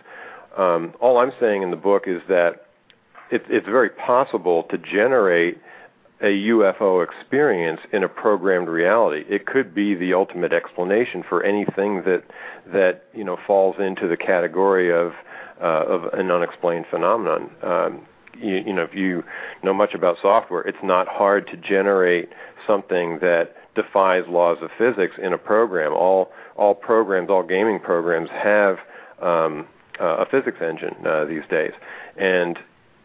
Um, 0.57 0.94
all 0.98 1.18
I'm 1.18 1.33
saying 1.38 1.61
in 1.62 1.70
the 1.70 1.76
book 1.76 2.04
is 2.07 2.22
that 2.26 2.68
it, 3.30 3.44
it's 3.50 3.66
very 3.66 3.90
possible 3.90 4.62
to 4.70 4.78
generate 4.78 5.59
a 6.22 6.48
UFO 6.48 7.04
experience 7.04 7.80
in 7.92 8.02
a 8.02 8.09
programmed 8.09 8.68
reality. 8.68 9.26
It 9.28 9.44
could 9.44 9.74
be 9.74 9.94
the 9.94 10.14
ultimate 10.14 10.54
explanation 10.54 11.22
for 11.28 11.42
anything 11.42 12.02
that 12.04 12.22
that 12.72 13.04
you 13.12 13.24
know 13.24 13.37
falls 13.46 13.76
into 13.78 14.09
the 14.09 14.16
category 14.16 14.90
of 14.90 15.12
uh, 15.61 15.85
of 15.87 16.14
an 16.14 16.30
unexplained 16.30 16.87
phenomenon. 16.90 17.50
Um, 17.62 18.07
you, 18.38 18.56
you 18.66 18.72
know, 18.72 18.82
if 18.82 18.94
you 18.94 19.24
know 19.62 19.74
much 19.74 19.94
about 19.94 20.16
software, 20.20 20.62
it's 20.62 20.82
not 20.82 21.08
hard 21.08 21.46
to 21.48 21.56
generate 21.56 22.30
something 22.66 23.18
that 23.20 23.54
defies 23.74 24.24
laws 24.28 24.58
of 24.62 24.70
physics 24.78 25.16
in 25.20 25.32
a 25.32 25.38
program. 25.38 25.92
All 25.92 26.32
all 26.56 26.74
programs, 26.74 27.30
all 27.30 27.42
gaming 27.42 27.80
programs 27.80 28.30
have 28.30 28.78
um, 29.20 29.66
uh, 30.00 30.16
a 30.18 30.26
physics 30.26 30.58
engine 30.60 30.94
uh, 31.04 31.24
these 31.24 31.42
days, 31.50 31.72
and 32.16 32.58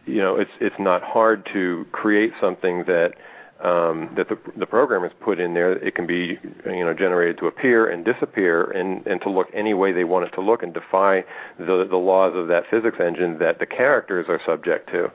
you 0.06 0.18
know, 0.18 0.36
it's 0.36 0.50
it's 0.60 0.78
not 0.78 1.02
hard 1.02 1.46
to 1.52 1.86
create 1.92 2.32
something 2.40 2.84
that 2.84 3.14
um, 3.62 4.10
that 4.16 4.28
the 4.28 4.38
the 4.58 4.66
program 4.66 5.04
is 5.04 5.12
put 5.20 5.38
in 5.38 5.54
there. 5.54 5.72
It 5.72 5.94
can 5.94 6.06
be 6.06 6.38
you 6.66 6.84
know 6.84 6.94
generated 6.94 7.38
to 7.38 7.46
appear 7.46 7.88
and 7.88 8.04
disappear 8.04 8.70
and 8.70 9.06
and 9.06 9.20
to 9.22 9.30
look 9.30 9.48
any 9.52 9.74
way 9.74 9.92
they 9.92 10.04
want 10.04 10.26
it 10.26 10.30
to 10.34 10.40
look 10.40 10.62
and 10.62 10.72
defy 10.72 11.24
the 11.58 11.86
the 11.88 11.96
laws 11.96 12.32
of 12.34 12.48
that 12.48 12.64
physics 12.70 12.98
engine 13.00 13.38
that 13.38 13.58
the 13.58 13.66
characters 13.66 14.26
are 14.28 14.40
subject 14.46 14.90
to. 14.90 15.10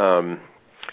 Um, 0.00 0.40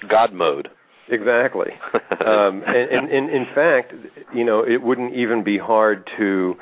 God 0.08 0.34
mode. 0.34 0.70
Exactly. 1.08 1.72
um, 2.26 2.64
and, 2.66 2.90
and, 2.90 3.12
and 3.12 3.30
in 3.30 3.46
fact, 3.54 3.94
you 4.34 4.44
know, 4.44 4.66
it 4.66 4.82
wouldn't 4.82 5.14
even 5.14 5.44
be 5.44 5.58
hard 5.58 6.10
to 6.18 6.58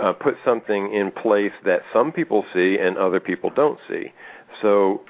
uh, 0.00 0.12
put 0.12 0.36
something 0.44 0.92
in 0.92 1.10
place 1.10 1.52
that 1.64 1.82
some 1.92 2.12
people 2.12 2.44
see 2.52 2.78
and 2.78 2.98
other 2.98 3.20
people 3.20 3.50
don't 3.50 3.78
see. 3.88 4.12
So 4.60 5.02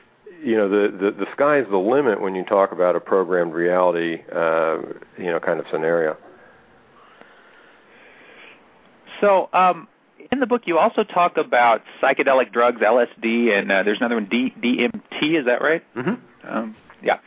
you 0.47 0.57
know 0.57 0.69
the, 0.69 0.97
the 0.97 1.11
the 1.11 1.27
sky's 1.33 1.67
the 1.69 1.77
limit 1.77 2.21
when 2.21 2.37
you 2.37 2.45
talk 2.45 2.71
about 2.71 2.95
a 2.95 3.01
programmed 3.01 3.53
reality 3.53 4.23
uh, 4.33 4.79
you 5.19 5.27
know 5.27 5.41
kind 5.41 5.59
of 5.59 5.67
scenario. 5.73 6.17
So 9.21 9.49
um, 9.53 9.89
in 10.31 10.39
the 10.41 10.47
book, 10.47 10.63
you 10.67 10.79
also 10.79 11.03
talk 11.03 11.37
about 11.37 11.83
psychedelic 12.01 12.53
drugs, 12.53 12.81
LSD, 12.81 13.59
and 13.59 13.73
uh, 13.73 13.83
there's 13.83 13.99
another 13.99 14.17
one, 14.17 14.27
D- 14.27 14.55
DMT. 14.63 15.41
Is 15.41 15.47
that 15.47 15.63
right? 15.63 15.83
Mm-hmm. 15.97 16.49
Um, 16.49 16.77
yeah. 17.03 17.19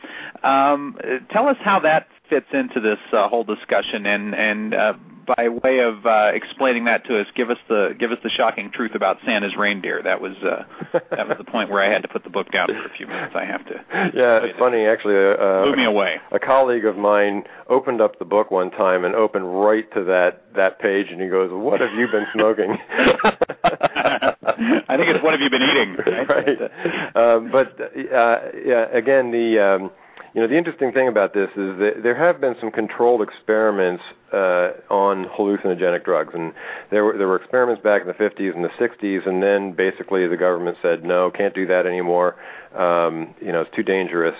Um, 0.42 0.98
tell 1.30 1.48
us 1.48 1.56
how 1.60 1.80
that 1.80 2.08
fits 2.30 2.46
into 2.52 2.80
this 2.80 2.98
uh, 3.12 3.28
whole 3.28 3.44
discussion, 3.44 4.06
and 4.06 4.34
and 4.34 4.74
uh, 4.74 4.94
by 5.36 5.48
way 5.48 5.80
of 5.80 6.04
uh, 6.06 6.30
explaining 6.34 6.84
that 6.86 7.04
to 7.06 7.20
us, 7.20 7.26
give 7.34 7.50
us 7.50 7.58
the 7.68 7.94
give 7.98 8.12
us 8.12 8.18
the 8.22 8.30
shocking 8.30 8.70
truth 8.70 8.94
about 8.94 9.18
Santa's 9.24 9.54
reindeer. 9.56 10.02
That 10.02 10.20
was 10.20 10.32
uh, 10.42 10.64
that 11.10 11.28
was 11.28 11.36
the 11.38 11.44
point 11.44 11.70
where 11.70 11.82
I 11.82 11.92
had 11.92 12.02
to 12.02 12.08
put 12.08 12.24
the 12.24 12.30
book 12.30 12.50
down 12.50 12.68
for 12.68 12.86
a 12.86 12.96
few 12.96 13.06
minutes. 13.06 13.34
I 13.34 13.44
have 13.44 13.64
to. 13.66 13.74
Yeah, 13.92 14.44
it's 14.44 14.58
funny 14.58 14.84
actually. 14.86 15.16
Uh, 15.16 15.66
Move 15.66 15.76
me 15.76 15.84
away. 15.84 16.16
A 16.32 16.38
colleague 16.38 16.84
of 16.84 16.96
mine 16.96 17.44
opened 17.68 18.00
up 18.00 18.18
the 18.18 18.24
book 18.24 18.50
one 18.50 18.70
time 18.70 19.04
and 19.04 19.14
opened 19.14 19.60
right 19.62 19.90
to 19.94 20.04
that 20.04 20.44
that 20.56 20.78
page, 20.78 21.08
and 21.10 21.20
he 21.20 21.28
goes, 21.28 21.50
"What 21.52 21.80
have 21.80 21.92
you 21.94 22.08
been 22.08 22.26
smoking?" 22.34 22.76
I 22.90 24.96
think 24.96 25.08
it's 25.08 25.22
what 25.22 25.32
have 25.32 25.40
you 25.40 25.50
been 25.50 25.62
eating? 25.62 25.96
Right. 26.10 26.28
right. 26.28 26.70
Um, 27.20 27.50
but 27.50 27.78
uh, 27.80 28.38
yeah, 28.64 28.86
again 28.92 29.30
the. 29.30 29.58
Um, 29.58 29.90
you 30.34 30.40
know, 30.40 30.46
the 30.46 30.56
interesting 30.56 30.92
thing 30.92 31.08
about 31.08 31.34
this 31.34 31.50
is 31.50 31.78
that 31.78 32.02
there 32.02 32.14
have 32.14 32.40
been 32.40 32.54
some 32.60 32.70
controlled 32.70 33.20
experiments 33.20 34.02
uh, 34.32 34.70
on 34.88 35.24
hallucinogenic 35.26 36.04
drugs, 36.04 36.34
and 36.34 36.54
there 36.90 37.04
were 37.04 37.18
there 37.18 37.26
were 37.26 37.36
experiments 37.36 37.82
back 37.82 38.02
in 38.02 38.08
the 38.08 38.14
50s 38.14 38.54
and 38.54 38.64
the 38.64 38.68
60s, 38.68 39.26
and 39.26 39.42
then 39.42 39.72
basically 39.72 40.26
the 40.28 40.36
government 40.36 40.78
said 40.80 41.04
no, 41.04 41.30
can't 41.30 41.54
do 41.54 41.66
that 41.66 41.84
anymore. 41.84 42.36
Um, 42.76 43.34
you 43.40 43.50
know, 43.50 43.62
it's 43.62 43.74
too 43.74 43.82
dangerous. 43.82 44.36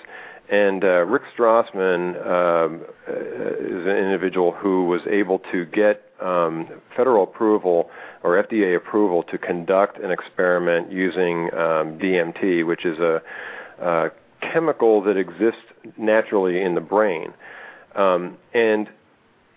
And 0.48 0.84
uh, 0.84 1.06
Rick 1.06 1.22
Strassman 1.36 2.16
um, 2.26 2.82
uh, 3.08 3.12
is 3.12 3.86
an 3.86 3.96
individual 3.96 4.50
who 4.52 4.84
was 4.84 5.00
able 5.08 5.38
to 5.52 5.64
get 5.66 6.02
um, 6.20 6.68
federal 6.96 7.24
approval 7.24 7.88
or 8.22 8.42
FDA 8.42 8.76
approval 8.76 9.22
to 9.24 9.38
conduct 9.38 9.98
an 9.98 10.10
experiment 10.10 10.90
using 10.90 11.54
um, 11.54 11.98
DMT, 11.98 12.66
which 12.66 12.84
is 12.84 12.98
a, 12.98 13.22
a 13.80 14.10
chemical 14.40 15.02
that 15.02 15.16
exists 15.16 15.62
naturally 15.96 16.60
in 16.60 16.74
the 16.74 16.80
brain. 16.80 17.32
Um, 17.94 18.36
and 18.54 18.88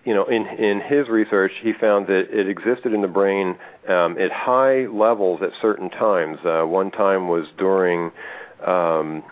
you 0.06 0.14
know, 0.14 0.26
in 0.26 0.46
in 0.46 0.82
his 0.82 1.08
research, 1.08 1.54
he 1.62 1.72
found 1.74 2.08
that 2.08 2.30
it 2.30 2.50
existed 2.50 2.94
in 2.94 3.02
the 3.02 3.08
brain 3.08 3.58
um, 3.88 4.18
at 4.18 4.32
high 4.32 4.86
levels 4.88 5.42
at 5.42 5.52
certain 5.62 5.90
times. 5.90 6.40
Uh, 6.46 6.64
one 6.64 6.92
time 6.92 7.30
was 7.30 7.48
during 7.58 8.12
um, 8.66 9.24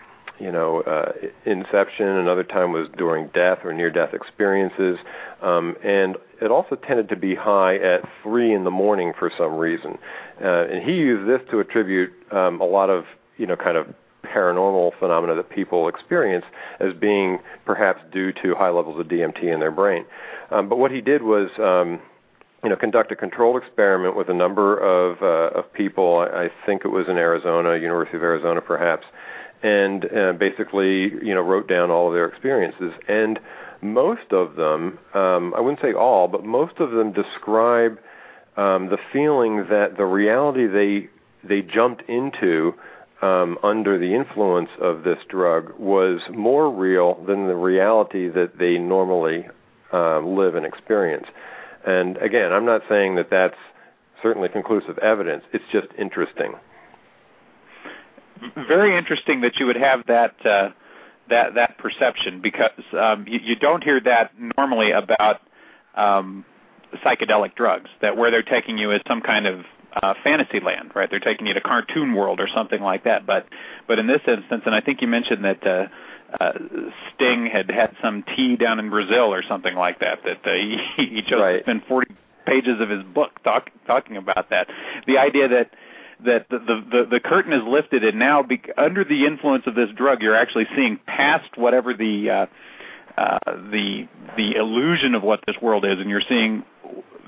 you 0.42 0.50
know, 0.50 0.80
uh, 0.80 1.12
inception. 1.44 2.06
Another 2.06 2.42
time 2.42 2.72
was 2.72 2.88
during 2.96 3.28
death 3.28 3.60
or 3.64 3.72
near-death 3.72 4.12
experiences, 4.12 4.98
um, 5.40 5.76
and 5.84 6.16
it 6.40 6.50
also 6.50 6.74
tended 6.74 7.08
to 7.10 7.16
be 7.16 7.36
high 7.36 7.76
at 7.76 8.02
three 8.22 8.52
in 8.52 8.64
the 8.64 8.70
morning 8.70 9.12
for 9.16 9.30
some 9.38 9.56
reason. 9.56 9.98
Uh, 10.42 10.66
and 10.66 10.82
he 10.82 10.96
used 10.96 11.28
this 11.28 11.40
to 11.52 11.60
attribute 11.60 12.10
um, 12.32 12.60
a 12.60 12.64
lot 12.64 12.90
of, 12.90 13.04
you 13.36 13.46
know, 13.46 13.54
kind 13.54 13.76
of 13.76 13.86
paranormal 14.32 14.92
phenomena 14.98 15.34
that 15.34 15.50
people 15.50 15.88
experience 15.88 16.44
as 16.80 16.92
being 16.94 17.38
perhaps 17.64 18.00
due 18.12 18.32
to 18.32 18.54
high 18.54 18.70
levels 18.70 18.98
of 18.98 19.06
DMT 19.06 19.44
in 19.44 19.60
their 19.60 19.70
brain. 19.70 20.04
Um, 20.50 20.68
but 20.68 20.78
what 20.78 20.90
he 20.90 21.00
did 21.00 21.22
was, 21.22 21.50
um, 21.58 22.00
you 22.62 22.70
know, 22.70 22.76
conduct 22.76 23.10
a 23.12 23.16
controlled 23.16 23.62
experiment 23.62 24.16
with 24.16 24.28
a 24.28 24.34
number 24.34 24.78
of 24.78 25.20
uh, 25.22 25.58
of 25.58 25.72
people. 25.72 26.18
I, 26.18 26.44
I 26.44 26.50
think 26.66 26.84
it 26.84 26.88
was 26.88 27.08
in 27.08 27.16
Arizona, 27.16 27.76
University 27.76 28.16
of 28.16 28.22
Arizona, 28.22 28.60
perhaps, 28.60 29.06
and 29.62 30.04
uh, 30.16 30.32
basically, 30.34 31.12
you 31.24 31.34
know, 31.34 31.42
wrote 31.42 31.68
down 31.68 31.90
all 31.90 32.08
of 32.08 32.14
their 32.14 32.26
experiences. 32.26 32.92
And 33.08 33.40
most 33.80 34.32
of 34.32 34.54
them, 34.54 34.98
um, 35.14 35.54
I 35.56 35.60
wouldn't 35.60 35.80
say 35.80 35.92
all, 35.92 36.28
but 36.28 36.44
most 36.44 36.78
of 36.78 36.92
them 36.92 37.12
describe 37.12 37.98
um, 38.56 38.88
the 38.90 38.98
feeling 39.12 39.66
that 39.68 39.96
the 39.96 40.04
reality 40.04 40.66
they 40.66 41.08
they 41.44 41.62
jumped 41.62 42.08
into 42.08 42.74
um, 43.22 43.56
under 43.62 43.98
the 43.98 44.14
influence 44.14 44.70
of 44.80 45.04
this 45.04 45.18
drug 45.28 45.72
was 45.78 46.20
more 46.30 46.70
real 46.70 47.22
than 47.24 47.46
the 47.46 47.54
reality 47.54 48.28
that 48.28 48.58
they 48.58 48.78
normally 48.78 49.46
uh, 49.92 50.18
live 50.20 50.56
and 50.56 50.66
experience. 50.66 51.26
And 51.86 52.16
again, 52.18 52.52
I'm 52.52 52.66
not 52.66 52.82
saying 52.88 53.14
that 53.16 53.30
that's 53.30 53.56
certainly 54.22 54.48
conclusive 54.48 54.98
evidence. 54.98 55.44
It's 55.52 55.64
just 55.72 55.88
interesting. 55.98 56.54
Very 58.68 58.96
interesting 58.96 59.42
that 59.42 59.56
you 59.58 59.66
would 59.66 59.76
have 59.76 60.04
that 60.06 60.34
uh, 60.44 60.70
that 61.28 61.54
that 61.54 61.78
perception 61.78 62.40
because 62.40 62.70
um, 62.98 63.24
you, 63.28 63.38
you 63.42 63.56
don't 63.56 63.84
hear 63.84 64.00
that 64.00 64.32
normally 64.56 64.90
about 64.90 65.40
um, 65.94 66.44
psychedelic 67.04 67.54
drugs. 67.54 67.88
That 68.00 68.16
where 68.16 68.32
they're 68.32 68.42
taking 68.42 68.78
you 68.78 68.90
is 68.90 69.00
some 69.06 69.20
kind 69.20 69.46
of 69.46 69.64
uh, 70.00 70.14
fantasy 70.24 70.60
land, 70.60 70.92
right? 70.94 71.10
They're 71.10 71.20
taking 71.20 71.46
you 71.46 71.54
to 71.54 71.60
cartoon 71.60 72.14
world 72.14 72.40
or 72.40 72.48
something 72.54 72.80
like 72.80 73.04
that. 73.04 73.26
But 73.26 73.46
but 73.86 73.98
in 73.98 74.06
this 74.06 74.22
instance, 74.26 74.62
and 74.66 74.74
I 74.74 74.80
think 74.80 75.02
you 75.02 75.08
mentioned 75.08 75.44
that 75.44 75.66
uh, 75.66 75.86
uh, 76.40 76.52
Sting 77.14 77.46
had 77.46 77.70
had 77.70 77.94
some 78.02 78.24
tea 78.36 78.56
down 78.56 78.78
in 78.78 78.90
Brazil 78.90 79.32
or 79.32 79.42
something 79.42 79.74
like 79.74 80.00
that. 80.00 80.20
That 80.24 80.46
uh, 80.46 80.54
he, 80.96 81.06
he 81.06 81.22
chose 81.22 81.40
right. 81.40 81.56
to 81.58 81.62
spend 81.62 81.82
40 81.88 82.14
pages 82.46 82.80
of 82.80 82.88
his 82.88 83.02
book 83.02 83.42
talk, 83.44 83.70
talking 83.86 84.16
about 84.16 84.50
that. 84.50 84.68
The 85.06 85.18
idea 85.18 85.48
that 85.48 85.70
that 86.24 86.48
the, 86.48 86.58
the 86.58 87.06
the 87.10 87.20
curtain 87.20 87.52
is 87.52 87.62
lifted 87.66 88.04
and 88.04 88.18
now 88.18 88.42
be, 88.42 88.62
under 88.78 89.04
the 89.04 89.26
influence 89.26 89.64
of 89.66 89.74
this 89.74 89.88
drug 89.96 90.22
you're 90.22 90.36
actually 90.36 90.66
seeing 90.76 91.00
past 91.04 91.56
whatever 91.56 91.94
the 91.94 92.30
uh, 92.30 92.46
uh, 93.18 93.38
the 93.46 94.06
the 94.36 94.54
illusion 94.54 95.14
of 95.14 95.22
what 95.22 95.40
this 95.46 95.56
world 95.60 95.84
is 95.84 95.98
and 95.98 96.08
you're 96.08 96.22
seeing 96.28 96.62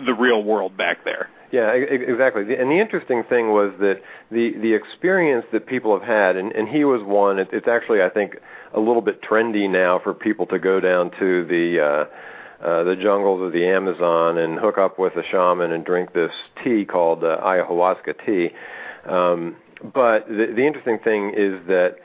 the 0.07 0.15
real 0.15 0.43
world 0.43 0.77
back 0.77 1.05
there. 1.05 1.29
Yeah, 1.51 1.71
exactly. 1.73 2.43
And 2.57 2.71
the 2.71 2.81
interesting 2.81 3.23
thing 3.25 3.53
was 3.53 3.73
that 3.79 4.03
the 4.31 4.57
the 4.59 4.73
experience 4.73 5.47
that 5.53 5.67
people 5.67 5.97
have 5.97 6.07
had, 6.07 6.37
and, 6.37 6.53
and 6.53 6.69
he 6.69 6.85
was 6.85 7.03
one. 7.03 7.39
It, 7.39 7.49
it's 7.53 7.69
actually, 7.69 8.03
I 8.03 8.09
think, 8.09 8.37
a 8.73 8.81
little 8.81 9.03
bit 9.03 9.23
trendy 9.23 9.71
now 9.71 9.99
for 9.99 10.15
people 10.15 10.47
to 10.47 10.59
go 10.59 10.81
down 10.81 11.11
to 11.19 11.45
the 11.45 11.81
uh, 11.81 12.65
uh, 12.65 12.83
the 12.83 12.97
jungles 12.97 13.43
of 13.43 13.53
the 13.53 13.67
Amazon 13.67 14.39
and 14.39 14.59
hook 14.59 14.79
up 14.79 14.99
with 14.99 15.15
a 15.17 15.23
shaman 15.31 15.71
and 15.73 15.85
drink 15.85 16.13
this 16.13 16.33
tea 16.63 16.85
called 16.85 17.23
uh, 17.23 17.39
ayahuasca 17.43 18.15
tea. 18.25 18.51
Um, 19.09 19.57
but 19.93 20.27
the, 20.27 20.53
the 20.57 20.67
interesting 20.67 20.99
thing 20.99 21.35
is 21.37 21.61
that 21.69 21.99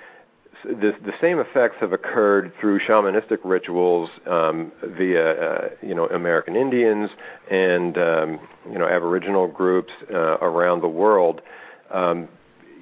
the, 0.64 0.94
the 1.04 1.14
same 1.22 1.40
effects 1.40 1.78
have 1.80 1.94
occurred 1.94 2.52
through 2.60 2.80
shamanistic 2.80 3.40
rituals 3.44 4.10
um, 4.28 4.72
via, 4.84 5.42
uh, 5.42 5.70
you 5.82 5.96
know, 5.96 6.08
American 6.08 6.56
Indians 6.56 7.10
and 7.50 7.98
um, 7.98 8.40
you 8.70 8.78
know 8.78 8.88
Aboriginal 8.88 9.48
groups 9.48 9.92
uh, 10.14 10.38
around 10.40 10.82
the 10.82 10.88
world, 10.88 11.42
um, 11.92 12.28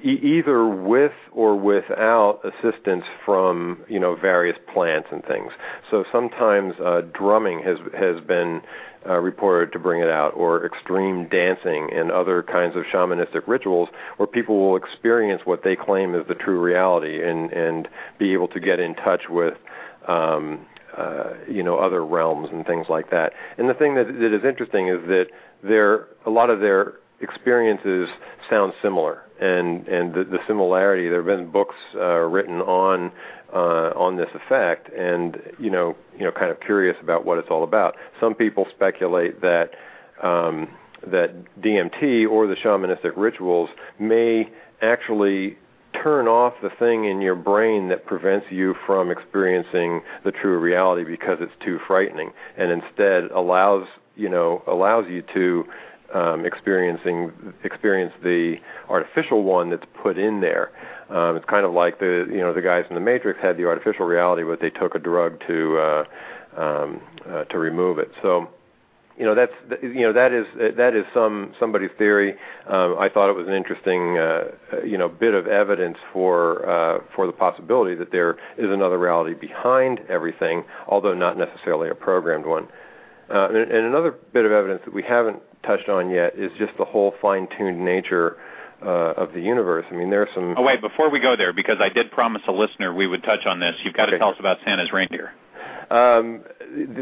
e- 0.07 0.19
either 0.37 0.67
with 0.67 1.13
or 1.31 1.55
without 1.55 2.39
assistance 2.43 3.03
from 3.25 3.79
you 3.87 3.99
know 3.99 4.15
various 4.15 4.57
plants 4.73 5.09
and 5.11 5.23
things. 5.25 5.51
So 5.91 6.05
sometimes 6.11 6.75
uh, 6.79 7.01
drumming 7.13 7.61
has 7.63 7.77
has 7.97 8.21
been 8.21 8.61
uh, 9.07 9.19
reported 9.19 9.71
to 9.71 9.79
bring 9.79 10.01
it 10.01 10.09
out, 10.09 10.33
or 10.35 10.65
extreme 10.65 11.27
dancing 11.29 11.89
and 11.93 12.11
other 12.11 12.43
kinds 12.43 12.75
of 12.75 12.83
shamanistic 12.83 13.47
rituals 13.47 13.89
where 14.17 14.27
people 14.27 14.57
will 14.59 14.75
experience 14.75 15.41
what 15.45 15.63
they 15.63 15.75
claim 15.75 16.13
is 16.15 16.27
the 16.27 16.35
true 16.35 16.59
reality 16.59 17.23
and, 17.23 17.51
and 17.53 17.87
be 18.17 18.33
able 18.33 18.47
to 18.49 18.59
get 18.59 18.79
in 18.79 18.95
touch 18.95 19.29
with 19.29 19.53
um, 20.07 20.65
uh, 20.97 21.33
you 21.49 21.63
know 21.63 21.77
other 21.77 22.05
realms 22.05 22.49
and 22.51 22.65
things 22.65 22.87
like 22.89 23.09
that. 23.11 23.33
And 23.57 23.69
the 23.69 23.73
thing 23.73 23.95
that, 23.95 24.07
that 24.07 24.33
is 24.33 24.43
interesting 24.43 24.87
is 24.87 24.99
that 25.07 25.27
there 25.63 26.07
a 26.25 26.29
lot 26.29 26.49
of 26.49 26.59
their 26.59 26.95
experiences 27.21 28.09
sound 28.49 28.73
similar, 28.81 29.23
and 29.39 29.87
and 29.87 30.13
the, 30.13 30.23
the 30.23 30.39
similarity. 30.47 31.09
There 31.09 31.17
have 31.17 31.25
been 31.25 31.51
books 31.51 31.75
uh, 31.95 32.19
written 32.21 32.61
on 32.61 33.11
uh, 33.53 33.91
on 33.95 34.17
this 34.17 34.29
effect, 34.33 34.89
and 34.93 35.41
you 35.59 35.69
know, 35.69 35.95
you 36.17 36.23
know, 36.23 36.31
kind 36.31 36.51
of 36.51 36.59
curious 36.59 36.97
about 37.01 37.25
what 37.25 37.37
it's 37.37 37.49
all 37.49 37.63
about. 37.63 37.95
Some 38.19 38.35
people 38.35 38.67
speculate 38.73 39.41
that 39.41 39.71
um, 40.21 40.69
that 41.05 41.31
DMT 41.61 42.29
or 42.29 42.47
the 42.47 42.55
shamanistic 42.55 43.13
rituals 43.15 43.69
may 43.99 44.49
actually 44.81 45.57
turn 46.03 46.27
off 46.27 46.53
the 46.61 46.69
thing 46.69 47.05
in 47.05 47.21
your 47.21 47.35
brain 47.35 47.89
that 47.89 48.05
prevents 48.05 48.45
you 48.51 48.75
from 48.85 49.09
experiencing 49.09 50.01
the 50.23 50.31
true 50.31 50.59
reality 50.59 51.03
because 51.03 51.37
it's 51.41 51.53
too 51.63 51.79
frightening, 51.87 52.31
and 52.57 52.71
instead 52.71 53.25
allows 53.31 53.87
you 54.15 54.29
know 54.29 54.63
allows 54.67 55.05
you 55.09 55.23
to 55.33 55.65
um, 56.13 56.45
experiencing 56.45 57.31
experience 57.63 58.13
the 58.23 58.57
artificial 58.89 59.43
one 59.43 59.69
that's 59.69 59.85
put 60.01 60.17
in 60.17 60.41
there. 60.41 60.71
Um, 61.09 61.37
it's 61.37 61.45
kind 61.45 61.65
of 61.65 61.71
like 61.71 61.99
the 61.99 62.27
you 62.29 62.39
know 62.39 62.53
the 62.53 62.61
guys 62.61 62.85
in 62.89 62.95
the 62.95 63.01
Matrix 63.01 63.39
had 63.41 63.57
the 63.57 63.65
artificial 63.65 64.05
reality, 64.05 64.43
but 64.43 64.59
they 64.59 64.69
took 64.69 64.95
a 64.95 64.99
drug 64.99 65.41
to 65.47 65.77
uh, 65.77 66.03
um, 66.57 67.01
uh, 67.29 67.43
to 67.45 67.57
remove 67.57 67.97
it. 67.99 68.11
So 68.21 68.49
you 69.17 69.25
know 69.25 69.33
that's 69.33 69.53
you 69.81 70.01
know 70.01 70.13
that 70.13 70.31
is 70.31 70.45
that 70.77 70.95
is 70.95 71.05
some 71.13 71.53
somebody's 71.59 71.89
theory. 71.97 72.35
Um, 72.67 72.97
I 72.99 73.09
thought 73.09 73.29
it 73.29 73.35
was 73.35 73.47
an 73.47 73.53
interesting 73.53 74.17
uh, 74.17 74.51
you 74.85 74.97
know 74.97 75.09
bit 75.09 75.33
of 75.33 75.47
evidence 75.47 75.97
for 76.13 76.69
uh, 76.69 76.99
for 77.15 77.25
the 77.25 77.33
possibility 77.33 77.95
that 77.95 78.11
there 78.11 78.37
is 78.57 78.69
another 78.69 78.97
reality 78.97 79.33
behind 79.33 80.01
everything, 80.09 80.65
although 80.87 81.13
not 81.13 81.37
necessarily 81.37 81.89
a 81.89 81.95
programmed 81.95 82.45
one. 82.45 82.67
Uh, 83.29 83.47
and, 83.49 83.57
and 83.57 83.85
another 83.85 84.11
bit 84.11 84.45
of 84.45 84.51
evidence 84.51 84.81
that 84.85 84.93
we 84.93 85.03
haven't 85.03 85.41
touched 85.67 85.89
on 85.89 86.09
yet 86.09 86.33
is 86.35 86.51
just 86.57 86.73
the 86.77 86.85
whole 86.85 87.13
fine-tuned 87.21 87.79
nature 87.83 88.37
uh, 88.81 89.23
of 89.23 89.33
the 89.33 89.41
universe. 89.41 89.85
I 89.91 89.95
mean, 89.95 90.09
there 90.09 90.21
are 90.21 90.29
some. 90.33 90.55
Oh 90.57 90.61
wait, 90.61 90.81
before 90.81 91.09
we 91.09 91.19
go 91.19 91.35
there, 91.35 91.53
because 91.53 91.77
I 91.79 91.89
did 91.89 92.11
promise 92.11 92.41
a 92.47 92.51
listener 92.51 92.93
we 92.93 93.07
would 93.07 93.23
touch 93.23 93.45
on 93.45 93.59
this. 93.59 93.75
You've 93.83 93.93
got 93.93 94.09
okay. 94.09 94.13
to 94.13 94.19
tell 94.19 94.29
us 94.29 94.39
about 94.39 94.57
Santa's 94.65 94.91
reindeer. 94.91 95.33
Um, 95.89 96.41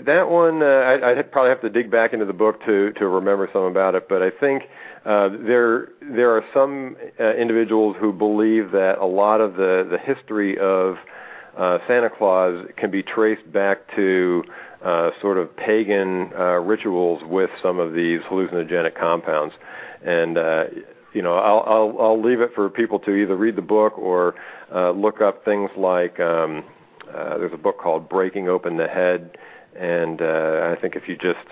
that 0.06 0.30
one, 0.30 0.62
uh, 0.62 0.66
I, 0.66 1.12
I'd 1.12 1.32
probably 1.32 1.50
have 1.50 1.62
to 1.62 1.70
dig 1.70 1.90
back 1.90 2.14
into 2.14 2.26
the 2.26 2.34
book 2.34 2.64
to 2.66 2.92
to 2.94 3.08
remember 3.08 3.50
some 3.52 3.64
about 3.64 3.96
it. 3.96 4.08
But 4.08 4.22
I 4.22 4.30
think 4.30 4.64
uh, 5.06 5.30
there 5.46 5.90
there 6.02 6.32
are 6.32 6.44
some 6.54 6.96
uh, 7.20 7.34
individuals 7.36 7.96
who 8.00 8.14
believe 8.14 8.72
that 8.72 9.00
a 9.00 9.06
lot 9.06 9.42
of 9.42 9.56
the 9.56 9.88
the 9.90 9.98
history 9.98 10.58
of 10.58 10.98
uh, 11.58 11.80
Santa 11.88 12.10
Claus 12.10 12.68
can 12.78 12.92
be 12.92 13.02
traced 13.02 13.52
back 13.52 13.80
to 13.96 14.44
uh, 14.86 15.10
sort 15.20 15.38
of 15.38 15.56
pagan 15.58 16.32
uh, 16.38 16.60
rituals 16.60 17.24
with 17.26 17.50
some 17.62 17.80
of 17.80 17.94
these 17.94 18.22
hallucinogenic 18.22 18.96
compounds. 18.96 19.56
And 20.06 20.38
uh, 20.38 20.66
you 21.14 21.22
know, 21.22 21.36
I'll, 21.36 21.64
I'll 21.66 21.98
I'll 22.00 22.22
leave 22.22 22.40
it 22.40 22.52
for 22.54 22.70
people 22.70 23.00
to 23.00 23.12
either 23.12 23.36
read 23.36 23.56
the 23.56 23.62
book 23.62 23.98
or 23.98 24.36
uh, 24.74 24.92
look 24.92 25.22
up 25.22 25.44
things 25.44 25.72
like 25.76 26.20
um, 26.20 26.64
uh, 27.14 27.38
there's 27.38 27.54
a 27.54 27.58
book 27.58 27.80
called 27.80 28.08
Breaking 28.08 28.48
Open 28.48 28.78
the 28.78 28.88
Head, 28.88 29.38
and 29.76 30.22
uh, 30.22 30.76
I 30.76 30.80
think 30.80 30.96
if 30.96 31.08
you 31.08 31.18
just 31.18 31.48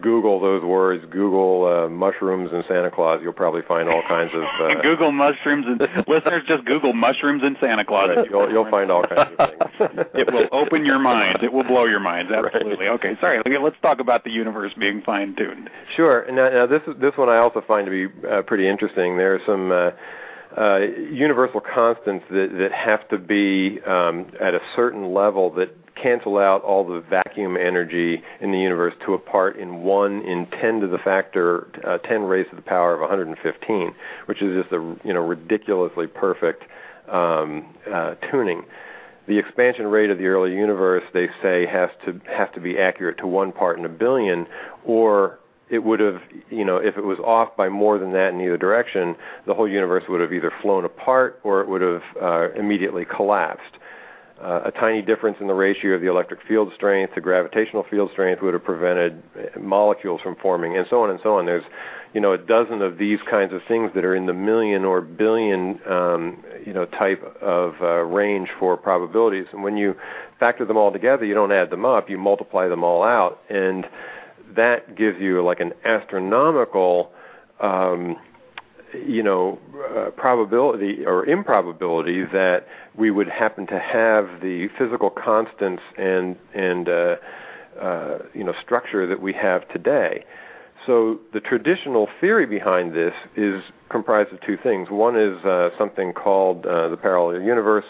Google 0.00 0.40
those 0.40 0.62
words, 0.64 1.04
Google 1.10 1.66
uh, 1.66 1.88
mushrooms 1.88 2.50
and 2.52 2.64
Santa 2.66 2.90
Claus, 2.90 3.20
you'll 3.22 3.32
probably 3.32 3.60
find 3.68 3.88
all 3.88 4.02
kinds 4.08 4.32
of. 4.34 4.42
Uh, 4.42 4.80
Google 4.82 5.12
mushrooms 5.12 5.66
and 5.68 5.80
listeners 6.08 6.42
just 6.48 6.64
Google 6.64 6.92
mushrooms 6.92 7.42
and 7.44 7.56
Santa 7.60 7.84
Claus. 7.84 8.08
Right, 8.16 8.30
you'll, 8.30 8.50
you'll 8.50 8.70
find 8.70 8.90
all 8.90 9.04
kinds 9.04 9.30
of 9.38 9.50
things. 9.50 10.06
it 10.14 10.32
will 10.32 10.48
open 10.50 10.86
your 10.86 10.98
minds. 10.98 11.40
It 11.42 11.52
will 11.52 11.64
blow 11.64 11.84
your 11.84 12.00
minds. 12.00 12.32
Absolutely. 12.32 12.86
Right. 12.86 12.94
Okay. 12.94 13.16
Sorry. 13.20 13.42
Let's 13.62 13.76
talk 13.82 14.00
about 14.00 14.24
the 14.24 14.30
universe 14.30 14.72
being 14.78 15.02
fine 15.02 15.36
tuned. 15.36 15.68
Sure. 15.94 16.24
Now, 16.32 16.48
now 16.48 16.66
this 16.66 16.82
this 16.98 17.12
one 17.16 17.28
I 17.28 17.36
also 17.36 17.62
find 17.66 17.86
to 17.86 17.90
be 17.90 18.28
uh, 18.28 18.42
pretty 18.42 18.68
interesting. 18.68 19.16
There 19.16 19.34
are 19.34 19.40
some. 19.46 19.72
Uh, 19.72 19.90
uh, 20.54 20.80
universal 21.10 21.60
constants 21.60 22.26
that, 22.28 22.50
that 22.58 22.72
have 22.72 23.08
to 23.08 23.16
be 23.16 23.80
um, 23.86 24.26
at 24.38 24.52
a 24.52 24.60
certain 24.76 25.14
level 25.14 25.50
that 25.50 25.74
cancel 26.02 26.38
out 26.38 26.62
all 26.62 26.84
the 26.84 27.00
vacuum 27.00 27.56
energy 27.56 28.22
in 28.40 28.52
the 28.52 28.58
universe 28.58 28.94
to 29.04 29.14
a 29.14 29.18
part 29.18 29.56
in 29.56 29.82
1 29.82 30.22
in 30.22 30.46
10 30.46 30.80
to 30.80 30.86
the 30.86 30.98
factor 30.98 31.68
uh, 31.84 31.98
10 31.98 32.22
raised 32.22 32.50
to 32.50 32.56
the 32.56 32.62
power 32.62 32.94
of 32.94 33.00
115, 33.00 33.94
which 34.26 34.42
is 34.42 34.62
just 34.62 34.72
a 34.72 34.96
you 35.04 35.12
know 35.14 35.24
ridiculously 35.24 36.06
perfect 36.06 36.64
um, 37.08 37.74
uh, 37.92 38.14
tuning. 38.30 38.64
The 39.28 39.38
expansion 39.38 39.86
rate 39.86 40.10
of 40.10 40.18
the 40.18 40.26
early 40.26 40.52
universe, 40.52 41.04
they 41.14 41.28
say, 41.40 41.64
has 41.66 41.90
to 42.04 42.20
has 42.26 42.48
to 42.54 42.60
be 42.60 42.78
accurate 42.78 43.18
to 43.18 43.26
one 43.26 43.52
part 43.52 43.78
in 43.78 43.84
a 43.84 43.88
billion, 43.88 44.46
or 44.84 45.38
it 45.70 45.84
would 45.84 46.00
have, 46.00 46.20
you 46.50 46.64
know, 46.64 46.76
if 46.76 46.98
it 46.98 47.04
was 47.04 47.18
off 47.20 47.56
by 47.56 47.68
more 47.68 47.98
than 47.98 48.12
that 48.12 48.34
in 48.34 48.40
either 48.42 48.58
direction, 48.58 49.16
the 49.46 49.54
whole 49.54 49.66
universe 49.66 50.04
would 50.08 50.20
have 50.20 50.32
either 50.32 50.52
flown 50.60 50.84
apart 50.84 51.40
or 51.44 51.62
it 51.62 51.68
would 51.68 51.80
have 51.80 52.02
uh, 52.20 52.50
immediately 52.52 53.06
collapsed. 53.06 53.78
Uh, 54.42 54.62
a 54.64 54.72
tiny 54.72 55.00
difference 55.02 55.36
in 55.40 55.46
the 55.46 55.54
ratio 55.54 55.94
of 55.94 56.00
the 56.00 56.08
electric 56.08 56.42
field 56.48 56.72
strength 56.74 57.14
to 57.14 57.20
gravitational 57.20 57.84
field 57.88 58.10
strength 58.10 58.42
would 58.42 58.54
have 58.54 58.64
prevented 58.64 59.22
molecules 59.60 60.20
from 60.20 60.34
forming, 60.34 60.76
and 60.76 60.84
so 60.90 61.00
on 61.00 61.10
and 61.10 61.20
so 61.22 61.38
on. 61.38 61.46
There's, 61.46 61.62
you 62.12 62.20
know, 62.20 62.32
a 62.32 62.38
dozen 62.38 62.82
of 62.82 62.98
these 62.98 63.20
kinds 63.30 63.52
of 63.52 63.60
things 63.68 63.92
that 63.94 64.04
are 64.04 64.16
in 64.16 64.26
the 64.26 64.32
million 64.32 64.84
or 64.84 65.00
billion, 65.00 65.78
um, 65.88 66.42
you 66.66 66.72
know, 66.72 66.86
type 66.86 67.22
of 67.40 67.74
uh, 67.80 68.02
range 68.02 68.48
for 68.58 68.76
probabilities. 68.76 69.46
And 69.52 69.62
when 69.62 69.76
you 69.76 69.94
factor 70.40 70.64
them 70.64 70.76
all 70.76 70.90
together, 70.90 71.24
you 71.24 71.34
don't 71.34 71.52
add 71.52 71.70
them 71.70 71.84
up, 71.84 72.10
you 72.10 72.18
multiply 72.18 72.66
them 72.66 72.82
all 72.82 73.04
out, 73.04 73.40
and 73.48 73.86
that 74.56 74.96
gives 74.96 75.20
you 75.20 75.40
like 75.44 75.60
an 75.60 75.72
astronomical 75.84 77.12
um, 77.60 78.16
you 78.94 79.22
know, 79.22 79.58
uh, 79.96 80.10
probability 80.10 81.04
or 81.06 81.24
improbability 81.26 82.24
that 82.24 82.66
we 82.96 83.10
would 83.10 83.28
happen 83.28 83.66
to 83.68 83.78
have 83.78 84.40
the 84.40 84.68
physical 84.78 85.10
constants 85.10 85.82
and 85.96 86.36
and 86.54 86.88
uh, 86.88 87.16
uh, 87.80 88.18
you 88.34 88.44
know 88.44 88.54
structure 88.62 89.06
that 89.06 89.20
we 89.20 89.32
have 89.32 89.68
today. 89.68 90.24
So 90.86 91.20
the 91.32 91.40
traditional 91.40 92.08
theory 92.20 92.46
behind 92.46 92.92
this 92.92 93.14
is 93.36 93.62
comprised 93.88 94.32
of 94.32 94.40
two 94.40 94.56
things. 94.56 94.90
One 94.90 95.16
is 95.16 95.44
uh, 95.44 95.70
something 95.78 96.12
called 96.12 96.66
uh, 96.66 96.88
the 96.88 96.96
parallel 96.96 97.40
universe 97.40 97.84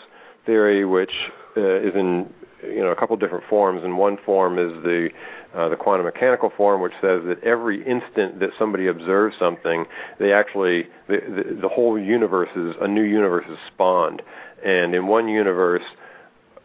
theory, 0.44 0.84
which 0.84 1.12
uh, 1.56 1.60
is 1.60 1.94
in 1.94 2.32
you 2.62 2.80
know 2.80 2.90
a 2.90 2.96
couple 2.96 3.16
different 3.16 3.44
forms. 3.48 3.82
And 3.82 3.98
one 3.98 4.18
form 4.24 4.58
is 4.58 4.72
the 4.82 5.10
uh, 5.54 5.68
the 5.68 5.76
quantum 5.76 6.06
mechanical 6.06 6.50
form, 6.56 6.80
which 6.80 6.92
says 7.00 7.22
that 7.26 7.42
every 7.42 7.84
instant 7.86 8.40
that 8.40 8.50
somebody 8.58 8.86
observes 8.86 9.36
something, 9.38 9.84
they 10.18 10.32
actually 10.32 10.86
the, 11.08 11.18
the, 11.18 11.58
the 11.62 11.68
whole 11.68 11.98
universe 11.98 12.50
is 12.56 12.74
a 12.80 12.88
new 12.88 13.02
universe 13.02 13.44
is 13.50 13.58
spawned, 13.72 14.22
and 14.64 14.94
in 14.94 15.06
one 15.06 15.28
universe, 15.28 15.82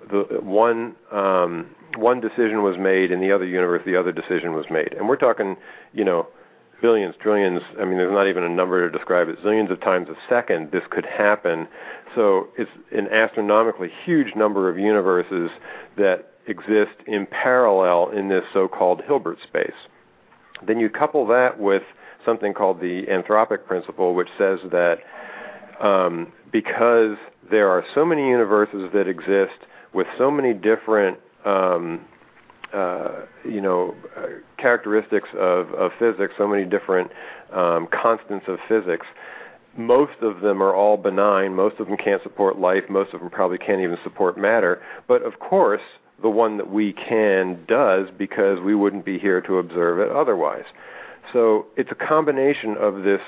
the 0.10 0.40
one 0.42 0.96
um, 1.12 1.68
one 1.96 2.20
decision 2.22 2.64
was 2.64 2.78
made, 2.78 3.12
in 3.12 3.20
the 3.20 3.32
other 3.32 3.46
universe, 3.46 3.82
the 3.86 3.96
other 3.96 4.12
decision 4.12 4.54
was 4.54 4.66
made, 4.70 4.94
and 4.94 5.08
we're 5.08 5.16
talking, 5.16 5.58
you 5.94 6.04
know, 6.04 6.28
billions, 6.82 7.16
trillions. 7.22 7.62
I 7.80 7.86
mean, 7.86 7.98
there's 7.98 8.12
not 8.12 8.28
even 8.28 8.44
a 8.44 8.50
number 8.50 8.90
to 8.90 8.96
describe 8.96 9.30
it. 9.30 9.40
Zillions 9.44 9.72
of 9.72 9.82
times 9.82 10.10
a 10.10 10.16
second, 10.30 10.72
this 10.72 10.84
could 10.90 11.06
happen. 11.06 11.68
So 12.16 12.50
it's 12.58 12.72
an 12.92 13.08
astronomically 13.08 13.92
huge 14.06 14.36
number 14.36 14.70
of 14.70 14.78
universes 14.78 15.50
that 15.98 16.34
exist 16.48 16.96
in 17.06 17.28
parallel 17.28 18.10
in 18.10 18.30
this 18.30 18.44
so-called 18.54 19.02
Hilbert 19.06 19.38
space. 19.44 19.72
Then 20.66 20.80
you 20.80 20.90
couple 20.90 21.28
that 21.28 21.60
with 21.60 21.84
something 22.26 22.54
called 22.54 22.80
the 22.80 23.04
anthropic 23.10 23.66
principle, 23.66 24.16
which 24.16 24.30
says 24.38 24.60
that 24.72 25.00
um, 25.82 26.32
because 26.52 27.18
there 27.50 27.70
are 27.70 27.84
so 27.94 28.06
many 28.06 28.28
universes 28.28 28.90
that 28.94 29.08
exist 29.08 29.66
with 29.94 30.08
so 30.18 30.30
many 30.32 30.54
different 30.54 31.18
um, 31.46 32.06
uh, 32.74 33.22
you 33.46 33.62
know 33.62 33.96
uh, 34.18 34.26
characteristics 34.58 35.30
of, 35.38 35.72
of 35.74 35.92
physics, 36.00 36.34
so 36.38 36.48
many 36.48 36.66
different 36.66 37.12
um, 37.54 37.88
constants 37.92 38.46
of 38.48 38.58
physics. 38.68 39.06
Most 39.78 40.20
of 40.22 40.42
them 40.42 40.62
are 40.62 40.74
all 40.74 40.98
benign. 40.98 41.54
Most 41.54 41.80
of 41.80 41.88
them 41.88 41.98
can't 41.98 42.22
support 42.24 42.58
life. 42.58 42.84
Most 42.90 43.14
of 43.14 43.20
them 43.20 43.30
probably 43.30 43.60
can't 43.60 43.80
even 43.80 43.98
support 44.04 44.38
matter. 44.38 44.82
But 45.08 45.22
of 45.22 45.40
course, 45.40 45.82
the 46.22 46.30
one 46.30 46.58
that 46.58 46.72
we 46.72 46.94
can 46.94 47.64
does 47.68 48.08
because 48.18 48.60
we 48.60 48.74
wouldn't 48.74 49.06
be 49.06 49.20
here 49.20 49.42
to 49.42 49.58
observe 49.58 50.00
it 50.00 50.10
otherwise. 50.10 50.66
So 51.32 51.68
it's 51.76 51.92
a 51.92 51.96
combination 51.96 52.76
of 52.78 53.04
this, 53.04 53.22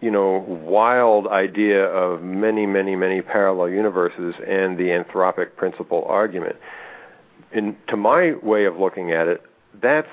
you 0.00 0.10
know, 0.10 0.44
wild 0.48 1.28
idea 1.28 1.84
of 1.84 2.22
many, 2.22 2.66
many, 2.66 2.96
many 2.96 3.22
parallel 3.22 3.68
universes 3.68 4.34
and 4.46 4.78
the 4.78 4.88
anthropic 4.88 5.56
principle 5.56 6.04
argument. 6.08 6.56
In, 7.52 7.76
to 7.88 7.96
my 7.96 8.34
way 8.42 8.64
of 8.64 8.78
looking 8.78 9.12
at 9.12 9.28
it, 9.28 9.42
that's 9.80 10.08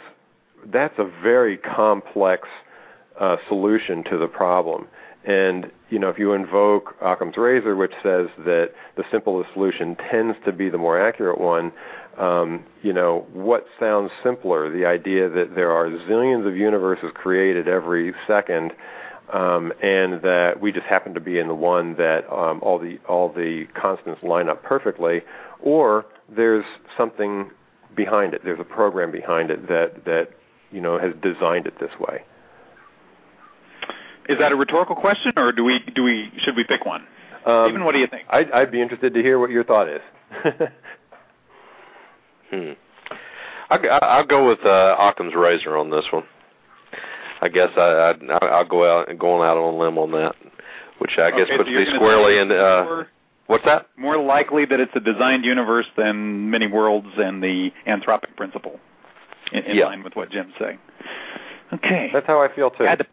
that's 0.66 1.00
a 1.00 1.06
very 1.24 1.58
complex 1.58 2.48
uh, 3.20 3.38
solution 3.48 4.04
to 4.04 4.18
the 4.18 4.28
problem. 4.28 4.88
And 5.24 5.72
you 5.90 5.98
know, 6.00 6.10
if 6.10 6.20
you 6.20 6.34
invoke 6.34 6.96
Occam's 7.02 7.38
razor, 7.38 7.76
which 7.76 7.94
says 8.04 8.28
that 8.40 8.72
the 8.96 9.04
simplest 9.12 9.52
solution 9.54 9.96
tends 9.96 10.38
to 10.46 10.52
be 10.52 10.70
the 10.70 10.78
more 10.78 11.00
accurate 11.00 11.40
one, 11.40 11.72
um, 12.18 12.64
you 12.84 12.94
know, 12.94 13.26
what 13.34 13.66
sounds 13.80 14.12
simpler? 14.24 14.70
The 14.70 14.86
idea 14.86 15.30
that 15.30 15.56
there 15.56 15.72
are 15.72 15.88
zillions 15.90 16.46
of 16.46 16.56
universes 16.56 17.12
created 17.14 17.68
every 17.68 18.14
second, 18.28 18.74
um, 19.32 19.72
and 19.82 20.22
that 20.22 20.60
we 20.60 20.72
just 20.72 20.86
happen 20.86 21.14
to 21.14 21.20
be 21.20 21.40
in 21.40 21.48
the 21.48 21.56
one 21.56 21.96
that 21.96 22.30
um, 22.32 22.60
all 22.62 22.78
the 22.78 23.00
all 23.08 23.30
the 23.30 23.68
constants 23.74 24.22
line 24.22 24.50
up 24.50 24.64
perfectly, 24.64 25.22
or 25.62 26.06
there's 26.28 26.66
something 26.98 27.52
behind 27.96 28.34
it. 28.34 28.42
There's 28.44 28.60
a 28.60 28.66
program 28.66 29.12
behind 29.12 29.50
it 29.50 29.68
that 29.70 30.04
that 30.06 30.32
you 30.72 30.82
know 30.82 31.00
has 31.00 31.14
designed 31.22 31.68
it 31.68 31.80
this 31.80 31.98
way. 32.00 32.24
Is 34.30 34.38
that 34.38 34.52
a 34.52 34.56
rhetorical 34.56 34.96
question, 34.96 35.34
or 35.38 35.52
do 35.52 35.64
we 35.64 35.80
do 35.96 36.04
we 36.04 36.32
should 36.40 36.56
we 36.56 36.64
pick 36.64 36.86
one? 36.86 37.06
Um, 37.46 37.70
Even 37.70 37.84
what 37.84 37.94
do 37.94 38.00
you 38.00 38.08
think? 38.08 38.24
I'd, 38.30 38.52
I'd 38.52 38.72
be 38.72 38.82
interested 38.82 39.14
to 39.14 39.22
hear 39.22 39.40
what 39.40 39.50
your 39.50 39.64
thought 39.64 39.90
is. 39.90 40.02
hmm. 42.52 42.72
I'll, 43.70 43.80
I'll 44.02 44.26
go 44.26 44.48
with 44.48 44.60
uh, 44.64 44.96
Occam's 45.00 45.34
razor 45.36 45.78
on 45.78 45.90
this 45.90 46.06
one. 46.12 46.24
I 47.42 47.48
guess 47.50 47.70
I, 47.78 48.14
I 48.32 48.46
I'll 48.48 48.68
go 48.68 49.00
out 49.00 49.10
and 49.10 49.20
going 49.20 49.48
out 49.48 49.58
on 49.58 49.74
a 49.74 49.78
limb 49.78 49.98
on 49.98 50.12
that, 50.12 50.36
which 51.00 51.18
I 51.18 51.32
guess 51.32 51.48
okay, 51.48 51.58
puts 51.58 51.70
so 51.70 51.76
me 51.76 51.86
squarely 51.96 52.38
in. 52.38 52.52
Uh, 52.52 52.84
more, 52.84 53.08
what's 53.48 53.66
that? 53.66 53.88
More 53.98 54.18
likely 54.18 54.66
that 54.66 54.80
it's 54.80 54.92
a 54.96 55.00
designed 55.00 55.46
universe 55.46 55.88
than 55.98 56.52
many 56.52 56.68
worlds 56.68 57.08
and 57.18 57.42
the 57.42 57.72
anthropic 57.88 58.36
principle, 58.36 58.80
in, 59.54 59.64
in 59.64 59.78
yeah. 59.78 59.86
line 59.86 60.04
with 60.04 60.16
what 60.16 60.30
Jim's 60.30 60.54
saying. 60.60 60.80
Okay, 61.74 62.10
that's 62.12 62.28
how 62.28 62.42
I 62.42 62.54
feel 62.54 62.72
too. 62.72 62.86
I 62.86 62.90
had 62.90 63.00
to, 63.00 63.08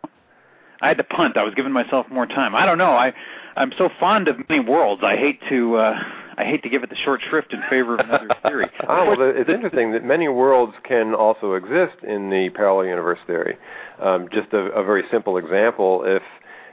I 0.81 0.89
had 0.89 0.99
to 0.99 1.05
punt. 1.05 1.37
I 1.37 1.43
was 1.43 1.55
giving 1.55 1.73
myself 1.73 2.07
more 2.11 2.27
time. 2.27 2.55
I 2.55 2.67
don't 2.67 2.79
know. 2.79 2.93
I 2.93 3.13
I'm 3.57 3.73
so 3.79 3.89
fond 3.99 4.29
of 4.29 4.37
many 4.49 4.61
worlds. 4.61 5.03
I 5.05 5.17
hate 5.17 5.41
to 5.49 5.77
uh, 5.77 5.99
I 6.39 6.45
hate 6.45 6.63
to 6.65 6.69
give 6.69 6.83
it 6.83 6.91
the 6.91 6.97
short 6.97 7.23
shrift 7.29 7.53
in 7.53 7.63
favor 7.71 7.95
of 7.95 8.01
another 8.01 8.29
theory. 8.43 8.67
oh, 8.87 9.07
well, 9.07 9.17
it's 9.21 9.49
interesting 9.49 9.93
that 9.93 10.05
many 10.05 10.29
worlds 10.29 10.75
can 10.85 11.15
also 11.15 11.55
exist 11.55 12.03
in 12.03 12.29
the 12.29 12.51
parallel 12.51 12.87
universe 12.87 13.19
theory. 13.27 13.57
Um, 14.01 14.29
just 14.31 14.53
a, 14.53 14.67
a 14.73 14.85
very 14.85 15.05
simple 15.11 15.39
example: 15.39 16.03
if 16.05 16.23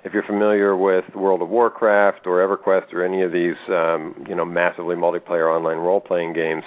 if 0.04 0.14
you're 0.14 0.24
familiar 0.24 0.76
with 0.76 1.06
World 1.16 1.41
of 1.41 1.47
Warcraft 1.47 2.28
or 2.28 2.45
EverQuest 2.45 2.93
or 2.93 3.06
any 3.06 3.22
of 3.22 3.32
these, 3.32 3.56
um, 3.70 4.26
you 4.28 4.36
know, 4.36 4.43
massively 4.43 4.97
multiplayer 4.97 5.49
online 5.49 5.78
role-playing 5.78 6.34
games, 6.34 6.64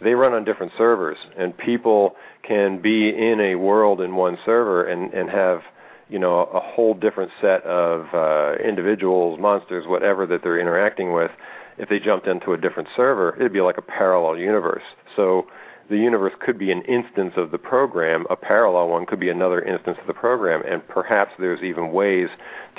they 0.00 0.14
run 0.14 0.32
on 0.32 0.42
different 0.44 0.72
servers, 0.78 1.18
and 1.36 1.54
people 1.58 2.16
can 2.42 2.80
be 2.80 3.10
in 3.10 3.40
a 3.40 3.56
world 3.56 4.00
in 4.00 4.16
one 4.16 4.38
server 4.46 4.84
and 4.84 5.12
and 5.12 5.28
have 5.28 5.60
you 6.08 6.18
know 6.18 6.40
a 6.40 6.60
whole 6.60 6.94
different 6.94 7.30
set 7.40 7.62
of 7.64 8.06
uh, 8.12 8.62
individuals, 8.62 9.38
monsters, 9.40 9.86
whatever 9.86 10.26
that 10.26 10.42
they're 10.42 10.60
interacting 10.60 11.12
with. 11.12 11.30
If 11.78 11.88
they 11.88 12.00
jumped 12.00 12.26
into 12.26 12.52
a 12.52 12.56
different 12.56 12.88
server, 12.96 13.36
it'd 13.36 13.52
be 13.52 13.60
like 13.60 13.78
a 13.78 13.82
parallel 13.82 14.36
universe. 14.36 14.82
So 15.14 15.46
the 15.88 15.96
universe 15.96 16.34
could 16.38 16.58
be 16.58 16.70
an 16.70 16.82
instance 16.82 17.34
of 17.36 17.50
the 17.50 17.58
program, 17.58 18.26
a 18.28 18.36
parallel 18.36 18.88
one 18.88 19.06
could 19.06 19.20
be 19.20 19.30
another 19.30 19.62
instance 19.62 19.96
of 20.00 20.06
the 20.06 20.12
program, 20.14 20.62
and 20.66 20.86
perhaps 20.86 21.32
there's 21.38 21.62
even 21.62 21.92
ways 21.92 22.28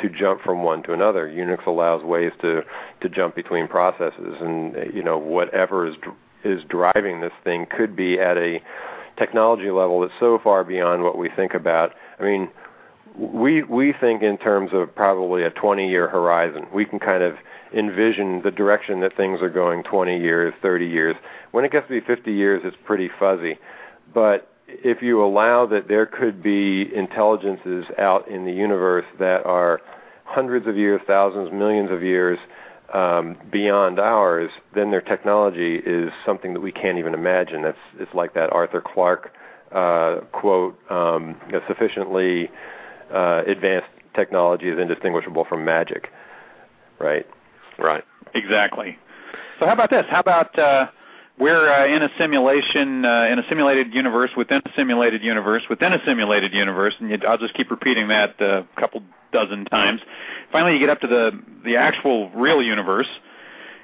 to 0.01 0.09
jump 0.09 0.41
from 0.41 0.63
one 0.63 0.84
to 0.84 0.93
another. 0.93 1.27
Unix 1.27 1.65
allows 1.65 2.03
ways 2.03 2.32
to 2.41 2.61
to 3.01 3.09
jump 3.09 3.36
between 3.36 3.67
processes, 3.67 4.38
and 4.41 4.93
you 4.93 5.01
know 5.01 5.17
whatever 5.17 5.88
is 5.88 5.95
is 6.43 6.63
driving 6.65 7.21
this 7.21 7.34
thing 7.43 7.65
could 7.65 7.95
be 7.95 8.19
at 8.19 8.38
a 8.38 8.61
technology 9.17 9.71
level 9.71 10.01
that's 10.01 10.13
so 10.19 10.39
far 10.41 10.63
beyond 10.63 11.03
what 11.03 11.17
we 11.17 11.30
think 11.36 11.53
about. 11.53 11.93
I 12.19 12.23
mean, 12.23 12.49
we 13.20 13.63
we 13.63 13.93
think 13.93 14.22
in 14.24 14.38
terms 14.38 14.72
of 14.74 14.95
probably 14.95 15.43
a 15.43 15.49
20 15.49 15.89
year 15.89 16.07
horizon. 16.07 16.65
We 16.74 16.86
can 16.86 16.99
kind 16.99 17.22
of 17.22 17.36
envision 17.74 18.41
the 18.41 18.51
direction 18.51 19.01
that 19.01 19.15
things 19.15 19.41
are 19.41 19.49
going 19.49 19.84
20 19.84 20.20
years, 20.20 20.53
30 20.61 20.88
years. 20.88 21.15
When 21.51 21.65
it 21.65 21.72
gets 21.72 21.88
to 21.88 21.99
be 21.99 22.05
50 22.05 22.32
years, 22.32 22.61
it's 22.63 22.78
pretty 22.86 23.09
fuzzy. 23.20 23.59
But 24.13 24.47
if 24.67 25.01
you 25.01 25.24
allow 25.24 25.65
that 25.67 25.88
there 25.88 26.05
could 26.05 26.41
be 26.41 26.93
intelligences 26.95 27.86
out 27.97 28.28
in 28.28 28.45
the 28.45 28.53
universe 28.53 29.05
that 29.20 29.45
are 29.45 29.82
hundreds 30.24 30.67
of 30.67 30.78
years, 30.78 31.01
thousands, 31.05 31.51
millions 31.51 31.91
of 31.91 32.01
years 32.01 32.39
um, 32.93 33.36
beyond 33.51 33.99
ours, 33.99 34.51
then 34.74 34.91
their 34.91 35.01
technology 35.01 35.76
is 35.76 36.11
something 36.26 36.53
that 36.53 36.61
we 36.61 36.72
can't 36.72 36.97
even 36.97 37.13
imagine. 37.13 37.61
That's 37.63 37.78
it's 37.99 38.13
like 38.13 38.34
that 38.36 38.51
Arthur 38.53 38.82
Clarke 38.82 39.34
uh, 39.72 40.22
quote: 40.32 40.80
um, 40.89 41.36
"Sufficiently 41.67 42.49
uh, 43.14 43.43
advanced 43.47 43.89
technology 44.16 44.70
is 44.70 44.80
indistinguishable 44.80 45.45
from 45.45 45.66
magic." 45.66 46.10
Right. 46.99 47.26
Right. 47.78 48.03
Exactly. 48.34 48.97
So 49.60 49.66
how 49.66 49.74
about 49.74 49.89
this? 49.89 50.05
How 50.10 50.20
about 50.20 50.57
uh, 50.57 50.88
we're 51.39 51.70
uh, 51.70 51.88
in 51.88 52.03
a 52.03 52.10
simulation, 52.18 53.05
uh, 53.05 53.28
in 53.32 53.39
a 53.39 53.43
simulated 53.47 53.93
universe 53.93 54.32
within 54.36 54.62
a 54.66 54.72
simulated 54.76 55.24
universe 55.24 55.64
within 55.70 55.93
a 55.93 55.99
simulated 56.05 56.53
universe, 56.53 56.93
and 56.99 57.10
you, 57.10 57.18
I'll 57.28 57.38
just 57.38 57.53
keep 57.53 57.72
repeating 57.72 58.10
that 58.10 58.39
a 58.41 58.66
couple 58.78 59.01
dozen 59.32 59.66
times. 59.66 60.01
Finally, 60.51 60.74
you 60.74 60.80
get 60.80 60.89
up 60.89 60.99
to 61.01 61.07
the 61.07 61.32
the 61.64 61.78
actual 61.78 62.30
real 62.32 62.62
universe, 62.62 63.07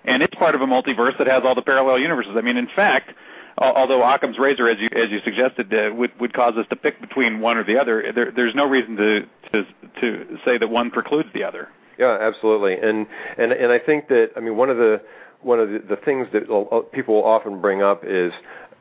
and 0.03 0.21
it's 0.21 0.35
part 0.35 0.55
of 0.55 0.61
a 0.61 0.65
multiverse 0.65 1.17
that 1.17 1.27
has 1.27 1.43
all 1.45 1.55
the 1.55 1.61
parallel 1.61 1.99
universes. 1.99 2.33
I 2.35 2.41
mean, 2.41 2.57
in 2.57 2.67
fact, 2.75 3.11
although 3.57 4.03
Occam's 4.03 4.37
razor, 4.37 4.69
as 4.69 4.77
you 4.79 4.89
as 4.95 5.09
you 5.09 5.19
suggested, 5.23 5.73
uh, 5.73 5.93
would 5.93 6.11
would 6.19 6.33
cause 6.33 6.55
us 6.57 6.65
to 6.69 6.75
pick 6.75 6.99
between 7.01 7.39
one 7.39 7.57
or 7.57 7.63
the 7.63 7.77
other, 7.77 8.11
there, 8.13 8.31
there's 8.31 8.55
no 8.55 8.67
reason 8.67 8.95
to 8.97 9.21
to 9.51 9.65
to 10.01 10.37
say 10.45 10.57
that 10.57 10.69
one 10.69 10.91
precludes 10.91 11.29
the 11.33 11.43
other. 11.43 11.69
Yeah, 11.97 12.17
absolutely. 12.19 12.73
And 12.73 13.07
and 13.37 13.51
and 13.51 13.71
I 13.71 13.79
think 13.79 14.07
that 14.09 14.31
I 14.35 14.39
mean 14.39 14.57
one 14.57 14.69
of 14.69 14.77
the 14.77 15.01
one 15.41 15.59
of 15.59 15.69
the, 15.69 15.79
the 15.79 15.95
things 15.95 16.27
that 16.33 16.87
people 16.91 17.23
often 17.23 17.61
bring 17.61 17.81
up 17.81 18.03
is 18.05 18.33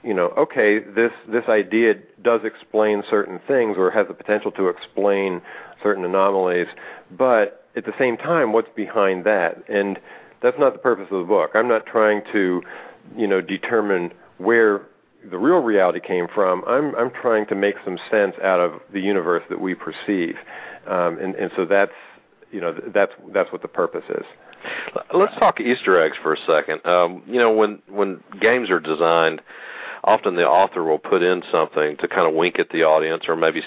you 0.02 0.12
know, 0.12 0.26
okay, 0.36 0.80
this 0.80 1.12
this 1.28 1.44
idea 1.48 1.94
does 2.22 2.42
explain 2.44 3.02
certain 3.08 3.40
things 3.48 3.76
or 3.78 3.90
has 3.90 4.06
the 4.06 4.14
potential 4.14 4.50
to 4.52 4.68
explain 4.68 5.40
certain 5.82 6.04
anomalies, 6.04 6.66
but 7.10 7.64
at 7.76 7.84
the 7.84 7.92
same 7.98 8.16
time, 8.16 8.52
what's 8.52 8.68
behind 8.76 9.24
that? 9.24 9.62
And 9.68 9.98
that's 10.42 10.58
not 10.58 10.74
the 10.74 10.78
purpose 10.78 11.06
of 11.10 11.20
the 11.20 11.26
book. 11.26 11.52
I'm 11.54 11.68
not 11.68 11.86
trying 11.86 12.22
to, 12.32 12.62
you 13.16 13.26
know, 13.26 13.40
determine 13.40 14.12
where 14.38 14.82
the 15.30 15.38
real 15.38 15.58
reality 15.58 16.00
came 16.00 16.26
from. 16.34 16.62
I'm 16.66 16.94
I'm 16.96 17.10
trying 17.10 17.46
to 17.46 17.54
make 17.54 17.76
some 17.84 17.98
sense 18.10 18.34
out 18.42 18.60
of 18.60 18.80
the 18.92 19.00
universe 19.00 19.42
that 19.48 19.60
we 19.60 19.74
perceive, 19.74 20.36
um, 20.86 21.18
and 21.18 21.34
and 21.34 21.50
so 21.56 21.64
that's 21.64 21.92
you 22.50 22.60
know 22.60 22.74
that's 22.92 23.12
that's 23.32 23.50
what 23.52 23.62
the 23.62 23.68
purpose 23.68 24.04
is. 24.08 24.24
Let's 25.12 25.34
talk 25.38 25.60
Easter 25.60 26.02
eggs 26.02 26.16
for 26.22 26.34
a 26.34 26.38
second. 26.46 26.84
Um, 26.86 27.22
you 27.26 27.38
know, 27.38 27.52
when 27.52 27.82
when 27.88 28.22
games 28.40 28.70
are 28.70 28.80
designed, 28.80 29.40
often 30.02 30.36
the 30.36 30.46
author 30.46 30.84
will 30.84 30.98
put 30.98 31.22
in 31.22 31.42
something 31.50 31.96
to 31.98 32.08
kind 32.08 32.26
of 32.26 32.34
wink 32.34 32.58
at 32.58 32.70
the 32.70 32.82
audience, 32.82 33.24
or 33.28 33.36
maybe 33.36 33.62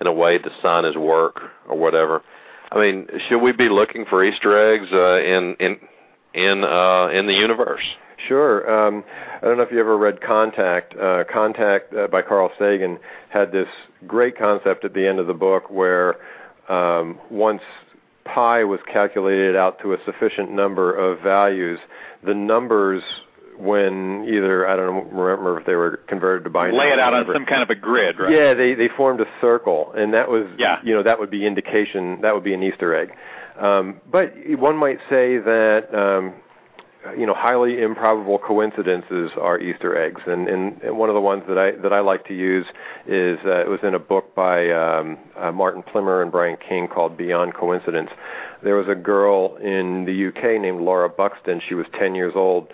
in 0.00 0.06
a 0.06 0.12
way 0.12 0.38
to 0.38 0.50
sign 0.62 0.84
his 0.84 0.96
work 0.96 1.40
or 1.68 1.78
whatever. 1.78 2.22
I 2.70 2.78
mean, 2.78 3.06
should 3.28 3.40
we 3.40 3.52
be 3.52 3.68
looking 3.68 4.06
for 4.06 4.24
Easter 4.24 4.74
eggs 4.74 4.88
uh, 4.92 5.20
in 5.20 5.56
in 5.60 5.78
in 6.34 6.64
uh, 6.64 7.08
in 7.08 7.26
the 7.26 7.34
universe? 7.34 7.84
Sure. 8.28 8.86
Um, 8.88 9.04
I 9.40 9.46
don't 9.46 9.56
know 9.56 9.62
if 9.62 9.72
you 9.72 9.80
ever 9.80 9.96
read 9.96 10.20
Contact. 10.20 10.96
Uh, 10.96 11.24
Contact 11.30 11.94
uh, 11.94 12.06
by 12.08 12.22
Carl 12.22 12.50
Sagan 12.58 12.98
had 13.30 13.52
this 13.52 13.68
great 14.06 14.38
concept 14.38 14.84
at 14.84 14.94
the 14.94 15.06
end 15.06 15.18
of 15.18 15.26
the 15.26 15.34
book 15.34 15.70
where 15.70 16.16
um, 16.68 17.18
once 17.30 17.62
pi 18.24 18.64
was 18.64 18.80
calculated 18.90 19.56
out 19.56 19.80
to 19.80 19.94
a 19.94 19.96
sufficient 20.04 20.50
number 20.50 20.94
of 20.94 21.20
values, 21.20 21.80
the 22.24 22.34
numbers 22.34 23.02
when 23.58 24.26
either 24.28 24.66
I 24.66 24.76
don't 24.76 25.12
remember 25.12 25.60
if 25.60 25.66
they 25.66 25.74
were 25.74 25.98
converted 26.08 26.44
to 26.44 26.50
binary. 26.50 26.78
Lay 26.78 26.92
it 26.92 26.98
out 26.98 27.14
on 27.14 27.26
some 27.32 27.46
kind 27.46 27.62
of 27.62 27.70
a 27.70 27.74
grid, 27.74 28.18
right? 28.18 28.32
Yeah, 28.32 28.54
they 28.54 28.74
they 28.74 28.88
formed 28.88 29.20
a 29.20 29.26
circle, 29.40 29.92
and 29.96 30.14
that 30.14 30.28
was 30.28 30.46
yeah. 30.58 30.78
you 30.82 30.94
know 30.94 31.02
that 31.02 31.18
would 31.18 31.30
be 31.30 31.46
indication 31.46 32.20
that 32.22 32.34
would 32.34 32.44
be 32.44 32.54
an 32.54 32.62
Easter 32.62 32.94
egg. 32.94 33.12
Um, 33.60 34.00
but 34.10 34.32
one 34.58 34.76
might 34.76 34.98
say 35.10 35.38
that 35.38 35.94
um, 35.94 36.34
you 37.16 37.26
know 37.26 37.34
highly 37.34 37.82
improbable 37.82 38.38
coincidences 38.38 39.32
are 39.40 39.58
Easter 39.58 39.96
eggs, 39.96 40.22
and, 40.26 40.48
and, 40.48 40.80
and 40.82 40.96
one 40.96 41.08
of 41.08 41.14
the 41.14 41.20
ones 41.20 41.42
that 41.48 41.58
I 41.58 41.72
that 41.82 41.92
I 41.92 42.00
like 42.00 42.26
to 42.28 42.34
use 42.34 42.66
is 43.06 43.38
uh, 43.44 43.60
it 43.60 43.68
was 43.68 43.80
in 43.82 43.94
a 43.94 43.98
book 43.98 44.34
by 44.34 44.70
um, 44.70 45.18
uh, 45.36 45.50
Martin 45.52 45.82
Plimmer 45.82 46.22
and 46.22 46.30
Brian 46.30 46.56
King 46.56 46.88
called 46.88 47.16
Beyond 47.16 47.54
Coincidence. 47.54 48.10
There 48.62 48.76
was 48.76 48.88
a 48.88 48.94
girl 48.94 49.56
in 49.56 50.04
the 50.04 50.28
UK 50.28 50.60
named 50.60 50.80
Laura 50.80 51.08
Buxton. 51.08 51.60
She 51.68 51.74
was 51.74 51.86
10 51.98 52.14
years 52.14 52.34
old. 52.36 52.68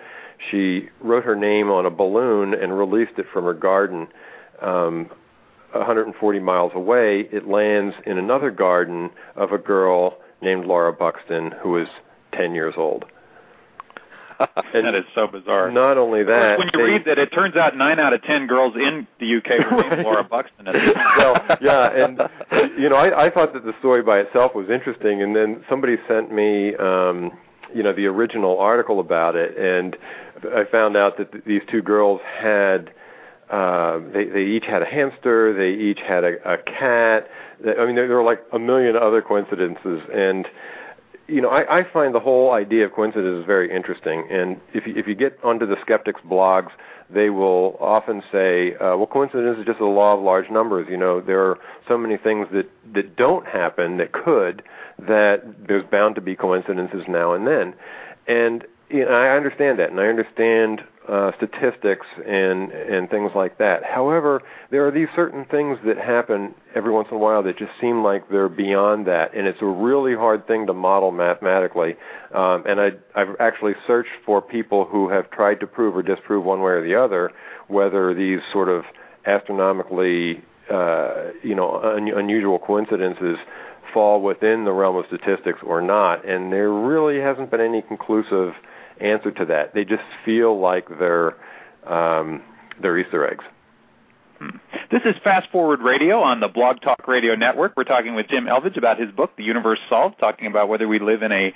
She 0.51 0.89
wrote 1.01 1.23
her 1.23 1.35
name 1.35 1.71
on 1.71 1.85
a 1.85 1.89
balloon 1.89 2.53
and 2.53 2.77
released 2.77 3.17
it 3.17 3.25
from 3.33 3.45
her 3.45 3.53
garden. 3.53 4.07
Um, 4.61 5.09
140 5.71 6.39
miles 6.39 6.71
away, 6.73 7.27
it 7.31 7.47
lands 7.47 7.95
in 8.05 8.17
another 8.17 8.51
garden 8.51 9.09
of 9.35 9.51
a 9.51 9.57
girl 9.57 10.17
named 10.41 10.65
Laura 10.65 10.93
Buxton 10.93 11.51
who 11.61 11.71
was 11.71 11.87
10 12.33 12.55
years 12.55 12.75
old. 12.77 13.05
That 14.39 14.95
is 14.95 15.03
so 15.13 15.27
bizarre. 15.27 15.69
Not 15.71 15.97
only 15.97 16.23
that, 16.23 16.57
when 16.57 16.69
you 16.73 16.79
they, 16.79 16.91
read 16.91 17.05
that, 17.05 17.19
it 17.19 17.33
turns 17.33 17.55
out 17.55 17.75
nine 17.75 17.99
out 17.99 18.13
of 18.13 18.23
ten 18.23 18.47
girls 18.47 18.73
in 18.75 19.05
the 19.19 19.37
UK 19.37 19.69
were 19.69 19.81
named 19.81 20.03
Laura 20.05 20.23
Buxton. 20.23 20.65
well, 20.65 21.57
yeah, 21.61 22.05
and 22.05 22.21
you 22.77 22.89
know, 22.89 22.95
I, 22.95 23.25
I 23.25 23.29
thought 23.29 23.53
that 23.53 23.65
the 23.65 23.73
story 23.79 24.01
by 24.01 24.19
itself 24.19 24.55
was 24.55 24.69
interesting, 24.69 25.21
and 25.21 25.35
then 25.35 25.63
somebody 25.69 25.97
sent 26.07 26.31
me, 26.31 26.75
um, 26.75 27.31
you 27.73 27.83
know, 27.83 27.93
the 27.93 28.05
original 28.05 28.59
article 28.59 28.99
about 28.99 29.35
it, 29.35 29.57
and 29.57 29.97
I 30.55 30.63
found 30.71 30.95
out 30.95 31.17
that 31.17 31.31
th- 31.31 31.43
these 31.45 31.61
two 31.69 31.81
girls 31.81 32.21
had. 32.39 32.91
Uh, 33.49 33.97
they 34.13 34.25
they 34.25 34.43
each 34.43 34.65
had 34.65 34.83
a 34.83 34.85
hamster. 34.85 35.53
They 35.53 35.71
each 35.71 36.01
had 36.01 36.23
a, 36.23 36.53
a 36.53 36.57
cat. 36.59 37.27
I 37.61 37.83
mean, 37.87 37.95
there, 37.95 38.07
there 38.07 38.17
were 38.17 38.23
like 38.23 38.43
a 38.53 38.59
million 38.59 38.95
other 38.95 39.23
coincidences, 39.23 40.01
and 40.13 40.47
you 41.29 41.41
know, 41.41 41.49
I, 41.49 41.79
I 41.79 41.83
find 41.83 42.13
the 42.13 42.19
whole 42.19 42.51
idea 42.51 42.85
of 42.85 42.93
coincidence 42.93 43.39
is 43.39 43.45
very 43.45 43.73
interesting. 43.73 44.27
And 44.29 44.59
if 44.73 44.87
you, 44.87 44.95
if 44.95 45.07
you 45.07 45.15
get 45.15 45.37
onto 45.43 45.65
the 45.65 45.77
skeptics' 45.81 46.21
blogs, 46.21 46.71
they 47.09 47.29
will 47.29 47.77
often 47.79 48.21
say, 48.31 48.75
uh, 48.75 48.97
"Well, 48.97 49.07
coincidence 49.07 49.59
is 49.59 49.65
just 49.65 49.79
a 49.79 49.85
law 49.85 50.15
of 50.15 50.21
large 50.21 50.49
numbers." 50.49 50.87
You 50.89 50.97
know, 50.97 51.21
there 51.21 51.41
are 51.41 51.59
so 51.87 51.97
many 51.97 52.17
things 52.17 52.47
that 52.51 52.69
that 52.93 53.15
don't 53.15 53.47
happen 53.47 53.97
that 53.97 54.11
could 54.11 54.63
that 54.99 55.67
there's 55.67 55.85
bound 55.85 56.15
to 56.15 56.21
be 56.21 56.35
coincidences 56.35 57.05
now 57.07 57.33
and 57.33 57.47
then. 57.47 57.73
And 58.27 58.65
you 58.89 59.05
know, 59.05 59.11
I 59.11 59.35
understand 59.35 59.79
that, 59.79 59.91
and 59.91 59.99
I 59.99 60.07
understand 60.07 60.83
uh, 61.09 61.31
statistics 61.37 62.05
and 62.25 62.71
and 62.71 63.09
things 63.09 63.31
like 63.33 63.57
that. 63.57 63.83
However, 63.83 64.41
there 64.69 64.85
are 64.87 64.91
these 64.91 65.07
certain 65.15 65.45
things 65.45 65.79
that 65.85 65.97
happen 65.97 66.53
every 66.75 66.91
once 66.91 67.07
in 67.09 67.17
a 67.17 67.19
while 67.19 67.41
that 67.43 67.57
just 67.57 67.71
seem 67.81 68.03
like 68.03 68.29
they're 68.29 68.47
beyond 68.47 69.07
that, 69.07 69.33
and 69.33 69.47
it's 69.47 69.61
a 69.61 69.65
really 69.65 70.15
hard 70.15 70.45
thing 70.45 70.67
to 70.67 70.73
model 70.73 71.11
mathematically. 71.11 71.95
Um, 72.33 72.63
and 72.67 72.79
I, 72.79 72.91
I've 73.15 73.35
actually 73.39 73.73
searched 73.87 74.11
for 74.25 74.41
people 74.41 74.85
who 74.85 75.09
have 75.09 75.31
tried 75.31 75.59
to 75.61 75.67
prove 75.67 75.95
or 75.97 76.03
disprove 76.03 76.45
one 76.45 76.61
way 76.61 76.73
or 76.73 76.83
the 76.83 76.95
other 76.95 77.31
whether 77.67 78.13
these 78.13 78.39
sort 78.51 78.69
of 78.69 78.83
astronomically, 79.25 80.43
uh, 80.71 81.25
you 81.43 81.55
know, 81.55 81.81
un- 81.81 82.13
unusual 82.15 82.59
coincidences 82.59 83.37
fall 83.93 84.21
within 84.21 84.65
the 84.65 84.71
realm 84.71 84.95
of 84.95 85.05
statistics 85.07 85.59
or 85.63 85.81
not. 85.81 86.25
And 86.25 86.51
there 86.51 86.71
really 86.71 87.19
hasn't 87.19 87.49
been 87.51 87.61
any 87.61 87.81
conclusive 87.81 88.53
answer 88.99 89.31
to 89.31 89.45
that. 89.45 89.73
They 89.73 89.85
just 89.85 90.03
feel 90.25 90.59
like 90.59 90.87
they're 90.99 91.35
um, 91.87 92.41
they're 92.81 92.97
Easter 92.97 93.27
eggs. 93.29 93.43
Hmm. 94.39 94.57
This 94.89 95.01
is 95.03 95.15
Fast 95.23 95.49
Forward 95.51 95.81
Radio 95.81 96.21
on 96.21 96.39
the 96.39 96.47
Blog 96.47 96.81
Talk 96.81 97.07
Radio 97.07 97.35
Network. 97.35 97.73
We're 97.75 97.83
talking 97.83 98.15
with 98.15 98.27
Jim 98.29 98.45
Elvidge 98.45 98.77
about 98.77 98.99
his 98.99 99.11
book, 99.11 99.35
The 99.35 99.43
Universe 99.43 99.79
Solved, 99.89 100.17
talking 100.17 100.47
about 100.47 100.69
whether 100.69 100.87
we 100.87 100.97
live 100.99 101.23
in 101.23 101.31
a 101.31 101.53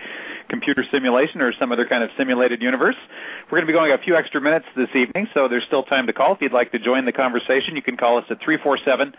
computer 0.50 0.84
simulation 0.92 1.42
or 1.42 1.54
some 1.54 1.72
other 1.72 1.88
kind 1.88 2.04
of 2.04 2.10
simulated 2.18 2.62
universe. 2.62 2.98
We're 3.46 3.60
going 3.60 3.68
to 3.68 3.68
be 3.68 3.74
going 3.74 3.92
a 3.94 3.98
few 3.98 4.16
extra 4.18 4.42
minutes 4.42 4.66
this 4.76 4.90
evening, 4.94 5.30
so 5.34 5.48
there's 5.48 5.64
still 5.64 5.84
time 5.84 6.08
to 6.08 6.14
call. 6.14 6.34
If 6.34 6.42
you'd 6.42 6.52
like 6.52 6.74
to 6.74 6.80
join 6.80 7.06
the 7.06 7.14
conversation, 7.14 7.76
you 7.76 7.82
can 7.82 7.96
call 7.96 8.18
us 8.18 8.26
at 8.30 8.42
347 8.42 9.14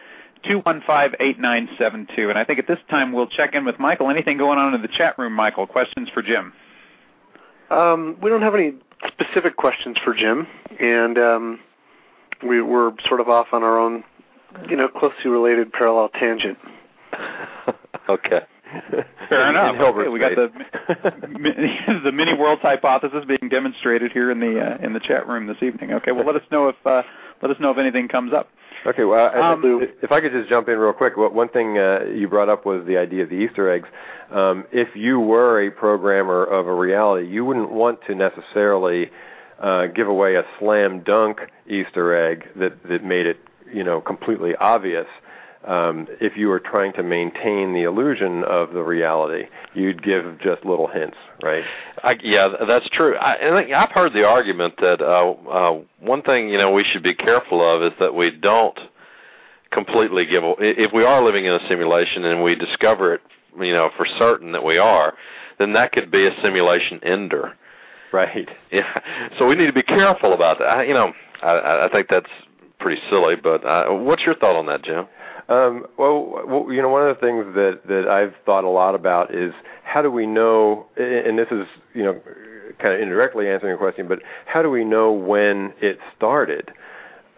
215 0.44 1.16
8972. 1.18 2.28
And 2.28 2.38
I 2.38 2.44
think 2.44 2.58
at 2.58 2.66
this 2.66 2.78
time 2.90 3.12
we'll 3.12 3.28
check 3.28 3.54
in 3.54 3.64
with 3.64 3.78
Michael. 3.78 4.10
Anything 4.10 4.36
going 4.36 4.58
on 4.58 4.74
in 4.74 4.82
the 4.82 4.88
chat 4.88 5.18
room, 5.18 5.32
Michael? 5.32 5.66
Questions 5.66 6.08
for 6.12 6.22
Jim? 6.22 6.52
Um, 7.70 8.16
we 8.22 8.30
don't 8.30 8.42
have 8.42 8.54
any 8.54 8.74
specific 9.08 9.56
questions 9.56 9.96
for 10.04 10.14
Jim, 10.14 10.46
and 10.80 11.18
um, 11.18 11.60
we, 12.46 12.62
we're 12.62 12.92
sort 13.08 13.20
of 13.20 13.28
off 13.28 13.48
on 13.52 13.62
our 13.62 13.78
own, 13.78 14.04
you 14.68 14.76
know, 14.76 14.88
closely 14.88 15.30
related 15.30 15.72
parallel 15.72 16.08
tangent. 16.10 16.58
okay. 18.08 18.40
Fair 19.28 19.50
enough. 19.50 19.76
Okay, 19.78 20.08
we 20.08 20.18
got 20.18 20.34
the 20.34 20.50
the 22.04 22.12
mini 22.12 22.34
worlds 22.34 22.62
hypothesis 22.62 23.24
being 23.26 23.48
demonstrated 23.48 24.10
here 24.12 24.30
in 24.30 24.40
the 24.40 24.60
uh, 24.60 24.84
in 24.84 24.92
the 24.92 25.00
chat 25.00 25.28
room 25.28 25.46
this 25.46 25.62
evening. 25.62 25.92
Okay, 25.92 26.12
well 26.12 26.26
let 26.26 26.34
us 26.34 26.42
know 26.50 26.68
if 26.68 26.76
uh, 26.84 27.02
let 27.40 27.50
us 27.50 27.56
know 27.60 27.70
if 27.70 27.78
anything 27.78 28.08
comes 28.08 28.32
up. 28.32 28.48
Okay, 28.86 29.04
well, 29.04 29.34
um, 29.42 29.62
if 30.02 30.12
I 30.12 30.20
could 30.20 30.32
just 30.32 30.48
jump 30.48 30.68
in 30.68 30.78
real 30.78 30.92
quick, 30.92 31.16
one 31.16 31.48
thing 31.48 31.78
uh, 31.78 32.00
you 32.14 32.28
brought 32.28 32.50
up 32.50 32.66
was 32.66 32.84
the 32.86 32.98
idea 32.98 33.22
of 33.22 33.30
the 33.30 33.36
Easter 33.36 33.70
eggs. 33.70 33.88
Um, 34.30 34.64
if 34.72 34.94
you 34.94 35.20
were 35.20 35.66
a 35.66 35.70
programmer 35.70 36.44
of 36.44 36.66
a 36.66 36.74
reality, 36.74 37.26
you 37.26 37.46
wouldn't 37.46 37.70
want 37.70 38.00
to 38.06 38.14
necessarily 38.14 39.10
uh, 39.58 39.86
give 39.86 40.06
away 40.06 40.34
a 40.34 40.44
slam 40.58 41.00
dunk 41.00 41.40
Easter 41.66 42.14
egg 42.14 42.46
that 42.56 42.82
that 42.88 43.02
made 43.02 43.26
it, 43.26 43.38
you 43.72 43.82
know, 43.82 44.02
completely 44.02 44.54
obvious. 44.56 45.06
Um, 45.66 46.06
if 46.20 46.36
you 46.36 46.48
were 46.48 46.60
trying 46.60 46.92
to 46.94 47.02
maintain 47.02 47.72
the 47.72 47.84
illusion 47.84 48.44
of 48.44 48.72
the 48.74 48.82
reality, 48.82 49.44
you'd 49.72 50.02
give 50.02 50.38
just 50.40 50.62
little 50.64 50.88
hints, 50.88 51.16
right? 51.42 51.64
I, 52.02 52.16
yeah, 52.22 52.48
that's 52.66 52.88
true. 52.90 53.16
I, 53.16 53.32
and 53.36 53.74
I've 53.74 53.90
heard 53.90 54.12
the 54.12 54.26
argument 54.26 54.74
that 54.80 55.00
uh, 55.00 55.30
uh, 55.48 55.80
one 56.00 56.20
thing 56.22 56.50
you 56.50 56.58
know 56.58 56.70
we 56.70 56.84
should 56.84 57.02
be 57.02 57.14
careful 57.14 57.66
of 57.66 57.82
is 57.82 57.92
that 57.98 58.14
we 58.14 58.30
don't 58.30 58.78
completely 59.70 60.26
give. 60.26 60.42
If 60.58 60.92
we 60.92 61.04
are 61.04 61.22
living 61.24 61.46
in 61.46 61.52
a 61.52 61.68
simulation 61.68 62.24
and 62.24 62.42
we 62.42 62.54
discover 62.54 63.14
it, 63.14 63.22
you 63.58 63.72
know, 63.72 63.90
for 63.96 64.06
certain 64.18 64.52
that 64.52 64.64
we 64.64 64.76
are, 64.76 65.14
then 65.58 65.72
that 65.74 65.92
could 65.92 66.10
be 66.10 66.26
a 66.26 66.42
simulation 66.42 67.00
ender. 67.02 67.54
Right. 68.12 68.48
Yeah. 68.70 68.98
So 69.38 69.46
we 69.46 69.54
need 69.54 69.66
to 69.66 69.72
be 69.72 69.82
careful 69.82 70.32
about 70.32 70.58
that. 70.58 70.64
I, 70.64 70.82
you 70.84 70.94
know, 70.94 71.12
I, 71.42 71.86
I 71.86 71.88
think 71.92 72.08
that's 72.08 72.30
pretty 72.80 73.00
silly. 73.08 73.36
But 73.36 73.64
uh, 73.64 73.86
what's 73.90 74.22
your 74.22 74.34
thought 74.34 74.56
on 74.56 74.66
that, 74.66 74.82
Jim? 74.82 75.06
Um, 75.48 75.86
well, 75.98 76.42
well, 76.46 76.72
you 76.72 76.80
know, 76.80 76.88
one 76.88 77.06
of 77.06 77.14
the 77.14 77.20
things 77.20 77.54
that 77.54 77.86
that 77.86 78.08
I've 78.08 78.34
thought 78.46 78.64
a 78.64 78.68
lot 78.68 78.94
about 78.94 79.34
is 79.34 79.52
how 79.82 80.02
do 80.02 80.10
we 80.10 80.26
know? 80.26 80.86
And 80.96 81.38
this 81.38 81.48
is, 81.50 81.66
you 81.92 82.02
know, 82.02 82.20
kind 82.78 82.94
of 82.94 83.00
indirectly 83.00 83.48
answering 83.48 83.70
your 83.70 83.78
question, 83.78 84.08
but 84.08 84.20
how 84.46 84.62
do 84.62 84.70
we 84.70 84.84
know 84.84 85.12
when 85.12 85.74
it 85.80 85.98
started? 86.16 86.72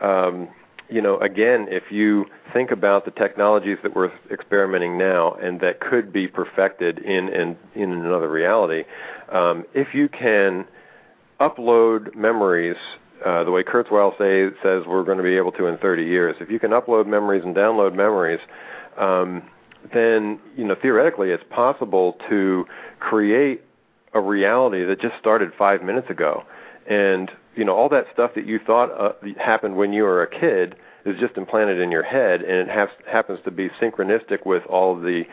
Um, 0.00 0.48
you 0.88 1.02
know, 1.02 1.18
again, 1.18 1.66
if 1.68 1.90
you 1.90 2.26
think 2.52 2.70
about 2.70 3.04
the 3.04 3.10
technologies 3.10 3.78
that 3.82 3.94
we're 3.96 4.12
experimenting 4.30 4.96
now 4.96 5.32
and 5.34 5.60
that 5.60 5.80
could 5.80 6.12
be 6.12 6.28
perfected 6.28 6.98
in 7.00 7.28
in, 7.28 7.56
in 7.74 7.92
another 7.92 8.30
reality, 8.30 8.84
um, 9.32 9.64
if 9.74 9.94
you 9.94 10.08
can 10.08 10.64
upload 11.40 12.14
memories 12.14 12.76
uh, 13.24 13.44
the 13.44 13.50
way 13.50 13.62
Kurzweil 13.62 14.16
say, 14.18 14.54
says 14.62 14.84
we're 14.86 15.04
going 15.04 15.18
to 15.18 15.24
be 15.24 15.36
able 15.36 15.52
to 15.52 15.66
in 15.66 15.78
30 15.78 16.04
years, 16.04 16.36
if 16.40 16.50
you 16.50 16.58
can 16.58 16.70
upload 16.70 17.06
memories 17.06 17.44
and 17.44 17.54
download 17.54 17.94
memories, 17.94 18.40
um, 18.98 19.42
then 19.92 20.38
you 20.56 20.64
know 20.64 20.74
theoretically 20.74 21.30
it's 21.30 21.44
possible 21.50 22.18
to 22.28 22.66
create 22.98 23.62
a 24.14 24.20
reality 24.20 24.84
that 24.84 25.00
just 25.00 25.16
started 25.18 25.52
five 25.56 25.82
minutes 25.82 26.10
ago, 26.10 26.44
and 26.88 27.30
you 27.54 27.64
know 27.64 27.74
all 27.74 27.88
that 27.88 28.06
stuff 28.12 28.32
that 28.34 28.46
you 28.46 28.58
thought 28.58 28.90
uh, 28.98 29.12
happened 29.38 29.76
when 29.76 29.92
you 29.92 30.02
were 30.02 30.22
a 30.22 30.26
kid 30.26 30.76
is 31.04 31.18
just 31.20 31.36
implanted 31.36 31.78
in 31.78 31.90
your 31.90 32.02
head, 32.02 32.42
and 32.42 32.56
it 32.56 32.68
has, 32.68 32.88
happens 33.10 33.38
to 33.44 33.50
be 33.50 33.68
synchronistic 33.80 34.44
with 34.44 34.64
all 34.66 34.98
the 34.98 35.24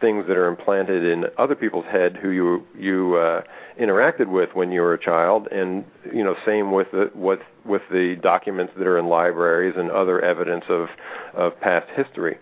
things 0.00 0.26
that 0.26 0.36
are 0.36 0.46
implanted 0.46 1.04
in 1.04 1.26
other 1.36 1.54
people's 1.54 1.84
head 1.86 2.16
who 2.16 2.30
you 2.30 2.66
you 2.78 3.16
uh, 3.16 3.42
interacted 3.78 4.28
with 4.28 4.50
when 4.54 4.72
you 4.72 4.80
were 4.80 4.94
a 4.94 4.98
child, 4.98 5.48
and 5.52 5.84
you 6.12 6.24
know 6.24 6.36
same 6.44 6.72
with 6.72 6.90
the 6.90 7.10
with 7.14 7.40
with 7.64 7.82
the 7.90 8.16
documents 8.16 8.72
that 8.76 8.86
are 8.86 8.98
in 8.98 9.06
libraries 9.06 9.74
and 9.76 9.90
other 9.90 10.20
evidence 10.20 10.64
of 10.68 10.88
of 11.34 11.58
past 11.60 11.88
history. 11.94 12.38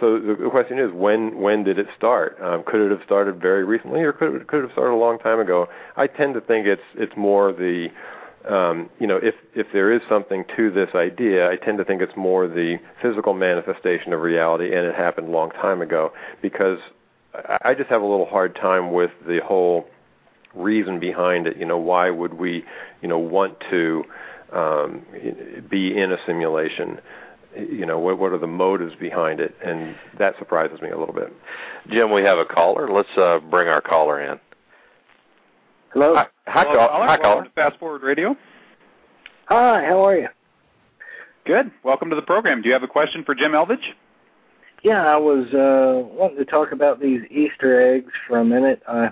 So 0.00 0.18
the 0.18 0.48
question 0.50 0.78
is, 0.78 0.90
when 0.92 1.38
when 1.38 1.62
did 1.64 1.78
it 1.78 1.86
start? 1.96 2.36
Um, 2.40 2.64
could 2.64 2.80
it 2.80 2.90
have 2.90 3.02
started 3.04 3.40
very 3.40 3.64
recently, 3.64 4.02
or 4.02 4.12
could 4.12 4.34
it, 4.34 4.46
could 4.46 4.60
it 4.60 4.62
have 4.62 4.72
started 4.72 4.94
a 4.94 4.96
long 4.96 5.18
time 5.18 5.38
ago? 5.38 5.68
I 5.96 6.06
tend 6.06 6.34
to 6.34 6.40
think 6.40 6.66
it's 6.66 6.82
it's 6.94 7.16
more 7.16 7.52
the 7.52 7.88
um, 8.48 8.90
you 8.98 9.06
know, 9.06 9.16
if 9.16 9.34
if 9.54 9.68
there 9.72 9.92
is 9.92 10.00
something 10.08 10.44
to 10.56 10.70
this 10.70 10.90
idea, 10.94 11.48
I 11.48 11.56
tend 11.56 11.78
to 11.78 11.84
think 11.84 12.02
it's 12.02 12.16
more 12.16 12.48
the 12.48 12.78
physical 13.00 13.34
manifestation 13.34 14.12
of 14.12 14.20
reality, 14.20 14.74
and 14.74 14.84
it 14.86 14.94
happened 14.94 15.28
a 15.28 15.30
long 15.30 15.50
time 15.50 15.80
ago. 15.80 16.12
Because 16.40 16.78
I 17.62 17.74
just 17.74 17.88
have 17.88 18.02
a 18.02 18.06
little 18.06 18.26
hard 18.26 18.56
time 18.56 18.92
with 18.92 19.12
the 19.26 19.40
whole 19.44 19.86
reason 20.54 20.98
behind 20.98 21.46
it. 21.46 21.56
You 21.56 21.66
know, 21.66 21.78
why 21.78 22.10
would 22.10 22.34
we, 22.34 22.64
you 23.00 23.08
know, 23.08 23.18
want 23.18 23.58
to 23.70 24.04
um, 24.52 25.06
be 25.70 25.96
in 25.96 26.12
a 26.12 26.16
simulation? 26.26 27.00
You 27.56 27.84
know, 27.84 27.98
what 27.98 28.18
what 28.18 28.32
are 28.32 28.38
the 28.38 28.46
motives 28.46 28.94
behind 28.98 29.40
it? 29.40 29.54
And 29.64 29.94
that 30.18 30.34
surprises 30.38 30.80
me 30.80 30.90
a 30.90 30.98
little 30.98 31.14
bit. 31.14 31.32
Jim, 31.90 32.10
we 32.10 32.22
have 32.22 32.38
a 32.38 32.46
caller. 32.46 32.90
Let's 32.90 33.16
uh, 33.16 33.40
bring 33.40 33.68
our 33.68 33.80
caller 33.80 34.20
in. 34.22 34.40
Hello. 35.92 36.14
Hi, 36.14 36.26
hi, 36.46 36.64
Hello, 36.64 36.88
call, 36.88 37.02
hi 37.02 37.18
Welcome 37.20 37.44
to 37.44 37.50
Fast 37.50 37.78
Forward 37.78 38.02
Radio. 38.02 38.34
Hi, 39.46 39.84
how 39.84 40.06
are 40.06 40.16
you? 40.16 40.28
Good. 41.44 41.70
Welcome 41.82 42.08
to 42.10 42.16
the 42.16 42.22
program. 42.22 42.62
Do 42.62 42.68
you 42.68 42.72
have 42.72 42.82
a 42.82 42.88
question 42.88 43.24
for 43.24 43.34
Jim 43.34 43.52
Elvidge? 43.52 43.94
Yeah, 44.82 45.04
I 45.04 45.16
was 45.16 45.46
uh, 45.52 46.08
wanting 46.16 46.38
to 46.38 46.44
talk 46.44 46.72
about 46.72 47.00
these 47.00 47.20
Easter 47.30 47.94
eggs 47.94 48.12
for 48.26 48.38
a 48.38 48.44
minute. 48.44 48.82
I 48.88 49.10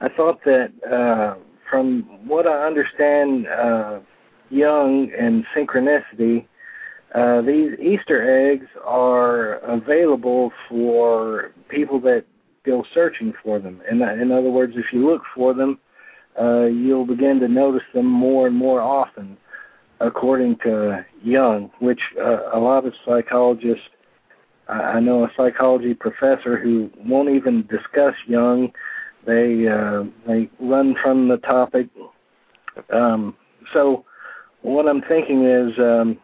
I 0.00 0.08
thought 0.08 0.44
that 0.44 0.72
uh, 0.84 1.36
from 1.70 2.02
what 2.26 2.46
I 2.46 2.66
understand, 2.66 3.46
uh, 3.48 4.00
Jung 4.50 5.10
and 5.18 5.44
synchronicity, 5.54 6.46
uh, 7.14 7.40
these 7.40 7.78
Easter 7.78 8.50
eggs 8.50 8.66
are 8.84 9.54
available 9.60 10.52
for 10.68 11.52
people 11.68 11.98
that 12.00 12.24
go 12.64 12.84
searching 12.92 13.32
for 13.42 13.58
them. 13.58 13.80
In, 13.90 14.02
in 14.02 14.32
other 14.32 14.50
words, 14.50 14.74
if 14.76 14.92
you 14.92 15.06
look 15.06 15.22
for 15.34 15.54
them, 15.54 15.78
uh, 16.40 16.64
you'll 16.64 17.06
begin 17.06 17.40
to 17.40 17.48
notice 17.48 17.84
them 17.94 18.06
more 18.06 18.46
and 18.46 18.56
more 18.56 18.82
often, 18.82 19.38
according 20.00 20.56
to 20.58 21.06
Jung, 21.22 21.70
which 21.78 22.00
uh, 22.20 22.50
a 22.52 22.58
lot 22.58 22.84
of 22.84 22.92
psychologists, 23.04 23.88
I 24.68 25.00
know 25.00 25.24
a 25.24 25.32
psychology 25.36 25.94
professor 25.94 26.58
who 26.58 26.90
won't 26.98 27.30
even 27.30 27.66
discuss 27.66 28.14
Jung. 28.26 28.72
They 29.26 29.66
uh, 29.66 30.04
they 30.26 30.48
run 30.60 30.94
from 31.02 31.28
the 31.28 31.38
topic. 31.38 31.88
Um, 32.90 33.34
so, 33.72 34.04
what 34.62 34.88
I'm 34.88 35.02
thinking 35.02 35.44
is 35.44 35.78
um, 35.78 36.18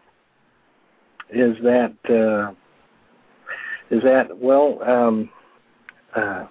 is 1.31 1.57
that 1.63 1.95
uh, 2.09 2.53
is 3.95 4.03
that 4.05 4.39
well. 4.39 4.83
Um, 4.83 5.31
uh, 6.15 6.47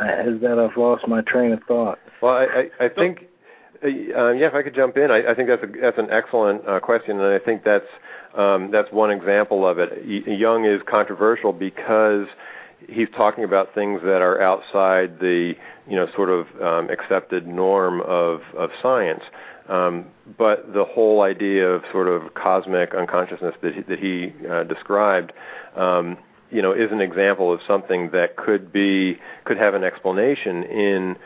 is 0.00 0.40
that 0.40 0.58
I've 0.58 0.76
lost 0.76 1.06
my 1.08 1.22
train 1.22 1.52
of 1.52 1.62
thought. 1.64 1.98
Well, 2.20 2.34
I, 2.34 2.44
I, 2.80 2.84
I 2.84 2.88
think, 2.88 3.26
uh, 3.82 3.88
yeah, 3.88 4.46
if 4.46 4.54
I 4.54 4.62
could 4.62 4.74
jump 4.74 4.96
in, 4.96 5.10
I, 5.10 5.30
I 5.30 5.34
think 5.34 5.48
that's 5.48 5.62
a, 5.62 5.66
that's 5.66 5.98
an 5.98 6.08
excellent 6.10 6.66
uh, 6.66 6.80
question, 6.80 7.20
and 7.20 7.32
I 7.32 7.38
think 7.44 7.64
that's 7.64 7.86
um, 8.34 8.70
that's 8.70 8.92
one 8.92 9.10
example 9.10 9.66
of 9.66 9.78
it. 9.78 10.04
Jung 10.04 10.64
is 10.64 10.82
controversial 10.88 11.52
because 11.52 12.26
he's 12.86 13.08
talking 13.16 13.44
about 13.44 13.74
things 13.74 14.00
that 14.02 14.22
are 14.22 14.40
outside 14.40 15.18
the 15.20 15.54
you 15.88 15.96
know 15.96 16.06
sort 16.14 16.30
of 16.30 16.46
um, 16.62 16.90
accepted 16.90 17.46
norm 17.46 18.00
of 18.02 18.42
of 18.56 18.70
science. 18.82 19.22
Um, 19.68 20.06
but 20.38 20.72
the 20.72 20.84
whole 20.84 21.20
idea 21.20 21.68
of 21.68 21.82
sort 21.92 22.08
of 22.08 22.32
cosmic 22.32 22.94
unconsciousness 22.94 23.54
that 23.60 23.74
he, 23.74 23.80
that 23.82 23.98
he 23.98 24.32
uh, 24.48 24.64
described 24.64 25.32
um, 25.76 26.16
you 26.50 26.62
know, 26.62 26.72
is 26.72 26.90
an 26.90 27.00
example 27.00 27.52
of 27.52 27.60
something 27.66 28.10
that 28.10 28.36
could 28.36 28.72
be 28.72 29.18
could 29.44 29.58
have 29.58 29.74
an 29.74 29.84
explanation 29.84 30.64
in 30.64 31.16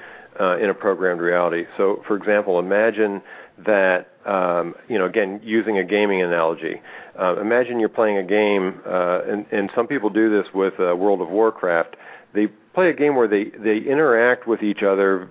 uh, 0.41 0.57
in 0.59 0.71
a 0.71 0.75
programmed 0.75 1.21
reality. 1.21 1.67
So, 1.77 2.03
for 2.07 2.17
example, 2.17 2.59
imagine 2.59 3.23
that 3.59 4.09
um, 4.27 4.75
you 4.89 4.99
know, 4.99 5.07
again, 5.07 5.41
using 5.43 5.79
a 5.79 5.85
gaming 5.85 6.23
analogy, 6.23 6.81
uh, 7.19 7.37
imagine 7.41 7.79
you're 7.79 7.89
playing 7.89 8.17
a 8.17 8.23
game, 8.23 8.81
uh, 8.87 9.21
and, 9.27 9.47
and 9.53 9.71
some 9.75 9.87
people 9.87 10.09
do 10.09 10.31
this 10.31 10.53
with 10.55 10.75
uh, 10.81 10.97
World 10.97 11.21
of 11.21 11.29
Warcraft. 11.29 11.97
They 12.35 12.47
play 12.47 12.89
a 12.89 12.95
game 12.95 13.17
where 13.17 13.29
they 13.29 13.45
they 13.45 13.79
interact 13.79 14.47
with 14.47 14.63
each 14.63 14.83
other 14.83 15.29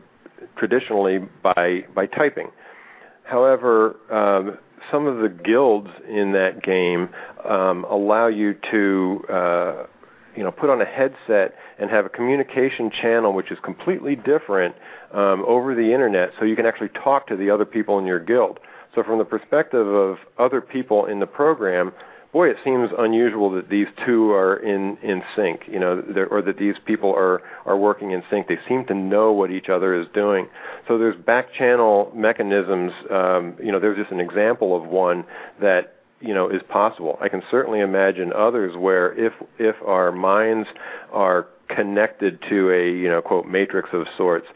traditionally 0.56 1.20
by 1.42 1.86
by 1.96 2.06
typing. 2.06 2.52
However, 3.24 3.96
um, 4.12 4.58
some 4.92 5.08
of 5.08 5.20
the 5.20 5.30
guilds 5.30 5.90
in 6.08 6.34
that 6.34 6.62
game 6.64 7.10
um, 7.48 7.86
allow 7.86 8.28
you 8.28 8.56
to 8.70 9.26
uh, 9.30 9.86
you 10.36 10.44
know 10.44 10.52
put 10.52 10.70
on 10.70 10.82
a 10.82 10.86
headset 10.86 11.56
and 11.80 11.90
have 11.90 12.06
a 12.06 12.10
communication 12.10 12.92
channel 12.92 13.34
which 13.34 13.52
is 13.52 13.58
completely 13.64 14.16
different 14.16 14.76
um, 15.14 15.44
over 15.48 15.74
the 15.74 15.94
internet, 15.94 16.32
so 16.38 16.46
you 16.46 16.56
can 16.56 16.66
actually 16.66 16.90
talk 16.90 17.28
to 17.28 17.36
the 17.36 17.50
other 17.50 17.66
people 17.66 17.98
in 17.98 18.06
your 18.06 18.20
guild. 18.20 18.60
So 18.96 19.04
from 19.04 19.20
the 19.20 19.26
perspective 19.26 19.88
of 19.88 20.18
other 20.38 20.62
people 20.62 21.06
in 21.06 21.20
the 21.20 21.28
program, 21.28 21.94
boy, 22.34 22.50
it 22.50 22.58
seems 22.64 22.89
unusual 22.98 23.50
that 23.52 23.70
these 23.70 23.88
two 24.06 24.32
are 24.32 24.58
in 24.58 24.98
in 24.98 25.24
sync, 25.36 25.64
you 25.68 25.80
know, 25.80 26.04
or 26.30 26.42
that 26.42 26.58
these 26.58 26.76
people 26.86 27.14
are 27.14 27.42
are 27.66 27.78
working 27.78 28.12
in 28.12 28.24
sync. 28.30 28.48
They 28.48 28.60
seem 28.68 28.86
to 28.86 28.94
know 28.94 29.32
what 29.32 29.52
each 29.52 29.70
other 29.70 29.94
is 29.94 30.08
doing. 30.14 30.48
So 30.88 30.98
there's 30.98 31.16
back 31.16 31.54
channel 31.54 32.12
mechanisms. 32.16 32.92
Um, 33.10 33.56
you 33.62 33.72
know, 33.72 33.80
there's 33.80 33.98
just 33.98 34.12
an 34.12 34.20
example 34.20 34.76
of 34.76 34.86
one 34.86 35.26
that 35.60 35.96
you 36.20 36.34
know 36.34 36.50
is 36.50 36.62
possible. 36.64 37.18
I 37.22 37.30
can 37.30 37.44
certainly 37.50 37.80
imagine 37.80 38.34
others 38.34 38.76
where 38.78 39.14
if 39.14 39.34
if 39.58 39.76
our 39.86 40.12
minds 40.12 40.68
are 41.12 41.48
connected 41.68 42.42
to 42.50 42.72
a 42.72 42.92
you 42.92 43.10
know 43.10 43.22
quote 43.22 43.46
matrix 43.48 43.89
of 43.94 44.06
sorts 44.18 44.48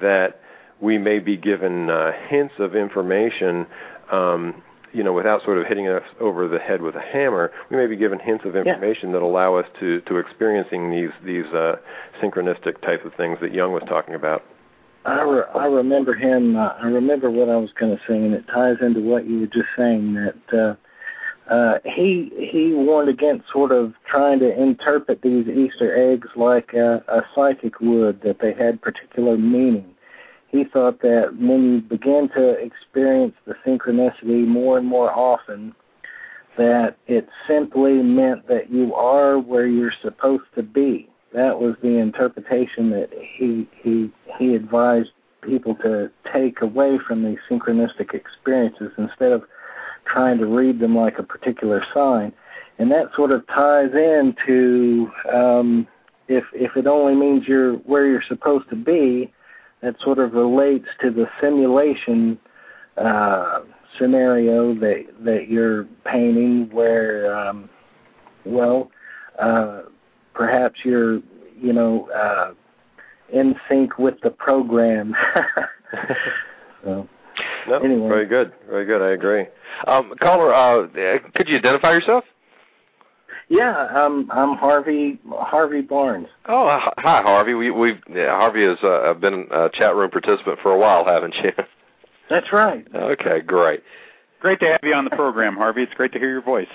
that 0.00 0.40
we 0.80 0.98
may 0.98 1.18
be 1.18 1.36
given 1.36 1.90
uh, 1.90 2.12
hints 2.28 2.54
of 2.58 2.74
information 2.74 3.66
um, 4.10 4.62
you 4.94 5.02
know, 5.02 5.12
without 5.12 5.42
sort 5.42 5.58
of 5.58 5.66
hitting 5.66 5.88
us 5.88 6.04
over 6.20 6.46
the 6.46 6.58
head 6.58 6.80
with 6.80 6.94
a 6.94 7.00
hammer, 7.00 7.50
we 7.68 7.76
may 7.76 7.86
be 7.86 7.96
given 7.96 8.20
hints 8.20 8.44
of 8.44 8.54
information 8.54 9.08
yeah. 9.08 9.14
that 9.14 9.22
allow 9.22 9.56
us 9.56 9.66
to 9.80 10.00
to 10.02 10.18
experiencing 10.18 10.90
these 10.90 11.10
these 11.24 11.52
uh, 11.52 11.76
synchronistic 12.22 12.80
type 12.80 13.04
of 13.04 13.12
things 13.14 13.38
that 13.40 13.52
Jung 13.52 13.72
was 13.72 13.82
talking 13.88 14.14
about. 14.14 14.44
I 15.04 15.22
re- 15.22 15.50
I 15.54 15.66
remember 15.66 16.14
him. 16.14 16.56
Uh, 16.56 16.74
I 16.80 16.86
remember 16.86 17.28
what 17.28 17.48
I 17.48 17.56
was 17.56 17.70
going 17.72 17.96
to 17.96 18.02
say, 18.06 18.16
and 18.16 18.32
it 18.34 18.46
ties 18.46 18.76
into 18.80 19.00
what 19.00 19.26
you 19.26 19.40
were 19.40 19.46
just 19.46 19.68
saying. 19.76 20.14
That 20.14 20.78
uh, 21.50 21.52
uh, 21.52 21.78
he 21.84 22.30
he 22.52 22.72
warned 22.72 23.08
against 23.08 23.50
sort 23.50 23.72
of 23.72 23.94
trying 24.06 24.38
to 24.38 24.62
interpret 24.62 25.22
these 25.22 25.48
Easter 25.48 26.12
eggs 26.12 26.28
like 26.36 26.72
a, 26.72 27.02
a 27.08 27.22
psychic 27.34 27.80
would, 27.80 28.22
that 28.22 28.38
they 28.38 28.54
had 28.54 28.80
particular 28.80 29.36
meaning 29.36 29.93
he 30.54 30.62
thought 30.62 31.00
that 31.02 31.36
when 31.36 31.64
you 31.64 31.80
begin 31.80 32.28
to 32.36 32.50
experience 32.50 33.34
the 33.44 33.54
synchronicity 33.66 34.46
more 34.46 34.78
and 34.78 34.86
more 34.86 35.12
often, 35.12 35.74
that 36.56 36.96
it 37.08 37.28
simply 37.48 37.94
meant 37.94 38.46
that 38.46 38.70
you 38.70 38.94
are 38.94 39.36
where 39.36 39.66
you're 39.66 39.92
supposed 40.00 40.44
to 40.54 40.62
be. 40.62 41.08
that 41.32 41.58
was 41.58 41.74
the 41.82 41.98
interpretation 41.98 42.90
that 42.90 43.10
he 43.36 43.68
he 43.82 44.12
he 44.38 44.54
advised 44.54 45.10
people 45.42 45.74
to 45.74 46.08
take 46.32 46.60
away 46.60 46.98
from 47.04 47.24
these 47.24 47.38
synchronistic 47.50 48.14
experiences 48.14 48.92
instead 48.96 49.32
of 49.32 49.42
trying 50.04 50.38
to 50.38 50.46
read 50.46 50.78
them 50.78 50.94
like 50.96 51.18
a 51.18 51.24
particular 51.24 51.84
sign. 51.92 52.32
And 52.78 52.92
that 52.92 53.06
sort 53.16 53.32
of 53.32 53.44
ties 53.48 53.92
into 53.92 55.10
um, 55.32 55.88
if 56.28 56.44
if 56.52 56.76
it 56.76 56.86
only 56.86 57.16
means 57.16 57.48
you're 57.48 57.74
where 57.90 58.06
you're 58.06 58.28
supposed 58.28 58.68
to 58.70 58.76
be, 58.76 59.32
that 59.84 60.00
sort 60.00 60.18
of 60.18 60.32
relates 60.32 60.88
to 61.02 61.10
the 61.10 61.28
simulation 61.40 62.38
uh, 62.96 63.60
scenario 63.98 64.74
that 64.74 65.04
that 65.20 65.48
you're 65.48 65.84
painting, 66.04 66.70
where 66.72 67.36
um, 67.36 67.68
well, 68.44 68.90
uh, 69.38 69.82
perhaps 70.32 70.80
you're 70.84 71.20
you 71.60 71.72
know 71.72 72.08
uh, 72.10 72.54
in 73.32 73.54
sync 73.68 73.98
with 73.98 74.14
the 74.22 74.30
program. 74.30 75.14
so. 76.84 77.08
No, 77.66 77.78
anyway. 77.80 78.08
very 78.08 78.26
good, 78.26 78.52
very 78.68 78.84
good. 78.84 79.02
I 79.02 79.10
agree. 79.12 79.46
Um, 79.86 80.12
caller, 80.20 80.54
uh, 80.54 80.86
could 81.34 81.48
you 81.48 81.56
identify 81.56 81.92
yourself? 81.92 82.24
Yeah, 83.54 83.86
I'm 83.86 84.28
I'm 84.32 84.56
Harvey 84.56 85.18
Harvey 85.30 85.80
Barnes. 85.80 86.26
Oh, 86.46 86.66
hi, 86.98 87.22
Harvey. 87.22 87.54
We 87.54 87.70
we 87.70 88.00
yeah, 88.12 88.36
Harvey 88.36 88.64
has 88.64 88.78
uh, 88.82 89.14
been 89.14 89.46
a 89.50 89.70
chat 89.72 89.94
room 89.94 90.10
participant 90.10 90.58
for 90.60 90.72
a 90.72 90.78
while, 90.78 91.04
haven't 91.04 91.34
you? 91.36 91.52
That's 92.28 92.52
right. 92.52 92.84
Okay, 92.92 93.40
great. 93.40 93.82
Great 94.40 94.58
to 94.60 94.66
have 94.66 94.80
you 94.82 94.92
on 94.94 95.04
the 95.04 95.10
program, 95.10 95.56
Harvey. 95.56 95.82
It's 95.82 95.94
great 95.94 96.12
to 96.12 96.18
hear 96.18 96.30
your 96.30 96.42
voice. 96.42 96.68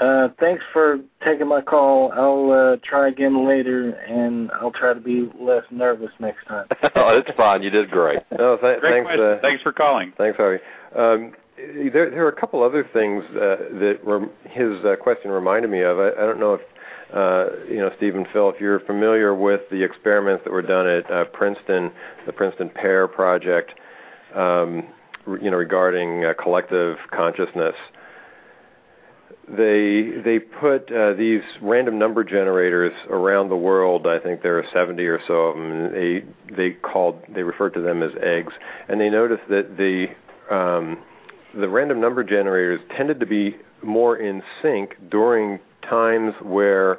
Uh, 0.00 0.28
thanks 0.38 0.62
for 0.72 0.98
taking 1.24 1.48
my 1.48 1.62
call. 1.62 2.12
I'll 2.12 2.50
uh, 2.52 2.76
try 2.84 3.08
again 3.08 3.46
later, 3.46 3.92
and 3.92 4.50
I'll 4.60 4.70
try 4.72 4.92
to 4.92 5.00
be 5.00 5.30
less 5.40 5.64
nervous 5.70 6.10
next 6.20 6.46
time. 6.46 6.66
oh, 6.94 7.18
it's 7.18 7.34
fine. 7.36 7.62
You 7.62 7.70
did 7.70 7.90
great. 7.90 8.20
No, 8.38 8.58
th- 8.58 8.80
Great 8.80 9.04
thanks. 9.06 9.18
Uh, 9.18 9.38
thanks 9.40 9.62
for 9.62 9.72
calling. 9.72 10.12
Thanks, 10.18 10.36
Harvey. 10.36 10.62
Um, 10.94 11.32
there, 11.56 12.10
there 12.10 12.24
are 12.24 12.28
a 12.28 12.40
couple 12.40 12.62
other 12.62 12.88
things 12.92 13.24
uh, 13.30 13.56
that 13.78 13.98
rem- 14.04 14.30
his 14.44 14.84
uh, 14.84 14.96
question 14.96 15.30
reminded 15.30 15.70
me 15.70 15.80
of. 15.82 15.98
I, 15.98 16.08
I 16.10 16.26
don't 16.26 16.40
know 16.40 16.54
if 16.54 16.60
uh, 17.12 17.50
you 17.68 17.76
know, 17.76 17.90
Stephen 17.96 18.26
Phil, 18.32 18.50
if 18.50 18.60
you're 18.60 18.80
familiar 18.80 19.34
with 19.34 19.60
the 19.70 19.82
experiments 19.82 20.42
that 20.44 20.52
were 20.52 20.62
done 20.62 20.88
at 20.88 21.10
uh, 21.10 21.24
Princeton, 21.26 21.92
the 22.26 22.32
Princeton 22.32 22.68
PEAR 22.68 23.06
Project, 23.06 23.72
um, 24.34 24.88
re- 25.24 25.40
you 25.42 25.50
know, 25.50 25.56
regarding 25.56 26.24
uh, 26.24 26.34
collective 26.34 26.96
consciousness. 27.12 27.76
They 29.48 30.10
they 30.24 30.40
put 30.40 30.90
uh, 30.90 31.12
these 31.12 31.42
random 31.62 32.00
number 32.00 32.24
generators 32.24 32.92
around 33.08 33.48
the 33.48 33.56
world. 33.56 34.08
I 34.08 34.18
think 34.18 34.42
there 34.42 34.58
are 34.58 34.64
70 34.72 35.04
or 35.06 35.20
so 35.28 35.34
of 35.34 35.56
them. 35.56 35.70
And 35.70 35.94
they 35.94 36.24
they 36.52 36.70
called 36.72 37.22
they 37.28 37.44
referred 37.44 37.74
to 37.74 37.80
them 37.80 38.02
as 38.02 38.10
eggs, 38.20 38.52
and 38.88 39.00
they 39.00 39.08
noticed 39.08 39.44
that 39.48 39.76
the 39.76 40.08
um, 40.52 40.98
the 41.56 41.68
random 41.68 42.00
number 42.00 42.22
generators 42.22 42.80
tended 42.96 43.20
to 43.20 43.26
be 43.26 43.56
more 43.82 44.16
in 44.16 44.42
sync 44.62 44.96
during 45.10 45.58
times 45.82 46.34
where 46.42 46.98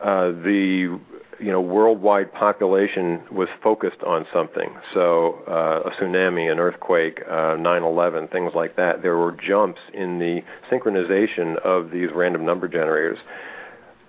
uh, 0.00 0.28
the 0.28 0.98
you 1.38 1.50
know 1.50 1.60
worldwide 1.60 2.32
population 2.32 3.22
was 3.30 3.48
focused 3.62 4.02
on 4.06 4.26
something. 4.32 4.70
So 4.94 5.42
uh, 5.48 5.88
a 5.88 5.90
tsunami, 5.90 6.50
an 6.50 6.58
earthquake, 6.58 7.20
uh, 7.28 7.56
9/11, 7.56 8.30
things 8.30 8.52
like 8.54 8.76
that. 8.76 9.02
There 9.02 9.16
were 9.16 9.32
jumps 9.32 9.80
in 9.92 10.18
the 10.18 10.42
synchronization 10.70 11.56
of 11.58 11.90
these 11.90 12.10
random 12.14 12.44
number 12.44 12.68
generators. 12.68 13.18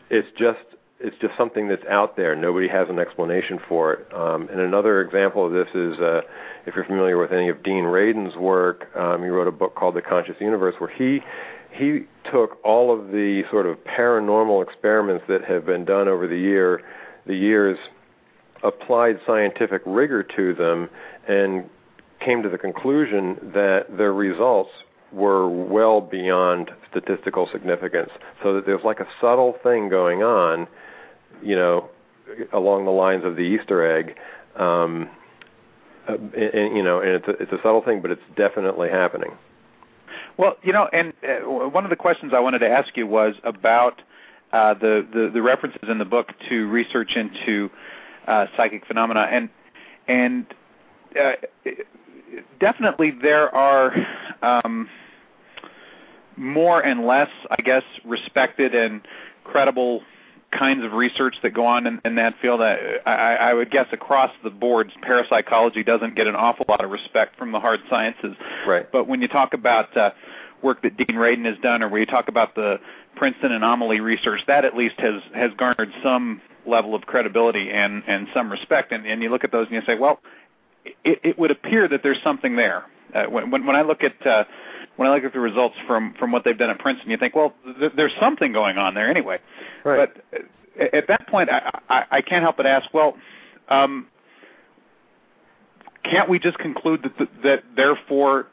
It's 0.09 0.27
just 0.37 0.59
it's 1.03 1.17
just 1.19 1.35
something 1.37 1.67
that's 1.67 1.85
out 1.87 2.15
there. 2.15 2.33
Nobody 2.33 2.69
has 2.69 2.87
an 2.89 2.97
explanation 2.97 3.59
for 3.67 3.93
it. 3.93 4.13
Um, 4.13 4.47
and 4.49 4.61
another 4.61 5.01
example 5.01 5.45
of 5.45 5.51
this 5.51 5.67
is 5.75 5.99
uh, 5.99 6.21
if 6.65 6.75
you're 6.75 6.85
familiar 6.85 7.17
with 7.17 7.33
any 7.33 7.49
of 7.49 7.61
Dean 7.61 7.83
Radin's 7.83 8.37
work, 8.37 8.87
um, 8.95 9.21
he 9.21 9.27
wrote 9.27 9.47
a 9.47 9.51
book 9.51 9.75
called 9.75 9.95
The 9.95 10.01
Conscious 10.01 10.37
Universe, 10.39 10.75
where 10.79 10.89
he 10.89 11.21
he 11.71 12.03
took 12.31 12.63
all 12.63 12.93
of 12.93 13.07
the 13.07 13.43
sort 13.49 13.65
of 13.65 13.83
paranormal 13.83 14.63
experiments 14.63 15.25
that 15.27 15.43
have 15.43 15.65
been 15.65 15.83
done 15.83 16.07
over 16.07 16.27
the 16.27 16.37
year, 16.37 16.81
the 17.25 17.35
years, 17.35 17.77
applied 18.63 19.19
scientific 19.25 19.81
rigor 19.85 20.23
to 20.23 20.53
them, 20.53 20.87
and 21.27 21.67
came 22.19 22.43
to 22.43 22.49
the 22.49 22.59
conclusion 22.59 23.51
that 23.53 23.97
their 23.97 24.13
results 24.13 24.69
were 25.11 25.49
well 25.49 25.99
beyond 25.99 26.71
statistical 26.89 27.49
significance. 27.51 28.11
So 28.41 28.53
that 28.53 28.65
there's 28.65 28.83
like 28.83 28.99
a 28.99 29.07
subtle 29.19 29.57
thing 29.63 29.89
going 29.89 30.23
on, 30.23 30.67
you 31.41 31.55
know, 31.55 31.89
along 32.51 32.85
the 32.85 32.91
lines 32.91 33.23
of 33.25 33.35
the 33.35 33.41
Easter 33.41 33.85
egg. 33.97 34.15
Um, 34.55 35.09
uh, 36.07 36.15
and, 36.15 36.35
and, 36.35 36.77
you 36.77 36.83
know, 36.83 36.99
and 36.99 37.11
it's 37.11 37.27
a, 37.27 37.31
it's 37.31 37.51
a 37.51 37.57
subtle 37.57 37.81
thing, 37.81 38.01
but 38.01 38.11
it's 38.11 38.21
definitely 38.35 38.89
happening. 38.89 39.31
Well, 40.37 40.57
you 40.63 40.73
know, 40.73 40.89
and 40.91 41.13
uh, 41.23 41.47
one 41.47 41.83
of 41.83 41.89
the 41.89 41.95
questions 41.95 42.33
I 42.35 42.39
wanted 42.39 42.59
to 42.59 42.69
ask 42.69 42.95
you 42.97 43.07
was 43.07 43.35
about 43.43 44.01
uh, 44.51 44.73
the, 44.73 45.05
the, 45.13 45.31
the 45.33 45.41
references 45.41 45.87
in 45.87 45.97
the 45.97 46.05
book 46.05 46.29
to 46.49 46.67
research 46.67 47.15
into 47.15 47.69
uh, 48.27 48.47
psychic 48.55 48.85
phenomena, 48.85 49.27
and 49.31 49.49
and 50.07 50.45
uh, 51.19 51.33
definitely 52.59 53.11
there 53.11 53.53
are 53.53 53.95
um, 54.41 54.89
more 56.35 56.81
and 56.81 57.05
less, 57.05 57.29
I 57.49 57.61
guess, 57.61 57.83
respected 58.03 58.75
and 58.75 59.01
credible 59.43 60.01
kinds 60.57 60.83
of 60.85 60.93
research 60.93 61.35
that 61.41 61.51
go 61.51 61.65
on 61.65 61.87
in, 61.87 62.01
in 62.05 62.15
that 62.15 62.35
field. 62.41 62.61
I, 62.61 62.99
I, 63.05 63.33
I 63.35 63.53
would 63.53 63.71
guess 63.71 63.87
across 63.91 64.31
the 64.43 64.49
board, 64.49 64.91
parapsychology 65.01 65.83
doesn't 65.83 66.15
get 66.15 66.27
an 66.27 66.35
awful 66.35 66.65
lot 66.69 66.83
of 66.83 66.91
respect 66.91 67.37
from 67.37 67.51
the 67.51 67.59
hard 67.59 67.79
sciences. 67.89 68.35
Right. 68.67 68.91
But 68.91 69.07
when 69.07 69.21
you 69.21 69.27
talk 69.27 69.53
about 69.53 69.95
uh, 69.97 70.11
work 70.61 70.81
that 70.83 70.97
Dean 70.97 71.17
Radin 71.17 71.45
has 71.45 71.57
done, 71.61 71.83
or 71.83 71.89
when 71.89 71.99
you 71.99 72.05
talk 72.05 72.27
about 72.27 72.55
the 72.55 72.79
Princeton 73.15 73.51
anomaly 73.51 73.99
research, 73.99 74.41
that 74.47 74.65
at 74.65 74.75
least 74.75 74.95
has 74.99 75.21
has 75.33 75.51
garnered 75.57 75.91
some 76.01 76.41
level 76.65 76.95
of 76.95 77.01
credibility 77.03 77.69
and 77.71 78.03
and 78.07 78.27
some 78.33 78.51
respect. 78.51 78.91
And, 78.91 79.05
and 79.05 79.21
you 79.21 79.29
look 79.29 79.43
at 79.43 79.51
those 79.51 79.67
and 79.67 79.75
you 79.75 79.81
say, 79.85 79.95
well, 79.95 80.19
it, 81.03 81.19
it 81.23 81.39
would 81.39 81.51
appear 81.51 81.87
that 81.87 82.01
there's 82.03 82.21
something 82.23 82.55
there. 82.55 82.85
Uh, 83.13 83.25
when, 83.25 83.51
when 83.51 83.65
when 83.65 83.75
I 83.75 83.81
look 83.81 84.03
at 84.03 84.25
uh, 84.25 84.45
when 84.95 85.09
I 85.09 85.15
look 85.15 85.23
at 85.23 85.33
the 85.33 85.39
results 85.39 85.75
from 85.87 86.13
from 86.19 86.31
what 86.31 86.43
they've 86.43 86.57
done 86.57 86.69
at 86.69 86.79
Princeton, 86.79 87.09
you 87.09 87.17
think, 87.17 87.35
well, 87.35 87.53
th- 87.79 87.93
there's 87.95 88.13
something 88.19 88.53
going 88.53 88.77
on 88.77 88.93
there 88.93 89.09
anyway. 89.09 89.39
Right. 89.83 90.09
But 90.31 90.39
uh, 90.79 90.95
at 90.95 91.07
that 91.07 91.27
point, 91.27 91.49
I, 91.49 91.79
I, 91.89 92.03
I 92.11 92.21
can't 92.21 92.43
help 92.43 92.57
but 92.57 92.65
ask, 92.65 92.93
well, 92.93 93.17
um, 93.69 94.07
can't 96.03 96.29
we 96.29 96.39
just 96.39 96.57
conclude 96.57 97.03
that 97.03 97.29
that 97.43 97.63
therefore 97.75 98.47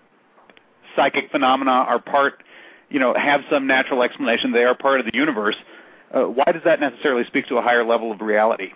psychic 0.96 1.30
phenomena 1.30 1.70
are 1.70 1.98
part, 1.98 2.42
you 2.88 2.98
know, 2.98 3.14
have 3.14 3.42
some 3.50 3.66
natural 3.66 4.02
explanation? 4.02 4.52
They 4.52 4.64
are 4.64 4.74
part 4.74 5.00
of 5.00 5.06
the 5.06 5.14
universe. 5.14 5.56
Uh, 6.12 6.22
why 6.22 6.50
does 6.52 6.62
that 6.64 6.80
necessarily 6.80 7.24
speak 7.24 7.46
to 7.48 7.56
a 7.56 7.62
higher 7.62 7.84
level 7.84 8.10
of 8.10 8.20
reality? 8.20 8.72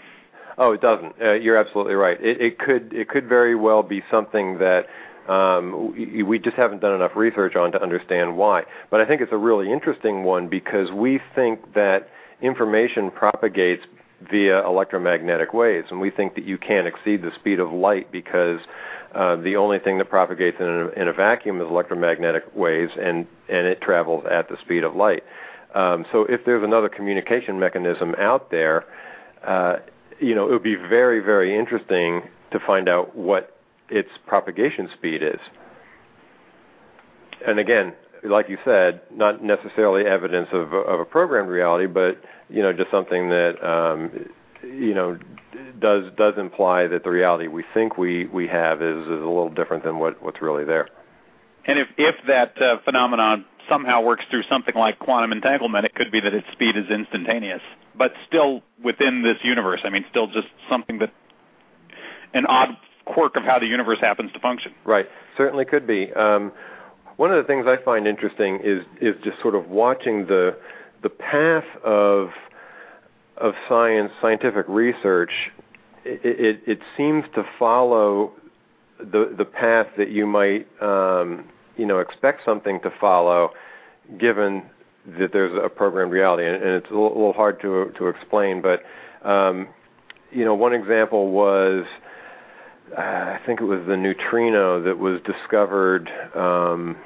Oh, 0.57 0.73
it 0.73 0.81
doesn't. 0.81 1.15
Uh, 1.21 1.33
you're 1.33 1.57
absolutely 1.57 1.95
right. 1.95 2.21
It, 2.23 2.41
it 2.41 2.59
could 2.59 2.93
it 2.93 3.09
could 3.09 3.29
very 3.29 3.55
well 3.55 3.83
be 3.83 4.03
something 4.11 4.59
that 4.59 4.87
um, 5.29 5.95
we, 6.27 6.39
just 6.39 6.57
haven't 6.57 6.81
done 6.81 6.95
enough 6.95 7.17
research 7.17 7.57
on 7.57 7.73
to 7.73 7.83
understand 7.83 8.37
why. 8.37 8.65
But 8.91 9.01
I 9.01 9.07
think 9.07 9.21
it's 9.23 9.33
a 9.33 9.39
really 9.39 9.73
interesting 9.73 10.25
one 10.25 10.49
because 10.49 10.91
we 10.91 11.21
think 11.35 11.75
that 11.75 12.09
information 12.43 13.11
propagates 13.11 13.85
via 14.31 14.67
electromagnetic 14.67 15.55
waves, 15.55 15.89
and 15.91 16.01
we 16.01 16.11
think 16.11 16.35
that 16.35 16.45
you 16.45 16.59
can't 16.59 16.87
exceed 16.87 17.23
the 17.23 17.33
speed 17.35 17.59
of 17.59 17.73
light 17.73 18.11
because 18.13 18.61
uh, 19.15 19.37
the 19.37 19.57
only 19.57 19.79
thing 19.79 19.99
that 19.99 20.11
propagates 20.11 20.59
in 20.61 20.67
a, 20.67 20.89
in 21.01 21.09
a 21.09 21.13
vacuum 21.13 21.61
is 21.61 21.69
electromagnetic 21.69 22.45
waves, 22.55 22.93
and 23.01 23.27
and 23.49 23.67
it 23.67 23.81
travels 23.81 24.25
at 24.31 24.49
the 24.49 24.57
speed 24.61 24.85
of 24.85 24.95
light. 24.95 25.25
Um, 25.75 26.07
so 26.13 26.25
if 26.25 26.45
there's 26.45 26.63
another 26.63 26.89
communication 26.89 27.59
mechanism 27.59 28.15
out 28.19 28.51
there, 28.51 28.85
uh, 29.45 29.77
you 30.21 30.35
know, 30.35 30.49
it 30.49 30.53
would 30.53 30.63
be 30.63 30.77
very, 30.77 31.21
very 31.21 31.57
interesting 31.57 32.23
to 32.53 32.61
find 32.61 32.89
out 32.89 33.17
what 33.17 33.54
its 33.89 34.09
propagation 34.27 34.89
speed 34.95 35.23
is. 35.23 35.41
And 37.47 37.59
again, 37.59 37.95
like 38.23 38.49
you 38.49 38.59
said, 38.65 39.03
not 39.13 39.43
necessarily 39.43 40.07
evidence 40.07 40.49
of, 40.53 40.73
of 40.73 41.01
a 41.01 41.05
programmed 41.05 41.51
reality, 41.51 41.87
but 41.87 42.19
you 42.49 42.63
know, 42.63 42.73
just 42.73 42.91
something 42.91 43.29
that 43.29 43.63
um, 43.63 44.11
you 44.63 44.95
know 44.95 45.19
does 45.81 46.05
does 46.17 46.35
imply 46.39 46.87
that 46.87 47.05
the 47.05 47.11
reality 47.11 47.49
we 47.49 47.65
think 47.75 47.99
we 47.99 48.27
we 48.27 48.47
have 48.49 48.83
is, 48.83 49.03
is 49.05 49.09
a 49.09 49.13
little 49.13 49.51
different 49.51 49.85
than 49.85 49.99
what 49.99 50.23
what's 50.23 50.41
really 50.41 50.65
there. 50.65 50.89
And 51.67 51.79
if 51.79 51.89
if 51.99 52.15
that 52.27 52.61
uh, 52.61 52.79
phenomenon 52.85 53.45
somehow 53.69 54.03
works 54.03 54.25
through 54.31 54.43
something 54.49 54.75
like 54.75 54.99
quantum 54.99 55.33
entanglement, 55.33 55.87
it 55.87 55.95
could 55.95 56.11
be 56.11 56.21
that 56.21 56.35
its 56.35 56.47
speed 56.53 56.77
is 56.77 56.89
instantaneous, 56.91 57.63
but 57.97 58.13
still 58.27 58.63
within 58.83 59.23
this 59.23 59.39
universe. 59.43 59.81
I 59.85 59.91
mean, 59.91 60.05
still 60.11 60.27
just 60.27 60.49
something 60.69 60.99
that 60.99 61.13
an 62.35 62.47
odd 62.47 62.77
quirk 63.05 63.37
of 63.37 63.43
how 63.43 63.59
the 63.59 63.67
universe 63.67 63.99
happens 64.01 64.33
to 64.33 64.41
function. 64.41 64.73
Right, 64.85 65.07
certainly 65.37 65.65
could 65.65 65.87
be. 65.87 66.13
Um, 66.13 66.53
one 67.17 67.31
of 67.31 67.37
the 67.37 67.45
things 67.45 67.67
I 67.69 67.77
find 67.85 68.07
interesting 68.07 68.61
is 68.63 68.85
is 69.01 69.15
just 69.23 69.41
sort 69.41 69.55
of 69.55 69.69
watching 69.69 70.27
the 70.27 70.57
the 71.03 71.11
path 71.11 71.65
of 71.85 72.31
of 73.37 73.55
science, 73.69 74.13
scientific 74.21 74.67
research, 74.69 75.33
it, 76.05 76.21
it, 76.25 76.61
it 76.67 76.79
seems 76.97 77.25
to 77.35 77.45
follow 77.59 78.33
the 78.99 79.35
the 79.37 79.45
path 79.45 79.89
that 79.97 80.11
you 80.11 80.27
might 80.27 80.67
um, 80.83 81.45
you 81.77 81.87
know 81.87 81.99
expect 81.99 82.45
something 82.45 82.81
to 82.81 82.93
follow, 83.01 83.51
given 84.19 84.63
that 85.19 85.33
there's 85.33 85.53
a 85.63 85.69
programmed 85.69 86.13
reality, 86.13 86.47
and, 86.47 86.57
and 86.57 86.73
it's 86.73 86.91
a 86.91 86.95
little, 86.95 87.33
hard 87.33 87.61
to 87.61 87.93
to 87.99 88.09
explain. 88.09 88.63
But 88.63 88.83
um, 89.23 89.69
you 90.31 90.45
know, 90.45 90.55
one 90.55 90.73
example 90.73 91.31
was 91.31 91.85
I 92.97 93.41
think 93.47 93.61
it 93.61 93.65
was 93.65 93.87
the 93.87 93.97
neutrino 93.97 94.83
that 94.83 94.99
was 94.99 95.21
discovered. 95.23 96.11
Um, 96.35 96.97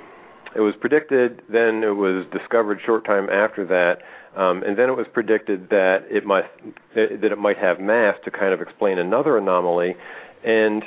it 0.55 0.61
was 0.61 0.75
predicted, 0.77 1.43
then 1.49 1.83
it 1.85 1.97
was 1.97 2.27
discovered 2.33 2.81
short 2.85 3.05
time 3.05 3.29
after 3.31 3.65
that, 3.67 4.03
um, 4.37 4.63
and 4.63 4.77
then 4.77 4.89
it 4.89 4.97
was 4.97 5.07
predicted 5.13 5.69
that 5.71 6.05
it 6.11 6.25
might 6.25 6.47
that 6.95 7.25
it 7.25 7.39
might 7.39 7.59
have 7.59 7.81
mass 7.81 8.17
to 8.25 8.31
kind 8.31 8.53
of 8.53 8.61
explain 8.61 8.99
another 8.99 9.37
anomaly, 9.39 9.97
and 10.45 10.85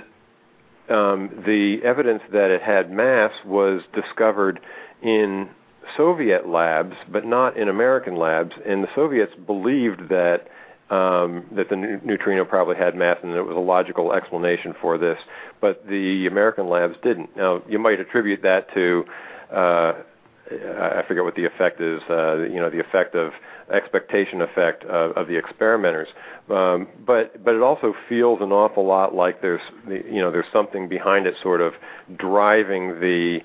um, 0.90 1.30
the 1.46 1.80
evidence 1.84 2.22
that 2.32 2.52
it 2.52 2.62
had 2.62 2.92
mass 2.92 3.32
was 3.46 3.84
discovered 3.94 4.60
in 5.02 5.50
Soviet 5.96 6.48
labs, 6.48 6.96
but 7.10 7.26
not 7.26 7.58
in 7.58 7.70
American 7.70 8.16
labs, 8.16 8.56
and 8.66 8.84
the 8.84 8.90
Soviets 8.94 9.34
believed 9.46 10.10
that 10.10 10.48
um, 10.92 11.46
that 11.56 11.70
the 11.70 11.76
neutrino 11.76 12.46
probably 12.46 12.76
had 12.76 12.96
mass, 12.96 13.18
and 13.24 13.34
it 13.34 13.42
was 13.42 13.56
a 13.56 13.60
logical 13.60 14.14
explanation 14.14 14.76
for 14.80 14.98
this. 14.98 15.18
But 15.60 15.88
the 15.88 16.28
American 16.28 16.68
labs 16.68 16.96
didn't. 17.02 17.36
Now, 17.36 17.64
you 17.68 17.80
might 17.80 18.00
attribute 18.00 18.44
that 18.44 18.72
to 18.74 19.06
uh, 19.52 19.94
I 20.52 21.04
forget 21.08 21.24
what 21.24 21.36
the 21.36 21.46
effect 21.46 21.80
is. 21.80 22.02
Uh, 22.10 22.40
you 22.44 22.60
know, 22.60 22.70
the 22.70 22.80
effect 22.80 23.16
of 23.16 23.32
expectation 23.72 24.42
effect 24.42 24.84
of, 24.84 25.12
of 25.12 25.28
the 25.28 25.38
experimenters. 25.38 26.10
Um, 26.50 26.88
but 27.06 27.44
but 27.44 27.56
it 27.56 27.62
also 27.62 27.94
feels 28.10 28.42
an 28.42 28.52
awful 28.52 28.86
lot 28.86 29.16
like 29.16 29.42
there's 29.42 29.62
you 29.88 30.22
know 30.22 30.32
there's 30.32 30.52
something 30.52 30.90
behind 30.90 31.26
it, 31.26 31.36
sort 31.42 31.62
of 31.62 31.74
driving 32.18 33.00
the 33.00 33.40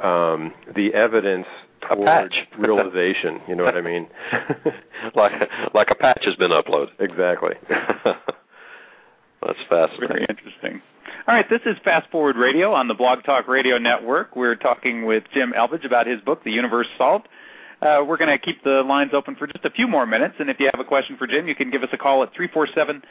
um, 0.00 0.54
the 0.74 0.94
evidence 0.94 1.46
towards 1.88 2.34
realization. 2.58 3.40
You 3.48 3.56
know 3.56 3.64
what 3.64 3.76
I 3.76 3.80
mean? 3.80 4.06
like 5.14 5.32
like 5.74 5.90
a 5.90 5.94
patch 5.94 6.24
has 6.24 6.36
been 6.36 6.50
uploaded. 6.50 6.90
Exactly. 6.98 7.54
That's 9.42 9.58
fascinating. 9.68 10.08
Very 10.08 10.26
interesting. 10.28 10.82
All 11.28 11.34
right, 11.34 11.48
this 11.48 11.60
is 11.66 11.76
Fast 11.84 12.10
Forward 12.10 12.36
Radio 12.36 12.72
on 12.72 12.88
the 12.88 12.94
Blog 12.94 13.24
Talk 13.24 13.48
Radio 13.48 13.78
Network. 13.78 14.36
We're 14.36 14.54
talking 14.54 15.06
with 15.06 15.24
Jim 15.34 15.52
Elvidge 15.56 15.84
about 15.84 16.06
his 16.06 16.20
book, 16.20 16.42
The 16.44 16.52
Universe 16.52 16.86
Solved. 16.96 17.28
Uh, 17.82 18.04
we're 18.06 18.16
going 18.16 18.30
to 18.30 18.38
keep 18.38 18.62
the 18.64 18.82
lines 18.82 19.10
open 19.12 19.36
for 19.36 19.46
just 19.46 19.64
a 19.64 19.70
few 19.70 19.86
more 19.86 20.06
minutes, 20.06 20.36
and 20.38 20.48
if 20.48 20.58
you 20.58 20.70
have 20.72 20.80
a 20.80 20.88
question 20.88 21.16
for 21.16 21.26
Jim, 21.26 21.46
you 21.46 21.54
can 21.54 21.70
give 21.70 21.82
us 21.82 21.88
a 21.92 21.98
call 21.98 22.22
at 22.22 22.32
347 22.34 23.02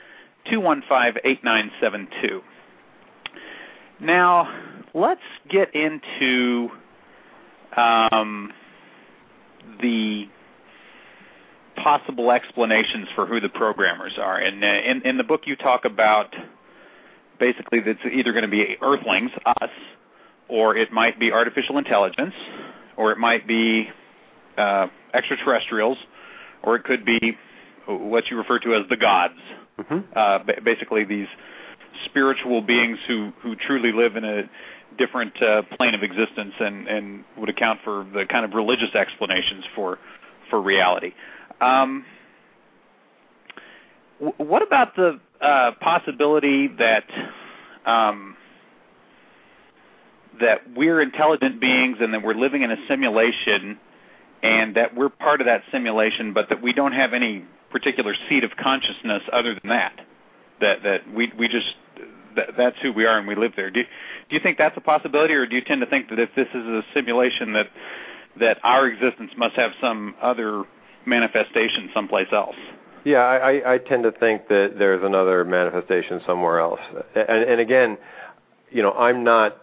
215 0.49 1.21
8972. 1.23 2.41
Now, 3.99 4.49
let's 4.93 5.21
get 5.49 5.73
into 5.75 6.69
um, 7.77 8.51
the 9.81 10.27
possible 11.75 12.31
explanations 12.31 13.07
for 13.15 13.25
who 13.25 13.39
the 13.39 13.49
programmers 13.49 14.13
are. 14.17 14.37
And 14.37 14.63
uh, 14.63 14.67
in, 14.67 15.01
in 15.03 15.17
the 15.17 15.23
book, 15.23 15.41
you 15.45 15.55
talk 15.55 15.85
about 15.85 16.33
basically 17.39 17.79
that's 17.81 17.99
either 18.11 18.31
going 18.31 18.43
to 18.43 18.49
be 18.49 18.77
Earthlings, 18.81 19.31
us, 19.45 19.69
or 20.47 20.75
it 20.75 20.91
might 20.91 21.19
be 21.19 21.31
artificial 21.31 21.77
intelligence, 21.77 22.33
or 22.97 23.11
it 23.11 23.17
might 23.17 23.47
be 23.47 23.89
uh, 24.57 24.87
extraterrestrials, 25.13 25.97
or 26.63 26.75
it 26.75 26.83
could 26.83 27.05
be 27.05 27.37
what 27.87 28.29
you 28.29 28.37
refer 28.37 28.59
to 28.59 28.73
as 28.75 28.87
the 28.89 28.97
gods. 28.97 29.35
Mm-hmm. 29.79 29.99
Uh, 30.15 30.39
basically, 30.63 31.03
these 31.03 31.27
spiritual 32.05 32.61
beings 32.61 32.97
who 33.07 33.31
who 33.41 33.55
truly 33.55 33.91
live 33.91 34.15
in 34.15 34.23
a 34.23 34.43
different 34.97 35.41
uh, 35.41 35.63
plane 35.77 35.93
of 35.93 36.03
existence 36.03 36.53
and 36.59 36.87
and 36.87 37.23
would 37.37 37.49
account 37.49 37.79
for 37.83 38.05
the 38.13 38.25
kind 38.25 38.45
of 38.45 38.53
religious 38.53 38.93
explanations 38.95 39.63
for 39.75 39.99
for 40.49 40.61
reality. 40.61 41.13
Um, 41.61 42.05
what 44.37 44.61
about 44.61 44.95
the 44.95 45.19
uh, 45.41 45.71
possibility 45.81 46.67
that 46.67 47.03
um, 47.85 48.35
that 50.39 50.61
we're 50.75 51.01
intelligent 51.01 51.59
beings 51.59 51.97
and 51.99 52.13
that 52.13 52.23
we're 52.23 52.33
living 52.33 52.61
in 52.61 52.71
a 52.71 52.77
simulation 52.87 53.79
and 54.43 54.75
that 54.75 54.95
we're 54.95 55.09
part 55.09 55.41
of 55.41 55.47
that 55.47 55.63
simulation, 55.71 56.33
but 56.33 56.49
that 56.49 56.61
we 56.61 56.73
don't 56.73 56.91
have 56.91 57.13
any 57.13 57.45
particular 57.71 58.13
seat 58.29 58.43
of 58.43 58.51
consciousness 58.57 59.23
other 59.31 59.53
than 59.53 59.69
that. 59.69 59.99
That 60.61 60.83
that 60.83 61.13
we 61.13 61.31
we 61.37 61.47
just 61.47 61.73
that, 62.35 62.49
that's 62.57 62.77
who 62.81 62.91
we 62.91 63.05
are 63.05 63.17
and 63.17 63.27
we 63.27 63.35
live 63.35 63.53
there. 63.55 63.69
Do 63.69 63.83
do 63.83 64.35
you 64.35 64.39
think 64.41 64.57
that's 64.57 64.77
a 64.77 64.81
possibility, 64.81 65.33
or 65.33 65.45
do 65.45 65.55
you 65.55 65.61
tend 65.61 65.81
to 65.81 65.87
think 65.87 66.09
that 66.09 66.19
if 66.19 66.29
this 66.35 66.47
is 66.53 66.65
a 66.65 66.81
simulation, 66.93 67.53
that 67.53 67.67
that 68.39 68.57
our 68.63 68.87
existence 68.87 69.31
must 69.37 69.55
have 69.55 69.71
some 69.81 70.15
other 70.21 70.63
manifestation 71.05 71.89
someplace 71.93 72.27
else? 72.31 72.55
Yeah, 73.03 73.19
I, 73.19 73.75
I 73.75 73.77
tend 73.77 74.03
to 74.03 74.11
think 74.11 74.47
that 74.47 74.75
there's 74.79 75.03
another 75.03 75.45
manifestation 75.45 76.21
somewhere 76.25 76.59
else. 76.59 76.79
And, 77.15 77.43
and 77.43 77.61
again, 77.61 77.99
you 78.71 78.81
know, 78.81 78.93
I'm 78.93 79.23
not 79.23 79.61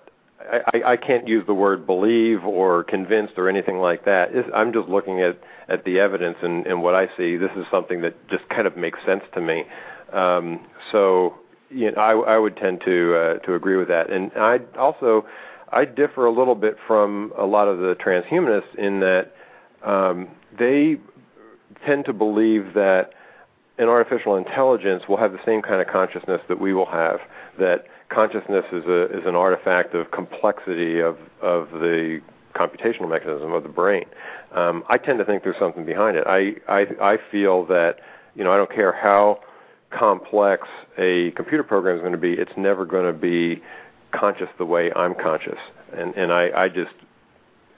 I, 0.51 0.83
I 0.93 0.97
can't 0.97 1.27
use 1.29 1.45
the 1.47 1.55
word 1.55 1.87
believe 1.87 2.45
or 2.45 2.85
convinced 2.85 3.35
or 3.37 3.49
anything 3.49 3.79
like 3.79 4.05
that. 4.05 4.31
It's, 4.33 4.49
I'm 4.55 4.73
just 4.73 4.89
looking 4.89 5.21
at, 5.21 5.39
at 5.69 5.85
the 5.85 5.99
evidence 5.99 6.37
and, 6.43 6.67
and 6.67 6.83
what 6.83 6.95
I 6.95 7.09
see. 7.17 7.37
This 7.37 7.51
is 7.57 7.65
something 7.71 8.01
that 8.03 8.29
just 8.29 8.49
kind 8.49 8.67
of 8.67 8.77
makes 8.77 8.99
sense 9.07 9.23
to 9.35 9.41
me. 9.41 9.65
Um, 10.13 10.67
so 10.91 11.35
you 11.73 11.91
know, 11.91 12.01
I, 12.01 12.35
I 12.35 12.39
would 12.39 12.57
tend 12.57 12.81
to 12.85 13.15
uh, 13.15 13.35
to 13.41 13.55
agree 13.55 13.77
with 13.77 13.89
that. 13.89 14.11
And 14.11 14.31
I 14.37 14.61
also 14.79 15.27
I 15.71 15.85
differ 15.85 16.27
a 16.27 16.31
little 16.31 16.55
bit 16.55 16.77
from 16.87 17.33
a 17.37 17.45
lot 17.45 17.69
of 17.69 17.79
the 17.79 17.95
transhumanists 17.95 18.75
in 18.77 19.01
that 19.01 19.35
um, 19.83 20.29
they 20.59 20.99
tend 21.85 22.05
to 22.05 22.13
believe 22.13 22.75
that 22.75 23.13
an 23.79 23.89
artificial 23.89 24.37
intelligence 24.37 25.05
will 25.09 25.17
have 25.17 25.33
the 25.33 25.41
same 25.45 25.63
kind 25.63 25.81
of 25.81 25.89
consciousness 25.89 26.41
that 26.49 26.61
we 26.61 26.75
will 26.75 26.87
have. 26.87 27.21
That 27.59 27.87
consciousness 28.09 28.65
is 28.73 28.85
a 28.85 29.05
is 29.19 29.27
an 29.27 29.35
artifact 29.35 29.95
of 29.95 30.11
complexity 30.11 31.01
of 31.01 31.17
of 31.41 31.71
the 31.73 32.21
computational 32.55 33.09
mechanism 33.09 33.53
of 33.53 33.63
the 33.63 33.69
brain. 33.69 34.05
Um, 34.53 34.85
I 34.89 34.99
tend 34.99 35.19
to 35.19 35.25
think 35.25 35.43
there's 35.43 35.59
something 35.59 35.87
behind 35.87 36.17
it. 36.17 36.25
I, 36.27 36.57
I 36.69 36.87
I 37.01 37.19
feel 37.31 37.65
that 37.67 38.01
you 38.35 38.45
know 38.45 38.53
I 38.53 38.57
don't 38.57 38.73
care 38.73 38.93
how 38.93 39.41
complex 39.99 40.67
a 40.99 41.31
computer 41.33 41.63
program 41.63 41.97
is 41.97 42.01
going 42.01 42.13
to 42.13 42.19
be, 42.19 42.33
it's 42.33 42.53
never 42.57 42.85
going 42.85 43.07
to 43.07 43.19
be 43.19 43.63
conscious 44.13 44.49
the 44.59 44.65
way 44.65 44.93
I'm 44.95 45.15
conscious. 45.15 45.59
And 45.97 46.15
and 46.15 46.33
I, 46.33 46.51
I 46.55 46.69
just 46.69 46.93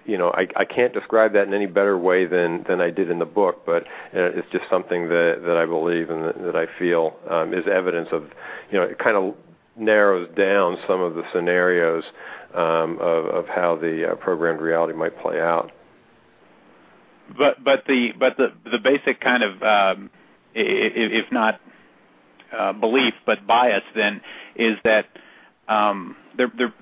you 0.05 0.19
know 0.19 0.31
I, 0.31 0.47
I 0.57 0.65
can't 0.65 0.93
describe 0.93 1.33
that 1.33 1.47
in 1.47 1.55
any 1.55 1.67
better 1.67 1.97
way 1.97 2.27
than 2.27 2.65
than 2.69 2.81
I 2.81 2.91
did 2.91 3.11
in 3.11 3.19
the 3.19 3.25
book, 3.25 3.65
but 3.65 3.85
it's 4.13 4.49
just 4.53 4.65
something 4.71 5.09
that 5.09 5.43
that 5.47 5.57
I 5.57 5.67
believe 5.67 6.11
and 6.11 6.25
that, 6.25 6.43
that 6.45 6.57
I 6.57 6.67
feel 6.79 7.17
um, 7.31 7.55
is 7.55 7.65
evidence 7.71 8.09
of 8.13 8.25
you 8.71 8.79
know 8.79 8.85
it 8.85 8.99
kind 8.99 9.17
of 9.17 9.35
narrows 9.77 10.29
down 10.37 10.79
some 10.87 11.01
of 11.01 11.15
the 11.15 11.25
scenarios 11.33 12.05
um, 12.55 12.99
of, 13.01 13.27
of 13.27 13.49
how 13.49 13.77
the 13.77 14.13
uh, 14.13 14.15
programmed 14.17 14.61
reality 14.61 14.93
might 14.93 15.19
play 15.21 15.41
out. 15.41 15.73
But 17.37 17.65
but 17.65 17.85
the 17.87 18.13
but 18.19 18.37
the 18.37 18.53
the 18.71 18.79
basic 18.79 19.21
kind 19.21 19.43
of 19.43 19.63
um, 19.63 20.11
if 20.55 21.33
not 21.33 21.61
belief 22.73 23.15
but 23.27 23.47
bias 23.47 23.83
then 23.95 24.21
is 24.57 24.77
that 24.85 25.07
um, 25.69 26.17
they're, 26.37 26.53
they're, 26.57 26.75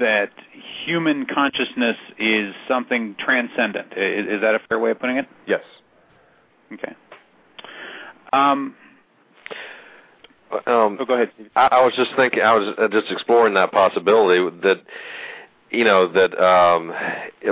that 0.00 0.30
human 0.84 1.26
consciousness 1.26 1.96
is 2.18 2.54
something 2.68 3.16
transcendent. 3.18 3.92
Is, 3.96 4.26
is, 4.26 4.40
that 4.42 4.54
a 4.54 4.60
fair 4.68 4.78
way 4.78 4.90
of 4.90 5.00
putting 5.00 5.16
it? 5.16 5.26
Yes. 5.46 5.62
Okay. 6.72 6.94
Um, 8.32 8.74
um, 10.50 10.98
oh, 11.00 11.04
go 11.06 11.14
ahead. 11.14 11.30
I, 11.56 11.68
I 11.72 11.84
was 11.84 11.94
just 11.96 12.10
thinking. 12.16 12.40
I 12.40 12.54
was 12.54 12.74
uh, 12.78 12.88
just 12.88 13.10
exploring 13.10 13.54
that 13.54 13.72
possibility 13.72 14.58
that 14.62 14.82
you 15.70 15.84
know 15.84 16.08
that 16.12 16.38
um, 16.42 16.92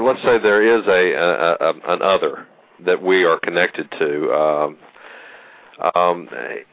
let's 0.03 0.23
say 0.23 0.39
there 0.39 0.63
is 0.63 0.87
a, 0.87 1.13
a, 1.13 1.57
a 1.61 1.95
an 1.95 2.03
other 2.03 2.47
that 2.85 3.03
we 3.03 3.25
are 3.25 3.39
connected 3.39 3.91
to. 3.99 4.33
Um, 4.33 4.79
um, 5.95 6.29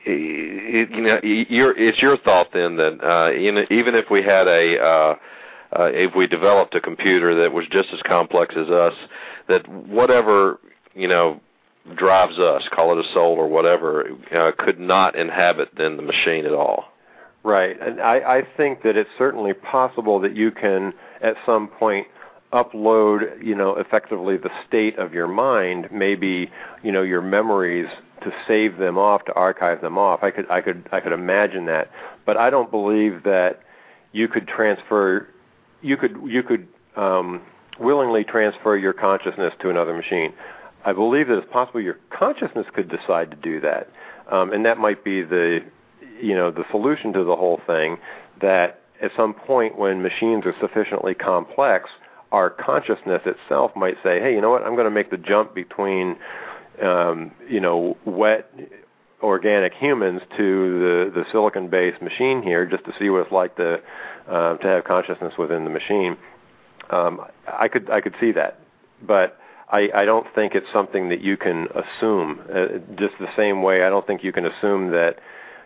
it, 0.06 0.90
you 0.92 1.02
know, 1.02 1.20
your, 1.24 1.78
it's 1.78 2.02
your 2.02 2.18
thought 2.18 2.48
then 2.54 2.78
that 2.78 3.04
uh, 3.04 3.32
even 3.34 3.96
if 3.96 4.06
we 4.10 4.22
had 4.22 4.48
a 4.48 4.80
uh, 4.80 5.16
uh, 5.78 5.86
if 5.86 6.16
we 6.16 6.28
developed 6.28 6.76
a 6.76 6.82
computer 6.82 7.36
that 7.42 7.52
was 7.52 7.66
just 7.72 7.90
as 7.94 8.02
complex 8.06 8.56
as 8.58 8.70
us, 8.70 8.94
that 9.48 9.68
whatever 9.68 10.60
you 10.94 11.08
know 11.08 11.42
drives 11.96 12.40
us, 12.40 12.64
call 12.74 12.98
it 12.98 13.06
a 13.06 13.14
soul 13.14 13.34
or 13.34 13.48
whatever, 13.48 14.08
uh, 14.34 14.52
could 14.58 14.80
not 14.80 15.16
inhabit 15.16 15.70
then 15.78 15.98
the 15.98 16.04
machine 16.04 16.46
at 16.46 16.54
all. 16.54 16.86
Right, 17.44 17.76
and 17.82 18.00
I, 18.00 18.38
I 18.38 18.44
think 18.56 18.84
that 18.84 18.96
it's 18.96 19.10
certainly 19.18 19.54
possible 19.54 20.18
that 20.22 20.34
you 20.34 20.50
can 20.50 20.94
at 21.22 21.36
some 21.46 21.68
point 21.68 22.08
upload, 22.54 23.44
you 23.44 23.56
know, 23.56 23.76
effectively 23.76 24.38
the 24.38 24.52
state 24.68 24.98
of 24.98 25.14
your 25.14 25.28
mind, 25.28 25.90
maybe, 25.92 26.50
you 26.84 26.92
know, 26.92 27.02
your 27.02 27.22
memories 27.22 27.88
to 28.24 28.34
save 28.48 28.78
them 28.78 28.98
off, 28.98 29.26
to 29.26 29.34
archive 29.34 29.82
them 29.82 29.98
off. 29.98 30.24
I 30.24 30.32
could 30.32 30.50
I 30.50 30.62
could 30.62 30.88
I 30.92 31.00
could 31.00 31.12
imagine 31.12 31.66
that, 31.66 31.92
but 32.26 32.38
I 32.38 32.50
don't 32.50 32.72
believe 32.72 33.24
that 33.24 33.62
you 34.12 34.28
could 34.28 34.48
transfer 34.48 35.28
you 35.82 35.98
could 35.98 36.18
you 36.26 36.44
could 36.44 36.68
um, 36.96 37.42
willingly 37.80 38.24
transfer 38.24 38.78
your 38.78 38.94
consciousness 38.94 39.54
to 39.62 39.70
another 39.70 39.94
machine. 39.94 40.34
I 40.86 40.94
believe 40.94 41.28
that 41.28 41.38
it's 41.38 41.52
possible 41.52 41.82
your 41.82 42.00
consciousness 42.10 42.68
could 42.74 42.90
decide 42.90 43.32
to 43.32 43.38
do 43.38 43.62
that, 43.62 43.90
um, 44.32 44.52
and 44.52 44.66
that 44.66 44.78
might 44.78 45.04
be 45.04 45.22
the 45.22 45.62
you 46.22 46.36
know 46.36 46.52
the 46.52 46.66
solution 46.72 47.14
to 47.14 47.24
the 47.24 47.36
whole 47.36 47.62
thing. 47.66 47.98
That 48.42 48.82
at 49.02 49.12
some 49.16 49.34
point 49.34 49.78
when 49.78 50.02
machines 50.02 50.46
are 50.46 50.56
sufficiently 50.60 51.14
complex, 51.14 51.90
our 52.32 52.50
consciousness 52.50 53.22
itself 53.26 53.76
might 53.76 53.96
say, 54.04 54.20
hey, 54.20 54.34
you 54.34 54.42
know 54.42 54.50
what? 54.50 54.64
I'm 54.64 54.74
going 54.74 54.86
to 54.86 54.92
make 54.92 55.12
the 55.12 55.18
jump 55.18 55.54
between 55.54 56.18
um, 56.82 57.32
you 57.50 57.60
know 57.60 57.98
wet 58.06 58.52
organic 59.22 59.74
humans 59.74 60.22
to 60.38 60.80
the 60.80 61.12
the 61.14 61.26
silicon 61.32 61.70
based 61.70 62.02
machine 62.02 62.42
here 62.42 62.66
just 62.66 62.84
to 62.86 62.94
see 63.00 63.10
what 63.10 63.22
it's 63.22 63.32
like 63.32 63.56
to 63.56 63.82
uh, 64.28 64.58
to 64.58 64.68
have 64.68 64.84
consciousness 64.84 65.34
within 65.38 65.64
the 65.64 65.70
machine. 65.70 66.18
Um, 66.90 67.22
I 67.48 67.68
could 67.68 67.90
I 67.90 68.02
could 68.02 68.16
see 68.20 68.32
that, 68.34 68.60
but 69.02 69.40
I, 69.74 69.90
I 69.96 70.06
don't 70.06 70.28
think 70.36 70.54
it's 70.54 70.68
something 70.72 71.10
that 71.10 71.22
you 71.22 71.36
can 71.36 71.68
assume. 71.74 72.42
Uh, 72.54 72.68
just 72.96 73.16
the 73.20 73.30
same 73.36 73.64
way, 73.64 73.84
I 73.84 73.90
don't 73.90 74.06
think 74.06 74.24
you 74.24 74.32
can 74.32 74.46
assume 74.46 74.92
that, 74.92 75.18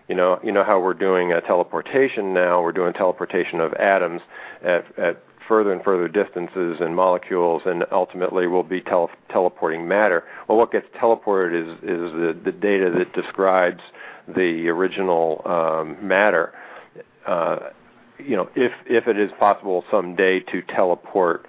you 0.08 0.16
know, 0.16 0.40
you 0.42 0.54
know 0.54 0.64
how 0.64 0.80
we're 0.80 0.94
doing 0.94 1.34
a 1.34 1.42
teleportation 1.42 2.34
now. 2.34 2.62
We're 2.62 2.72
doing 2.72 2.94
teleportation 2.94 3.60
of 3.60 3.74
atoms 3.74 4.22
at, 4.64 4.86
at 4.98 5.22
further 5.48 5.72
and 5.72 5.84
further 5.84 6.08
distances 6.08 6.78
and 6.80 6.96
molecules, 6.96 7.62
and 7.66 7.86
ultimately 7.92 8.48
we'll 8.48 8.64
be 8.64 8.82
tele- 8.82 9.10
teleporting 9.30 9.88
matter. 9.88 10.24
Well, 10.48 10.58
what 10.58 10.72
gets 10.72 10.88
teleported 10.96 11.54
is 11.54 11.74
is 11.84 12.12
the, 12.12 12.38
the 12.44 12.52
data 12.52 12.92
that 12.98 13.14
describes 13.14 13.82
the 14.28 14.68
original 14.70 15.42
um, 15.46 16.06
matter. 16.06 16.54
Uh, 17.26 17.58
you 18.20 18.36
know, 18.36 18.50
if 18.56 18.72
if 18.86 19.08
it 19.08 19.18
is 19.18 19.32
possible 19.40 19.84
someday 19.92 20.40
to 20.40 20.62
teleport 20.64 21.48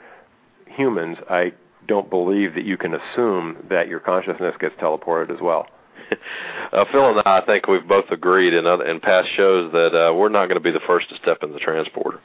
humans, 0.66 1.18
I 1.28 1.52
don't 1.86 2.10
believe 2.10 2.54
that 2.54 2.64
you 2.64 2.76
can 2.76 2.94
assume 2.94 3.56
that 3.70 3.88
your 3.88 4.00
consciousness 4.00 4.54
gets 4.60 4.74
teleported 4.76 5.34
as 5.34 5.40
well. 5.40 5.66
uh, 6.72 6.84
Phil 6.92 7.10
and 7.10 7.18
I, 7.24 7.38
I 7.38 7.46
think 7.46 7.66
we've 7.66 7.86
both 7.86 8.10
agreed 8.10 8.54
in 8.54 8.66
other, 8.66 8.84
in 8.84 9.00
past 9.00 9.28
shows 9.36 9.72
that 9.72 9.94
uh, 9.94 10.14
we're 10.14 10.28
not 10.28 10.46
going 10.46 10.56
to 10.56 10.60
be 10.60 10.70
the 10.70 10.80
first 10.86 11.08
to 11.10 11.16
step 11.16 11.38
in 11.42 11.52
the 11.52 11.58
transporter. 11.58 12.20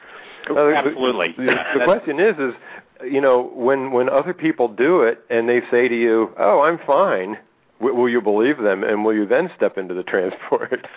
Uh, 0.49 0.69
Absolutely. 0.69 1.33
The, 1.37 1.43
the, 1.43 1.79
the 1.79 1.85
question 1.85 2.19
is, 2.19 2.35
is 2.37 2.53
you 3.09 3.21
know, 3.21 3.51
when 3.53 3.91
when 3.91 4.09
other 4.09 4.33
people 4.33 4.67
do 4.67 5.01
it 5.01 5.23
and 5.29 5.47
they 5.47 5.61
say 5.71 5.87
to 5.87 5.95
you, 5.95 6.33
"Oh, 6.37 6.61
I'm 6.61 6.79
fine," 6.85 7.37
w- 7.79 7.95
will 7.95 8.09
you 8.09 8.21
believe 8.21 8.57
them, 8.57 8.83
and 8.83 9.03
will 9.03 9.13
you 9.13 9.25
then 9.25 9.51
step 9.55 9.77
into 9.77 9.93
the 9.93 10.03
transport? 10.13 10.87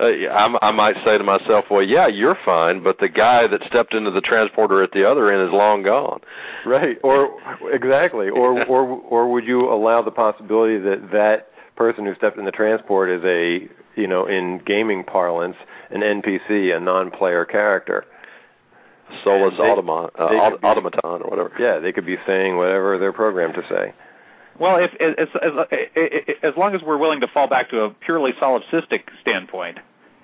uh, 0.00 0.04
I, 0.04 0.58
I 0.60 0.70
might 0.72 0.96
say 1.04 1.18
to 1.18 1.24
myself, 1.24 1.66
well, 1.70 1.82
yeah, 1.82 2.08
you're 2.08 2.36
fine, 2.44 2.82
but 2.82 2.98
the 2.98 3.08
guy 3.08 3.46
that 3.46 3.62
stepped 3.68 3.94
into 3.94 4.10
the 4.10 4.20
transporter 4.20 4.82
at 4.82 4.92
the 4.92 5.08
other 5.08 5.30
end 5.30 5.46
is 5.46 5.52
long 5.52 5.82
gone. 5.82 6.20
Right. 6.66 6.98
Or 7.04 7.38
exactly. 7.72 8.28
Or 8.28 8.64
or 8.66 8.82
or 8.84 9.32
would 9.32 9.44
you 9.44 9.72
allow 9.72 10.02
the 10.02 10.10
possibility 10.10 10.78
that 10.78 11.10
that 11.12 11.48
person 11.76 12.04
who 12.04 12.14
stepped 12.14 12.38
in 12.38 12.44
the 12.44 12.52
transport 12.52 13.10
is 13.10 13.22
a 13.24 13.68
you 14.00 14.06
know 14.06 14.26
in 14.26 14.58
gaming 14.64 15.04
parlance 15.04 15.56
an 15.90 16.00
NPC, 16.00 16.76
a 16.76 16.80
non-player 16.80 17.44
character? 17.44 18.04
Soulless 19.22 19.54
automa- 19.54 20.10
uh, 20.18 20.28
be, 20.28 20.36
automaton 20.36 21.22
or 21.22 21.30
whatever. 21.30 21.52
Yeah, 21.58 21.78
they 21.78 21.92
could 21.92 22.06
be 22.06 22.16
saying 22.26 22.56
whatever 22.56 22.98
they're 22.98 23.12
programmed 23.12 23.54
to 23.54 23.62
say. 23.68 23.94
Well, 24.58 24.76
if 24.76 24.92
as, 25.00 25.28
as 25.42 26.36
as 26.42 26.52
long 26.56 26.74
as 26.74 26.82
we're 26.82 26.96
willing 26.96 27.20
to 27.20 27.28
fall 27.28 27.48
back 27.48 27.70
to 27.70 27.82
a 27.82 27.90
purely 27.90 28.32
solipsistic 28.34 29.02
standpoint, 29.20 29.78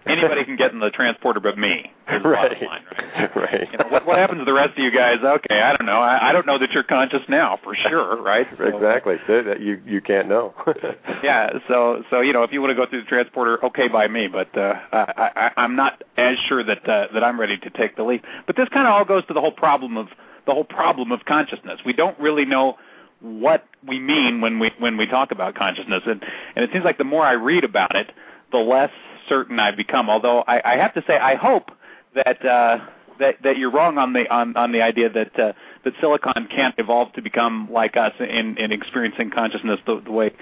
anybody 0.07 0.45
can 0.45 0.57
get 0.57 0.73
in 0.73 0.81
the 0.81 0.91
transporter 0.91 1.41
but 1.41 1.59
me. 1.59 1.93
Right. 2.09 2.63
Line, 2.63 2.83
right. 2.99 3.37
right. 3.37 3.69
You 3.71 3.79
know, 3.79 3.87
what, 3.89 4.07
what 4.07 4.19
happens 4.19 4.41
to 4.41 4.45
the 4.45 4.53
rest 4.53 4.73
of 4.77 4.79
you 4.79 4.91
guys? 4.91 5.19
Okay, 5.23 5.61
I 5.61 5.77
don't 5.77 5.87
know. 5.87 6.01
I, 6.01 6.31
I 6.31 6.33
don't 6.33 6.47
know 6.47 6.59
that 6.59 6.73
you're 6.73 6.83
conscious 6.83 7.23
now 7.29 7.59
for 7.63 7.75
sure, 7.75 8.21
right? 8.23 8.47
So, 8.59 8.65
exactly. 8.65 9.17
That 9.29 9.61
you 9.61 9.81
you 9.87 10.01
can't 10.01 10.29
know. 10.29 10.55
yeah. 11.23 11.51
So 11.69 12.03
so 12.11 12.21
you 12.21 12.33
know 12.33 12.43
if 12.43 12.53
you 12.53 12.61
want 12.61 12.71
to 12.71 12.75
go 12.75 12.89
through 12.89 13.03
the 13.03 13.09
transporter, 13.09 13.65
okay 13.67 13.89
by 13.89 14.09
me, 14.09 14.27
but 14.27 14.57
uh, 14.57 14.75
I, 14.93 15.31
I 15.37 15.51
I'm 15.57 15.77
not 15.77 16.03
as 16.17 16.37
sure 16.49 16.65
that 16.65 16.89
uh, 16.89 17.09
that 17.15 17.23
I'm 17.23 17.39
ready 17.39 17.59
to 17.59 17.71
take 17.71 17.97
the 17.97 18.03
leap. 18.03 18.25
But 18.47 18.57
this 18.57 18.69
kind 18.71 18.87
of 18.87 18.93
all 18.93 19.05
goes 19.05 19.25
to 19.27 19.35
the 19.35 19.41
whole 19.41 19.53
problem 19.53 19.97
of 19.97 20.09
the 20.47 20.53
whole 20.53 20.65
problem 20.65 21.13
of 21.13 21.25
consciousness. 21.25 21.81
We 21.85 21.93
don't 21.93 22.19
really 22.19 22.45
know 22.45 22.77
what 23.21 23.67
we 23.87 23.99
mean 23.99 24.41
when 24.41 24.59
we 24.59 24.73
when 24.79 24.97
we 24.97 25.07
talk 25.07 25.31
about 25.31 25.55
consciousness, 25.55 26.03
and 26.07 26.23
and 26.57 26.65
it 26.65 26.71
seems 26.73 26.85
like 26.85 26.99
the 26.99 27.05
more 27.05 27.25
I 27.25 27.33
read 27.33 27.65
about 27.65 27.95
it, 27.95 28.11
the 28.51 28.59
less 28.59 28.91
certain 29.31 29.59
I've 29.59 29.77
become. 29.79 30.11
Although 30.11 30.45
I, 30.47 30.75
I 30.75 30.77
have 30.77 30.93
to 30.95 31.03
say, 31.07 31.17
I 31.17 31.37
hope 31.37 31.71
that 32.15 32.45
uh, 32.45 32.79
that 33.21 33.37
that 33.45 33.57
you're 33.57 33.71
wrong 33.71 33.97
on 33.97 34.13
the 34.13 34.29
on 34.29 34.57
on 34.57 34.73
the 34.73 34.83
idea 34.83 35.09
that 35.09 35.39
uh, 35.39 35.53
that 35.85 35.95
silicon 36.01 36.49
can't 36.55 36.75
evolve 36.77 37.13
to 37.15 37.23
become 37.23 37.69
like 37.71 37.97
us 37.97 38.13
in 38.19 38.59
in 38.59 38.73
experiencing 38.73 39.31
consciousness 39.31 39.81
the, 39.87 40.03
the 40.05 40.13
way 40.13 40.33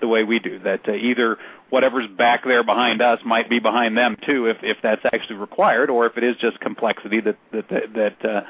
the 0.00 0.08
way 0.08 0.22
we 0.22 0.38
do. 0.38 0.58
That 0.60 0.88
uh, 0.88 0.92
either 0.92 1.38
whatever's 1.70 2.08
back 2.16 2.44
there 2.44 2.62
behind 2.62 3.02
us 3.02 3.18
might 3.24 3.50
be 3.50 3.58
behind 3.58 3.98
them 3.98 4.16
too, 4.24 4.46
if 4.46 4.58
if 4.62 4.78
that's 4.82 5.02
actually 5.12 5.36
required, 5.36 5.90
or 5.90 6.06
if 6.06 6.16
it 6.16 6.24
is 6.24 6.36
just 6.36 6.60
complexity 6.60 7.20
that 7.20 7.36
that 7.52 7.68
that 7.68 7.82
that, 7.94 8.30
uh, 8.30 8.40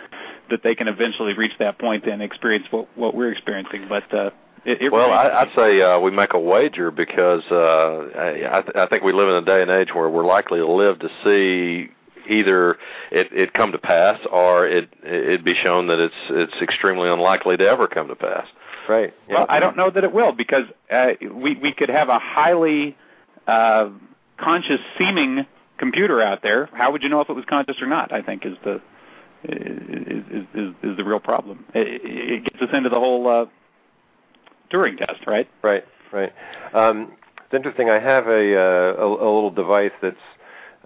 that 0.51 0.63
they 0.63 0.75
can 0.75 0.89
eventually 0.89 1.35
reach 1.35 1.53
that 1.59 1.79
point 1.79 2.05
and 2.07 2.23
experience 2.23 2.67
what 2.71 2.89
what 2.97 3.15
we're 3.15 3.33
experiencing. 3.33 3.87
But 3.89 4.13
uh, 4.15 4.31
it, 4.67 4.83
it 4.83 4.93
well, 4.93 5.13
I, 5.13 5.29
I'd 5.29 5.53
say 5.55 5.81
uh, 5.81 5.99
we 6.01 6.11
make 6.11 6.35
a 6.35 6.41
wager 6.41 6.91
because 6.91 7.43
uh, 7.51 7.55
I, 7.55 8.59
I, 8.59 8.63
th- 8.63 8.77
I 8.77 8.87
think 8.89 9.05
we 9.05 9.13
live 9.13 9.29
in 9.29 9.35
a 9.37 9.43
day 9.43 9.63
and 9.63 9.71
age 9.71 9.95
where 9.95 10.09
we're 10.09 10.27
likely 10.27 10.59
to 10.59 10.71
live 10.71 10.99
to 10.99 11.09
see 11.25 11.91
either 12.29 12.73
it, 13.13 13.29
it 13.33 13.53
come 13.53 13.73
to 13.73 13.79
pass 13.79 14.19
or 14.33 14.67
it 14.67 14.89
it 15.05 15.45
be 15.45 15.55
shown 15.55 15.87
that 15.87 16.01
it's 16.01 16.15
it's 16.31 16.61
extremely 16.61 17.09
unlikely 17.09 17.57
to 17.57 17.65
ever 17.65 17.87
come 17.87 18.09
to 18.09 18.17
pass. 18.17 18.47
Right. 18.89 19.15
Yeah. 19.29 19.35
Well, 19.35 19.47
I 19.49 19.61
don't 19.61 19.77
know 19.77 19.91
that 19.91 20.03
it 20.03 20.13
will 20.13 20.33
because 20.33 20.65
uh, 20.91 21.13
we 21.33 21.55
we 21.55 21.73
could 21.73 21.89
have 21.89 22.09
a 22.09 22.19
highly 22.19 22.97
uh, 23.47 23.91
conscious 24.39 24.81
seeming 24.99 25.47
computer 25.79 26.21
out 26.21 26.43
there. 26.43 26.69
How 26.73 26.91
would 26.91 27.03
you 27.05 27.09
know 27.09 27.21
if 27.21 27.31
it 27.31 27.35
was 27.35 27.45
conscious 27.49 27.77
or 27.81 27.87
not? 27.87 28.13
I 28.13 28.23
think 28.23 28.45
is 28.45 28.57
the 28.65 28.81
is 29.45 30.25
is, 30.31 30.45
is, 30.55 30.75
is 30.83 30.97
the 30.97 31.05
real 31.05 31.21
problem. 31.21 31.65
It, 31.75 32.01
it 32.03 32.45
gets 32.45 32.63
us 32.63 32.77
into 32.77 32.89
the 32.89 32.99
whole 32.99 33.29
uh, 33.29 33.47
Turing 34.71 34.99
test, 34.99 35.27
right? 35.27 35.49
Right, 35.63 35.85
right. 36.13 36.33
Um, 36.75 37.13
it's 37.45 37.55
interesting. 37.55 37.91
I 37.91 38.01
have 38.01 38.27
a, 38.27 38.57
uh, 38.57 38.95
a, 38.99 39.07
a 39.07 39.31
little 39.31 39.51
device 39.51 39.93
that's 40.03 40.17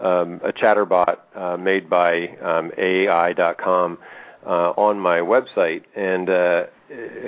um, 0.01 0.41
a 0.45 0.53
chatterbot 0.53 1.19
uh, 1.35 1.57
made 1.57 1.89
by 1.89 2.29
um, 2.39 2.71
AI.com 2.77 3.99
uh, 4.47 4.71
on 4.71 4.99
my 4.99 5.19
website, 5.19 5.85
and 5.95 6.31
uh, 6.31 6.65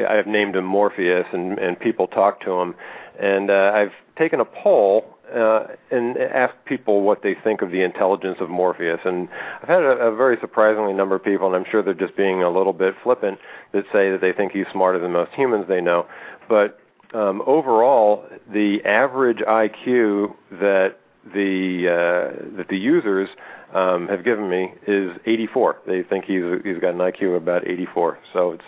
I've 0.09 0.27
named 0.27 0.57
him 0.57 0.65
Morpheus, 0.65 1.27
and, 1.33 1.59
and 1.59 1.79
people 1.79 2.07
talk 2.07 2.41
to 2.43 2.53
him. 2.53 2.75
And 3.21 3.51
uh, 3.51 3.73
I've 3.75 3.93
taken 4.17 4.41
a 4.41 4.45
poll 4.45 5.19
uh, 5.35 5.67
and 5.91 6.17
asked 6.19 6.65
people 6.65 7.03
what 7.03 7.23
they 7.23 7.35
think 7.35 7.63
of 7.63 7.71
the 7.71 7.83
intelligence 7.83 8.39
of 8.41 8.51
Morpheus. 8.51 9.01
And 9.05 9.29
I've 9.63 9.69
had 9.69 9.83
a, 9.83 9.97
a 9.99 10.17
very 10.17 10.37
surprisingly 10.41 10.93
number 10.93 11.15
of 11.15 11.25
people, 11.25 11.47
and 11.47 11.57
I'm 11.57 11.71
sure 11.71 11.83
they're 11.83 11.95
just 11.95 12.17
being 12.17 12.43
a 12.43 12.51
little 12.51 12.73
bit 12.73 12.95
flippant, 13.03 13.39
that 13.73 13.85
say 13.93 14.11
that 14.11 14.21
they 14.21 14.33
think 14.33 14.53
he's 14.53 14.67
smarter 14.73 14.99
than 14.99 15.13
most 15.13 15.33
humans 15.33 15.67
they 15.69 15.81
know. 15.81 16.07
But 16.53 16.79
um, 17.15 17.43
overall, 17.47 18.27
the 18.53 18.85
average 18.85 19.39
IQ 19.39 20.35
that 20.51 20.99
the 21.33 21.89
uh, 21.89 22.57
that 22.59 22.69
the 22.69 22.77
users 22.77 23.31
um, 23.73 24.07
have 24.09 24.23
given 24.23 24.51
me 24.51 24.75
is 24.87 25.13
84. 25.25 25.79
They 25.87 26.03
think 26.03 26.27
he's 26.27 26.43
he's 26.63 26.77
got 26.77 26.93
an 26.93 26.99
IQ 26.99 27.37
of 27.37 27.43
about 27.43 27.67
84. 27.67 28.19
So 28.35 28.53
it's 28.53 28.65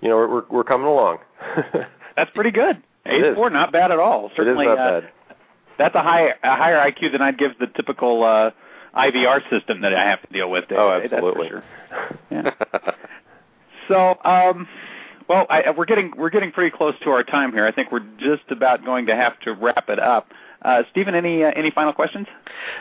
you 0.00 0.08
know 0.08 0.16
we're 0.16 0.44
we're 0.48 0.64
coming 0.64 0.86
along. 0.86 1.18
That's 2.16 2.30
pretty 2.30 2.50
good. 2.50 2.82
84, 3.04 3.50
not 3.50 3.72
bad 3.72 3.90
at 3.90 3.98
all. 3.98 4.30
Certainly, 4.34 4.64
it 4.64 4.70
is 4.70 4.76
not 4.78 4.78
uh, 4.78 5.00
bad. 5.02 5.10
That's 5.76 5.94
a 5.94 6.02
higher 6.02 6.34
a 6.42 6.56
higher 6.56 6.78
IQ 6.90 7.12
than 7.12 7.20
I'd 7.20 7.36
give 7.36 7.58
the 7.58 7.66
typical 7.66 8.24
uh, 8.24 8.52
IVR 8.96 9.42
system 9.50 9.82
that 9.82 9.94
I 9.94 10.02
have 10.08 10.22
to 10.22 10.32
deal 10.32 10.50
with. 10.50 10.66
Today. 10.68 10.80
Oh, 10.80 10.98
absolutely. 11.04 11.48
Sure. 11.48 11.62
Yeah. 12.30 12.50
so, 13.86 14.16
um, 14.24 14.66
well, 15.28 15.46
I, 15.48 15.70
we're 15.70 15.84
getting 15.84 16.12
we're 16.16 16.30
getting 16.30 16.52
pretty 16.52 16.76
close 16.76 16.94
to 17.04 17.10
our 17.10 17.22
time 17.22 17.52
here. 17.52 17.66
I 17.66 17.72
think 17.72 17.92
we're 17.92 18.06
just 18.18 18.50
about 18.50 18.84
going 18.84 19.06
to 19.06 19.16
have 19.16 19.38
to 19.40 19.54
wrap 19.54 19.88
it 19.88 19.98
up. 19.98 20.28
Uh, 20.62 20.82
Stephen, 20.90 21.14
any 21.14 21.42
uh, 21.42 21.50
any 21.56 21.70
final 21.70 21.92
questions? 21.92 22.26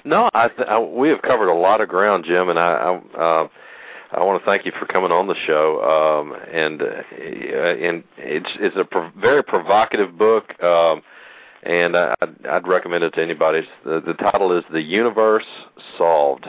No, 0.05 0.29
I, 0.33 0.47
th- 0.49 0.67
I 0.67 0.79
we 0.79 1.09
have 1.09 1.21
covered 1.21 1.49
a 1.49 1.55
lot 1.55 1.81
of 1.81 1.89
ground, 1.89 2.25
Jim, 2.27 2.49
and 2.49 2.59
I. 2.59 3.01
I 3.15 3.19
uh, 3.19 3.47
I 4.13 4.23
want 4.23 4.41
to 4.41 4.45
thank 4.45 4.65
you 4.65 4.73
for 4.77 4.85
coming 4.85 5.09
on 5.09 5.27
the 5.27 5.35
show, 5.47 5.81
um, 5.81 6.35
and 6.51 6.81
uh, 6.81 6.85
and 7.15 8.03
it's 8.17 8.49
it's 8.59 8.75
a 8.75 8.83
pro- 8.83 9.09
very 9.11 9.41
provocative 9.41 10.17
book, 10.17 10.61
um, 10.61 11.01
and 11.63 11.95
I, 11.95 12.13
I'd, 12.21 12.45
I'd 12.45 12.67
recommend 12.67 13.05
it 13.05 13.11
to 13.11 13.21
anybody. 13.21 13.61
The, 13.85 14.01
the 14.05 14.13
title 14.15 14.57
is 14.57 14.65
"The 14.69 14.81
Universe 14.81 15.45
Solved." 15.97 16.45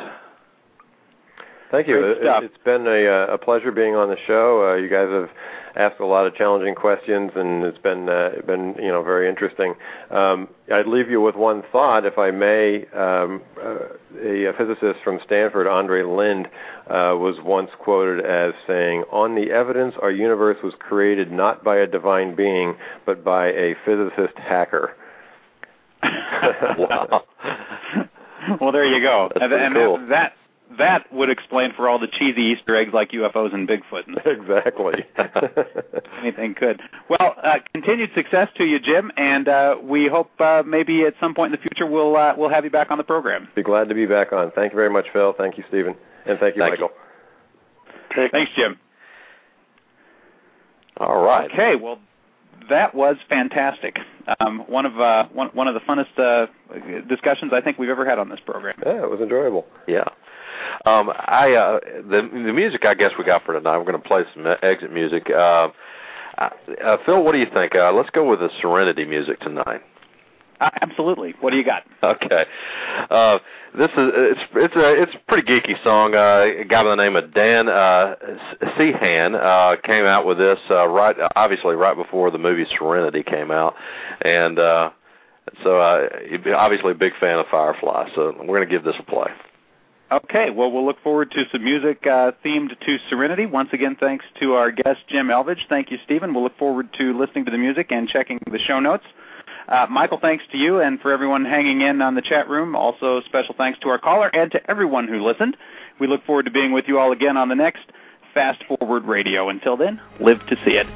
Thank 1.70 1.86
you. 1.86 2.00
Great. 2.00 2.44
It's 2.44 2.64
been 2.64 2.86
a, 2.86 3.06
uh, 3.06 3.34
a 3.34 3.38
pleasure 3.38 3.70
being 3.72 3.94
on 3.94 4.08
the 4.08 4.18
show. 4.26 4.72
Uh, 4.72 4.74
you 4.74 4.90
guys 4.90 5.08
have 5.08 5.30
asked 5.76 6.00
a 6.00 6.06
lot 6.06 6.26
of 6.26 6.34
challenging 6.34 6.74
questions, 6.74 7.30
and 7.34 7.64
it's 7.64 7.78
been 7.78 8.08
uh, 8.08 8.30
been 8.46 8.74
you 8.78 8.88
know 8.88 9.02
very 9.02 9.28
interesting. 9.28 9.74
Um, 10.10 10.48
I'd 10.72 10.86
leave 10.86 11.10
you 11.10 11.20
with 11.20 11.34
one 11.34 11.62
thought, 11.72 12.04
if 12.04 12.18
I 12.18 12.30
may. 12.30 12.86
Um, 12.88 13.42
uh, 13.62 13.78
a, 14.20 14.52
physicist 14.56 15.00
from 15.02 15.18
Stanford, 15.24 15.66
Andrei 15.66 16.02
Linde, 16.02 16.46
uh, 16.86 17.16
was 17.16 17.36
once 17.42 17.70
quoted 17.78 18.24
as 18.24 18.52
saying, 18.66 19.04
"On 19.10 19.34
the 19.34 19.50
evidence, 19.50 19.94
our 20.00 20.10
universe 20.10 20.58
was 20.62 20.74
created 20.78 21.32
not 21.32 21.64
by 21.64 21.76
a 21.76 21.86
divine 21.86 22.34
being, 22.34 22.76
but 23.06 23.24
by 23.24 23.48
a 23.48 23.74
physicist 23.84 24.36
hacker." 24.36 24.94
wow. 26.02 27.24
well, 28.60 28.72
there 28.72 28.84
you 28.84 29.00
go. 29.00 29.30
That's 29.32 29.44
and, 29.44 29.52
and 29.52 29.74
cool. 29.74 29.98
that, 29.98 30.08
that 30.08 30.32
that 30.78 31.12
would 31.12 31.30
explain 31.30 31.72
for 31.74 31.88
all 31.88 31.98
the 31.98 32.06
cheesy 32.06 32.42
Easter 32.42 32.76
eggs 32.76 32.92
like 32.92 33.10
UFOs 33.12 33.54
and 33.54 33.68
Bigfoot. 33.68 34.04
exactly. 34.26 35.04
Anything 36.20 36.54
could. 36.54 36.80
Well, 37.08 37.34
uh, 37.42 37.58
continued 37.72 38.10
success 38.14 38.48
to 38.58 38.64
you, 38.64 38.78
Jim, 38.78 39.10
and 39.16 39.48
uh, 39.48 39.76
we 39.82 40.08
hope 40.08 40.30
uh, 40.40 40.62
maybe 40.66 41.02
at 41.02 41.14
some 41.20 41.34
point 41.34 41.54
in 41.54 41.60
the 41.60 41.62
future 41.62 41.86
we'll 41.86 42.16
uh, 42.16 42.34
we'll 42.36 42.50
have 42.50 42.64
you 42.64 42.70
back 42.70 42.90
on 42.90 42.98
the 42.98 43.04
program. 43.04 43.48
Be 43.54 43.62
glad 43.62 43.88
to 43.88 43.94
be 43.94 44.06
back 44.06 44.32
on. 44.32 44.50
Thank 44.52 44.72
you 44.72 44.76
very 44.76 44.90
much, 44.90 45.06
Phil. 45.12 45.34
Thank 45.36 45.58
you, 45.58 45.64
Stephen, 45.68 45.94
and 46.26 46.38
thank 46.38 46.56
you, 46.56 46.62
Thank 46.62 46.80
Michael. 46.80 46.90
you. 48.16 48.28
Thanks, 48.30 48.52
Jim. 48.56 48.78
All 50.98 51.22
right. 51.22 51.50
Okay, 51.50 51.76
well, 51.76 51.98
that 52.68 52.94
was 52.94 53.16
fantastic. 53.28 53.98
Um, 54.40 54.60
one 54.68 54.86
of 54.86 55.00
uh, 55.00 55.26
one 55.32 55.48
one 55.48 55.68
of 55.68 55.74
the 55.74 55.80
funnest 55.80 56.18
uh, 56.18 56.46
discussions 57.08 57.52
I 57.52 57.60
think 57.60 57.78
we've 57.78 57.90
ever 57.90 58.08
had 58.08 58.18
on 58.18 58.28
this 58.28 58.40
program. 58.44 58.76
Yeah, 58.84 59.02
it 59.02 59.10
was 59.10 59.20
enjoyable. 59.20 59.66
Yeah. 59.86 60.04
Um, 60.84 61.10
I 61.10 61.52
uh, 61.52 61.80
the 62.08 62.28
the 62.32 62.52
music 62.52 62.84
I 62.84 62.94
guess 62.94 63.12
we 63.18 63.24
got 63.24 63.44
for 63.44 63.54
tonight. 63.54 63.78
We're 63.78 63.84
going 63.84 64.02
to 64.02 64.08
play 64.08 64.24
some 64.34 64.46
exit 64.62 64.92
music. 64.92 65.28
Uh, 65.30 65.68
uh, 66.38 66.96
Phil, 67.04 67.22
what 67.22 67.32
do 67.32 67.38
you 67.38 67.46
think? 67.52 67.74
Uh, 67.74 67.92
let's 67.92 68.10
go 68.10 68.28
with 68.28 68.40
the 68.40 68.50
Serenity 68.60 69.04
music 69.04 69.40
tonight. 69.40 69.82
Uh, 70.60 70.70
absolutely. 70.80 71.34
What 71.40 71.50
do 71.50 71.56
you 71.56 71.64
got? 71.64 71.82
Okay. 72.02 72.44
Uh, 73.10 73.38
this 73.76 73.90
is 73.90 74.10
it's 74.14 74.40
it's 74.54 74.76
a 74.76 75.02
it's 75.02 75.14
a 75.14 75.18
pretty 75.28 75.46
geeky 75.46 75.82
song. 75.82 76.14
Uh, 76.14 76.60
a 76.60 76.64
guy 76.64 76.82
by 76.82 76.90
the 76.90 76.96
name 76.96 77.16
of 77.16 77.32
Dan 77.32 77.68
uh, 77.68 78.16
Sehan 78.76 79.34
uh, 79.34 79.80
came 79.82 80.04
out 80.04 80.26
with 80.26 80.38
this 80.38 80.58
uh, 80.70 80.86
right 80.88 81.16
obviously 81.36 81.74
right 81.74 81.96
before 81.96 82.30
the 82.30 82.38
movie 82.38 82.66
Serenity 82.78 83.22
came 83.22 83.50
out, 83.50 83.74
and 84.20 84.58
uh, 84.58 84.90
so 85.62 85.80
uh, 85.80 86.08
obviously 86.56 86.92
a 86.92 86.94
big 86.94 87.12
fan 87.18 87.38
of 87.38 87.46
Firefly. 87.50 88.10
So 88.14 88.34
we're 88.38 88.58
going 88.58 88.68
to 88.68 88.72
give 88.72 88.84
this 88.84 88.96
a 88.98 89.04
play. 89.04 89.30
Okay, 90.12 90.50
well, 90.50 90.70
we'll 90.70 90.84
look 90.84 91.02
forward 91.02 91.30
to 91.30 91.44
some 91.50 91.64
music 91.64 92.06
uh, 92.06 92.32
themed 92.44 92.78
to 92.80 92.98
Serenity. 93.08 93.46
Once 93.46 93.70
again, 93.72 93.96
thanks 93.98 94.26
to 94.40 94.52
our 94.52 94.70
guest, 94.70 95.00
Jim 95.08 95.28
Elvidge. 95.28 95.66
Thank 95.70 95.90
you, 95.90 95.96
Stephen. 96.04 96.34
We'll 96.34 96.42
look 96.42 96.58
forward 96.58 96.92
to 96.98 97.18
listening 97.18 97.46
to 97.46 97.50
the 97.50 97.56
music 97.56 97.86
and 97.90 98.06
checking 98.06 98.38
the 98.50 98.58
show 98.58 98.78
notes. 98.78 99.04
Uh, 99.66 99.86
Michael, 99.88 100.18
thanks 100.20 100.44
to 100.52 100.58
you 100.58 100.82
and 100.82 101.00
for 101.00 101.12
everyone 101.12 101.46
hanging 101.46 101.80
in 101.80 102.02
on 102.02 102.14
the 102.14 102.20
chat 102.20 102.50
room. 102.50 102.76
Also, 102.76 103.22
special 103.22 103.54
thanks 103.56 103.78
to 103.78 103.88
our 103.88 103.98
caller 103.98 104.28
and 104.28 104.52
to 104.52 104.70
everyone 104.70 105.08
who 105.08 105.24
listened. 105.24 105.56
We 105.98 106.08
look 106.08 106.26
forward 106.26 106.44
to 106.44 106.50
being 106.50 106.72
with 106.72 106.84
you 106.88 106.98
all 106.98 107.12
again 107.12 107.38
on 107.38 107.48
the 107.48 107.54
next 107.54 107.86
Fast 108.34 108.62
Forward 108.64 109.04
Radio. 109.04 109.48
Until 109.48 109.78
then, 109.78 109.98
live 110.20 110.44
to 110.48 110.56
see 110.56 110.72
it. 110.72 110.86